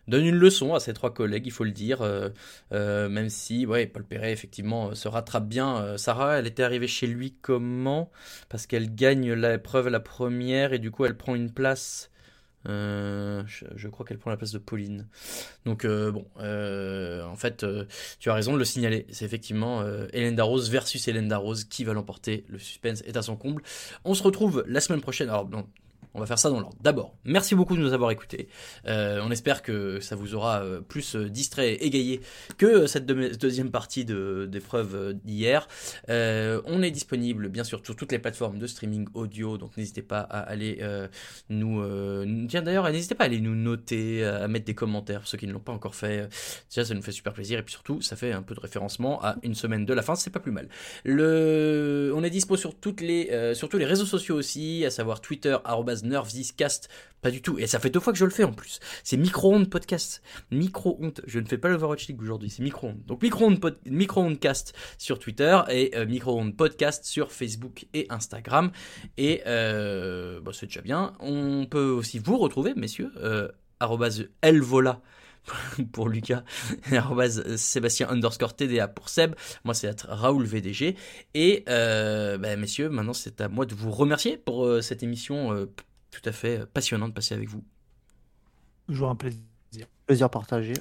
donne 0.08 0.26
une 0.26 0.36
leçon 0.36 0.74
à 0.74 0.80
ses 0.80 0.94
trois 0.94 1.14
collègues, 1.14 1.46
il 1.46 1.52
faut 1.52 1.64
le 1.64 1.72
dire, 1.72 2.02
euh, 2.02 2.30
euh, 2.72 3.10
même 3.10 3.30
si 3.30 3.66
ouais, 3.66 3.88
Paul 3.88 4.04
Perret 4.04 4.32
effectivement 4.32 4.90
euh, 4.90 4.96
se 4.96 5.08
rattrape 5.08 5.48
bien. 5.48 5.98
Sarah, 5.98 6.40
elle 6.40 6.48
était 6.48 6.64
arrivée 6.64 6.88
chez 6.88 7.08
lui 7.08 7.36
comment? 7.42 8.10
Parce 8.50 8.68
qu'elle 8.68 8.94
gagne 8.94 9.34
l'épreuve 9.34 9.90
la 9.90 10.00
première 10.00 10.74
et 10.74 10.80
du 10.80 10.92
coup 10.92 11.06
elle 11.06 11.18
prend 11.18 11.36
une 11.36 11.52
place. 11.52 12.10
Je, 12.66 13.88
crois 13.88 14.06
qu'elle 14.06 14.18
prend 14.18 14.30
la 14.30 14.38
place 14.38 14.52
de 14.52 14.58
Pauline. 14.58 15.08
Donc 15.66 15.86
bon, 15.86 16.26
en 16.38 17.36
fait, 17.36 17.66
tu 18.20 18.30
as 18.30 18.34
raison 18.34 18.54
de 18.54 18.60
le 18.60 18.66
signaler. 18.66 19.06
C'est 19.12 19.26
effectivement 19.26 19.84
Hélène 20.14 20.36
Darroze 20.36 20.70
versus 20.70 21.08
Hélène 21.08 21.28
Darroze 21.28 21.64
qui 21.64 21.84
va 21.84 21.94
l'emporter. 21.94 22.46
Le 22.50 22.60
suspense 22.60 23.02
est 23.06 23.18
à 23.18 23.22
son 23.22 23.36
comble. 23.36 23.62
On 24.06 24.14
se 24.14 24.24
retrouve 24.24 24.64
la 24.68 24.82
semaine 24.82 25.02
prochaine. 25.02 25.30
Alors 25.30 25.48
non, 25.50 25.68
on 26.14 26.20
va 26.20 26.26
faire 26.26 26.40
ça 26.40 26.50
dans 26.50 26.60
l'ordre. 26.60 26.78
D'abord, 26.82 27.16
merci 27.26 27.56
beaucoup 27.56 27.76
de 27.76 27.82
nous 27.82 27.94
avoir 27.94 28.12
écoutés. 28.12 28.48
Euh, 28.88 29.22
on 29.24 29.32
espère 29.32 29.62
que 29.62 30.00
ça 30.00 30.16
vous 30.16 30.36
aura 30.36 30.64
euh, 30.64 30.82
plus 30.82 31.16
euh, 31.16 31.30
distrait, 31.30 31.76
égayé 31.76 32.22
que 32.58 32.88
cette 32.88 33.06
deuxième 33.06 33.72
partie 33.72 34.06
d'épreuve 34.06 35.14
d'hier. 35.24 35.68
on 36.08 36.82
est 36.82 36.92
disponible 36.92 37.50
bien 37.50 37.64
sûr 37.64 37.82
sur 37.84 37.96
toutes 37.96 38.12
les 38.12 38.20
plateformes 38.20 38.58
de 38.58 38.68
streaming 38.68 39.08
audio, 39.14 39.58
donc 39.58 39.78
n'hésitez 39.78 40.02
pas 40.02 40.20
à 40.20 40.40
aller 40.40 40.80
nous... 41.50 42.48
tiens 42.48 42.62
d'ailleurs, 42.62 42.90
n'hésitez 42.92 43.16
pas 43.16 43.26
à 43.26 43.28
aller 43.28 43.40
nous 43.40 43.56
noter, 43.56 44.24
à 44.24 44.48
mettre 44.48 44.66
des 44.66 44.76
commentaires 44.76 45.20
pour 45.22 45.28
ceux 45.28 45.38
qui 45.38 45.48
ne 45.48 45.54
l'ont 45.54 45.60
pas 45.60 45.72
encore 45.72 45.96
fait. 45.96 46.30
Déjà, 46.70 46.86
ça 46.86 46.94
nous 46.94 47.02
fait 47.02 47.12
super 47.12 47.34
plaisir 47.34 47.60
et 47.60 47.64
puis 47.64 47.74
surtout, 47.74 48.02
ça 48.02 48.16
fait 48.16 48.32
un 48.32 48.42
peu 48.42 48.56
de 48.56 48.60
référencement 48.60 49.22
à 49.24 49.36
une 49.44 49.56
semaine 49.56 49.86
de 49.86 49.94
la 49.94 50.02
fin, 50.02 50.16
c'est 50.16 50.30
pas 50.30 50.40
plus 50.40 50.52
mal. 50.52 50.68
On 51.06 52.24
est 52.24 52.30
dispo 52.30 52.58
sur, 52.58 52.76
toutes 52.76 53.02
les, 53.02 53.54
tous 53.70 53.78
les 53.78 53.86
réseaux 53.86 54.06
sociaux 54.06 54.36
aussi, 54.36 54.86
à 54.86 54.92
savoir 54.92 55.22
Twitter, 55.22 55.58
Nerves 56.04 56.32
pas 57.22 57.32
du 57.32 57.42
tout. 57.42 57.58
Et 57.58 57.68
ça 57.68 57.80
fait 57.80 57.90
deux 57.90 58.00
fois 58.00 58.14
que 58.14 58.20
je 58.20 58.26
le 58.26 58.32
fais 58.32 58.44
en 58.44 58.54
plus. 58.54 58.80
C'est 59.04 59.18
micro-ondes 59.18 59.70
podcast. 59.70 60.22
Micro-ondes. 60.52 61.22
Je 61.26 61.40
ne 61.40 61.46
fais 61.46 61.58
pas 61.58 61.70
l'Overwatch 61.70 62.08
League 62.08 62.22
aujourd'hui, 62.22 62.50
c'est 62.50 62.62
micro-ondes. 62.64 63.04
Donc 63.06 63.22
micro-ondes 63.24 63.60
micro 63.86 64.30
cast 64.36 64.74
sur 64.98 65.20
Twitter 65.20 65.60
et 65.70 65.96
euh, 65.96 66.06
micro-ondes 66.06 66.56
podcast 66.56 67.06
sur 67.06 67.32
Facebook 67.32 67.88
et 67.94 68.06
Instagram. 68.10 68.72
Et 69.18 69.42
euh, 69.48 70.40
bah, 70.42 70.52
c'est 70.54 70.68
déjà 70.68 70.82
bien. 70.82 71.14
On 71.20 71.66
peut 71.66 71.90
aussi 71.90 72.20
vous 72.20 72.38
retrouver, 72.38 72.74
messieurs, 72.76 73.12
euh, 73.18 73.50
elvola 74.42 75.02
pour 75.92 76.10
Lucas, 76.10 76.44
Sébastien 77.56 78.10
underscore 78.10 78.56
TDA 78.56 78.88
pour 78.88 79.08
Seb, 79.08 79.34
moi 79.64 79.74
c'est 79.74 80.02
Raoul 80.02 80.46
VDG, 80.46 80.98
et 81.36 81.64
euh, 81.70 82.38
bah, 82.38 82.56
messieurs, 82.58 82.90
maintenant 82.90 83.14
c'est 83.14 83.40
à 83.40 83.48
moi 83.48 83.66
de 83.66 83.74
vous 83.74 83.92
remercier 83.92 84.36
pour 84.36 84.84
cette 84.84 85.04
émission 85.04 85.68
tout 86.12 86.22
à 86.26 86.32
fait 86.32 86.66
passionnant 86.66 87.08
de 87.08 87.14
passer 87.14 87.36
avec 87.36 87.50
vous. 87.50 87.64
Toujours 88.88 89.10
un 89.10 89.16
plaisir. 89.16 89.42
Plaisir 90.06 90.30
partagé. 90.30 90.74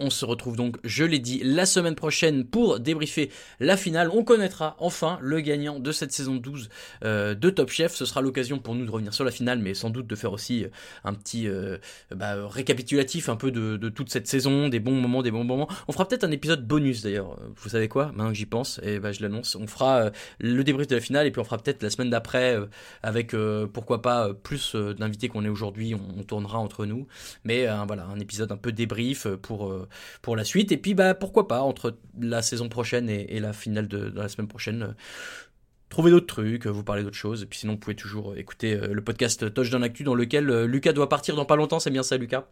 On 0.00 0.10
se 0.10 0.24
retrouve 0.24 0.54
donc, 0.54 0.76
je 0.84 1.02
l'ai 1.02 1.18
dit, 1.18 1.40
la 1.42 1.66
semaine 1.66 1.96
prochaine 1.96 2.44
pour 2.44 2.78
débriefer 2.78 3.32
la 3.58 3.76
finale. 3.76 4.10
On 4.12 4.22
connaîtra 4.22 4.76
enfin 4.78 5.18
le 5.20 5.40
gagnant 5.40 5.80
de 5.80 5.90
cette 5.90 6.12
saison 6.12 6.36
12 6.36 6.68
euh, 7.04 7.34
de 7.34 7.50
Top 7.50 7.68
Chef. 7.70 7.96
Ce 7.96 8.04
sera 8.04 8.20
l'occasion 8.20 8.60
pour 8.60 8.76
nous 8.76 8.86
de 8.86 8.90
revenir 8.92 9.12
sur 9.12 9.24
la 9.24 9.32
finale, 9.32 9.58
mais 9.58 9.74
sans 9.74 9.90
doute 9.90 10.06
de 10.06 10.14
faire 10.14 10.32
aussi 10.32 10.62
euh, 10.62 10.68
un 11.02 11.14
petit 11.14 11.48
euh, 11.48 11.78
bah, 12.14 12.46
récapitulatif 12.46 13.28
un 13.28 13.34
peu 13.34 13.50
de, 13.50 13.88
toute 13.88 14.08
cette 14.10 14.28
saison, 14.28 14.68
des 14.68 14.78
bons 14.78 14.94
moments, 15.00 15.20
des 15.20 15.32
bons 15.32 15.42
moments. 15.42 15.68
On 15.88 15.92
fera 15.92 16.06
peut-être 16.06 16.22
un 16.22 16.30
épisode 16.30 16.64
bonus 16.64 17.02
d'ailleurs. 17.02 17.36
Vous 17.56 17.70
savez 17.70 17.88
quoi? 17.88 18.06
Maintenant 18.06 18.28
que 18.28 18.34
j'y 18.34 18.46
pense, 18.46 18.80
et 18.84 19.00
bah, 19.00 19.10
je 19.10 19.20
l'annonce, 19.20 19.56
on 19.56 19.66
fera 19.66 20.12
le 20.38 20.62
débrief 20.62 20.86
de 20.86 20.94
la 20.94 21.00
finale 21.00 21.26
et 21.26 21.32
puis 21.32 21.40
on 21.40 21.44
fera 21.44 21.58
peut-être 21.58 21.82
la 21.82 21.90
semaine 21.90 22.10
d'après 22.10 22.56
avec 23.02 23.34
pourquoi 23.72 24.00
pas 24.00 24.32
plus 24.32 24.76
d'invités 24.76 25.28
qu'on 25.28 25.44
est 25.44 25.48
aujourd'hui. 25.48 25.94
On, 25.94 26.22
tournera 26.22 26.58
entre 26.58 26.84
nous, 26.84 27.06
mais 27.44 27.66
voilà 27.86 28.04
un 28.04 28.20
épisode 28.20 28.52
un 28.52 28.56
peu 28.56 28.70
débrief 28.70 29.26
pour 29.42 29.87
pour 30.22 30.36
la 30.36 30.44
suite. 30.44 30.72
Et 30.72 30.76
puis, 30.76 30.94
bah, 30.94 31.14
pourquoi 31.14 31.48
pas, 31.48 31.60
entre 31.60 31.98
la 32.20 32.42
saison 32.42 32.68
prochaine 32.68 33.08
et, 33.08 33.40
la 33.40 33.52
finale 33.52 33.88
de, 33.88 34.12
la 34.14 34.28
semaine 34.28 34.48
prochaine, 34.48 34.82
euh, 34.82 34.92
trouver 35.88 36.10
d'autres 36.10 36.26
trucs, 36.26 36.66
vous 36.66 36.84
parler 36.84 37.02
d'autres 37.02 37.16
choses. 37.16 37.42
Et 37.42 37.46
puis 37.46 37.58
sinon, 37.58 37.74
vous 37.74 37.78
pouvez 37.78 37.96
toujours 37.96 38.36
écouter 38.36 38.74
euh, 38.74 38.88
le 38.92 39.02
podcast 39.02 39.52
Touchdown 39.52 39.82
Actu 39.82 40.04
dans 40.04 40.14
lequel 40.14 40.50
euh, 40.50 40.66
Lucas 40.66 40.92
doit 40.92 41.08
partir 41.08 41.36
dans 41.36 41.44
pas 41.44 41.56
longtemps. 41.56 41.80
C'est 41.80 41.90
bien 41.90 42.02
ça, 42.02 42.16
Lucas? 42.16 42.46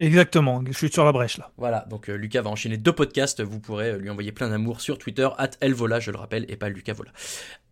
Exactement, 0.00 0.60
je 0.66 0.72
suis 0.72 0.90
sur 0.90 1.04
la 1.04 1.12
brèche 1.12 1.38
là. 1.38 1.52
Voilà, 1.56 1.86
donc 1.88 2.08
Lucas 2.08 2.42
va 2.42 2.50
enchaîner 2.50 2.76
deux 2.76 2.92
podcasts, 2.92 3.40
vous 3.40 3.60
pourrez 3.60 3.96
lui 3.96 4.10
envoyer 4.10 4.32
plein 4.32 4.48
d'amour 4.48 4.80
sur 4.80 4.98
Twitter, 4.98 5.28
at 5.38 5.50
Elvola, 5.60 6.00
je 6.00 6.10
le 6.10 6.18
rappelle, 6.18 6.46
et 6.48 6.56
pas 6.56 6.68
Lucas 6.68 6.94
Vola. 6.94 7.12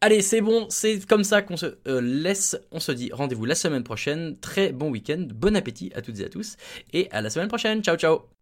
Allez, 0.01 0.23
c'est 0.23 0.41
bon, 0.41 0.67
c'est 0.69 1.05
comme 1.05 1.25
ça 1.25 1.43
qu'on 1.43 1.57
se 1.57 1.75
laisse, 2.01 2.57
on 2.71 2.79
se 2.79 2.93
dit 2.93 3.11
rendez-vous 3.13 3.45
la 3.45 3.57
semaine 3.57 3.83
prochaine, 3.83 4.39
très 4.39 4.73
bon 4.73 4.91
week-end, 4.91 5.27
bon 5.35 5.57
appétit 5.57 5.91
à 5.97 6.01
toutes 6.01 6.21
et 6.21 6.25
à 6.25 6.29
tous, 6.29 6.57
et 6.93 7.11
à 7.11 7.23
la 7.23 7.29
semaine 7.29 7.49
prochaine, 7.49 7.83
ciao 7.83 7.97
ciao 7.97 8.42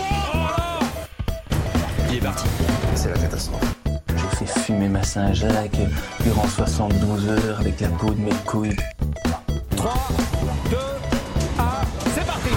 Est 2.13 2.19
parti. 2.19 2.45
C'est 2.95 3.09
la 3.09 3.17
catastrophe. 3.17 3.73
J'ai 4.09 4.45
fait 4.45 4.59
fumer 4.59 4.89
ma 4.89 5.01
Saint-Jacques 5.01 5.79
durant 6.25 6.45
72 6.45 7.29
heures 7.29 7.59
avec 7.61 7.79
la 7.79 7.87
peau 7.87 8.09
de 8.09 8.19
mes 8.19 8.31
couilles. 8.45 8.75
3, 9.77 9.93
2, 10.69 10.77
1, 10.77 11.63
c'est 12.13 12.25
parti 12.25 12.49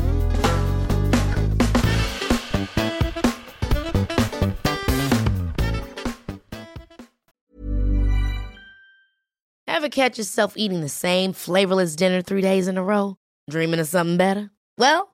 Ever 9.68 9.88
catch 9.88 10.18
yourself 10.18 10.54
eating 10.56 10.80
the 10.80 10.88
same 10.88 11.32
flavorless 11.32 11.94
dinner 11.94 12.22
three 12.22 12.42
days 12.42 12.66
in 12.66 12.76
a 12.76 12.82
row? 12.82 13.14
Dreaming 13.48 13.78
of 13.78 13.86
something 13.86 14.16
better? 14.16 14.50
Well, 14.78 15.13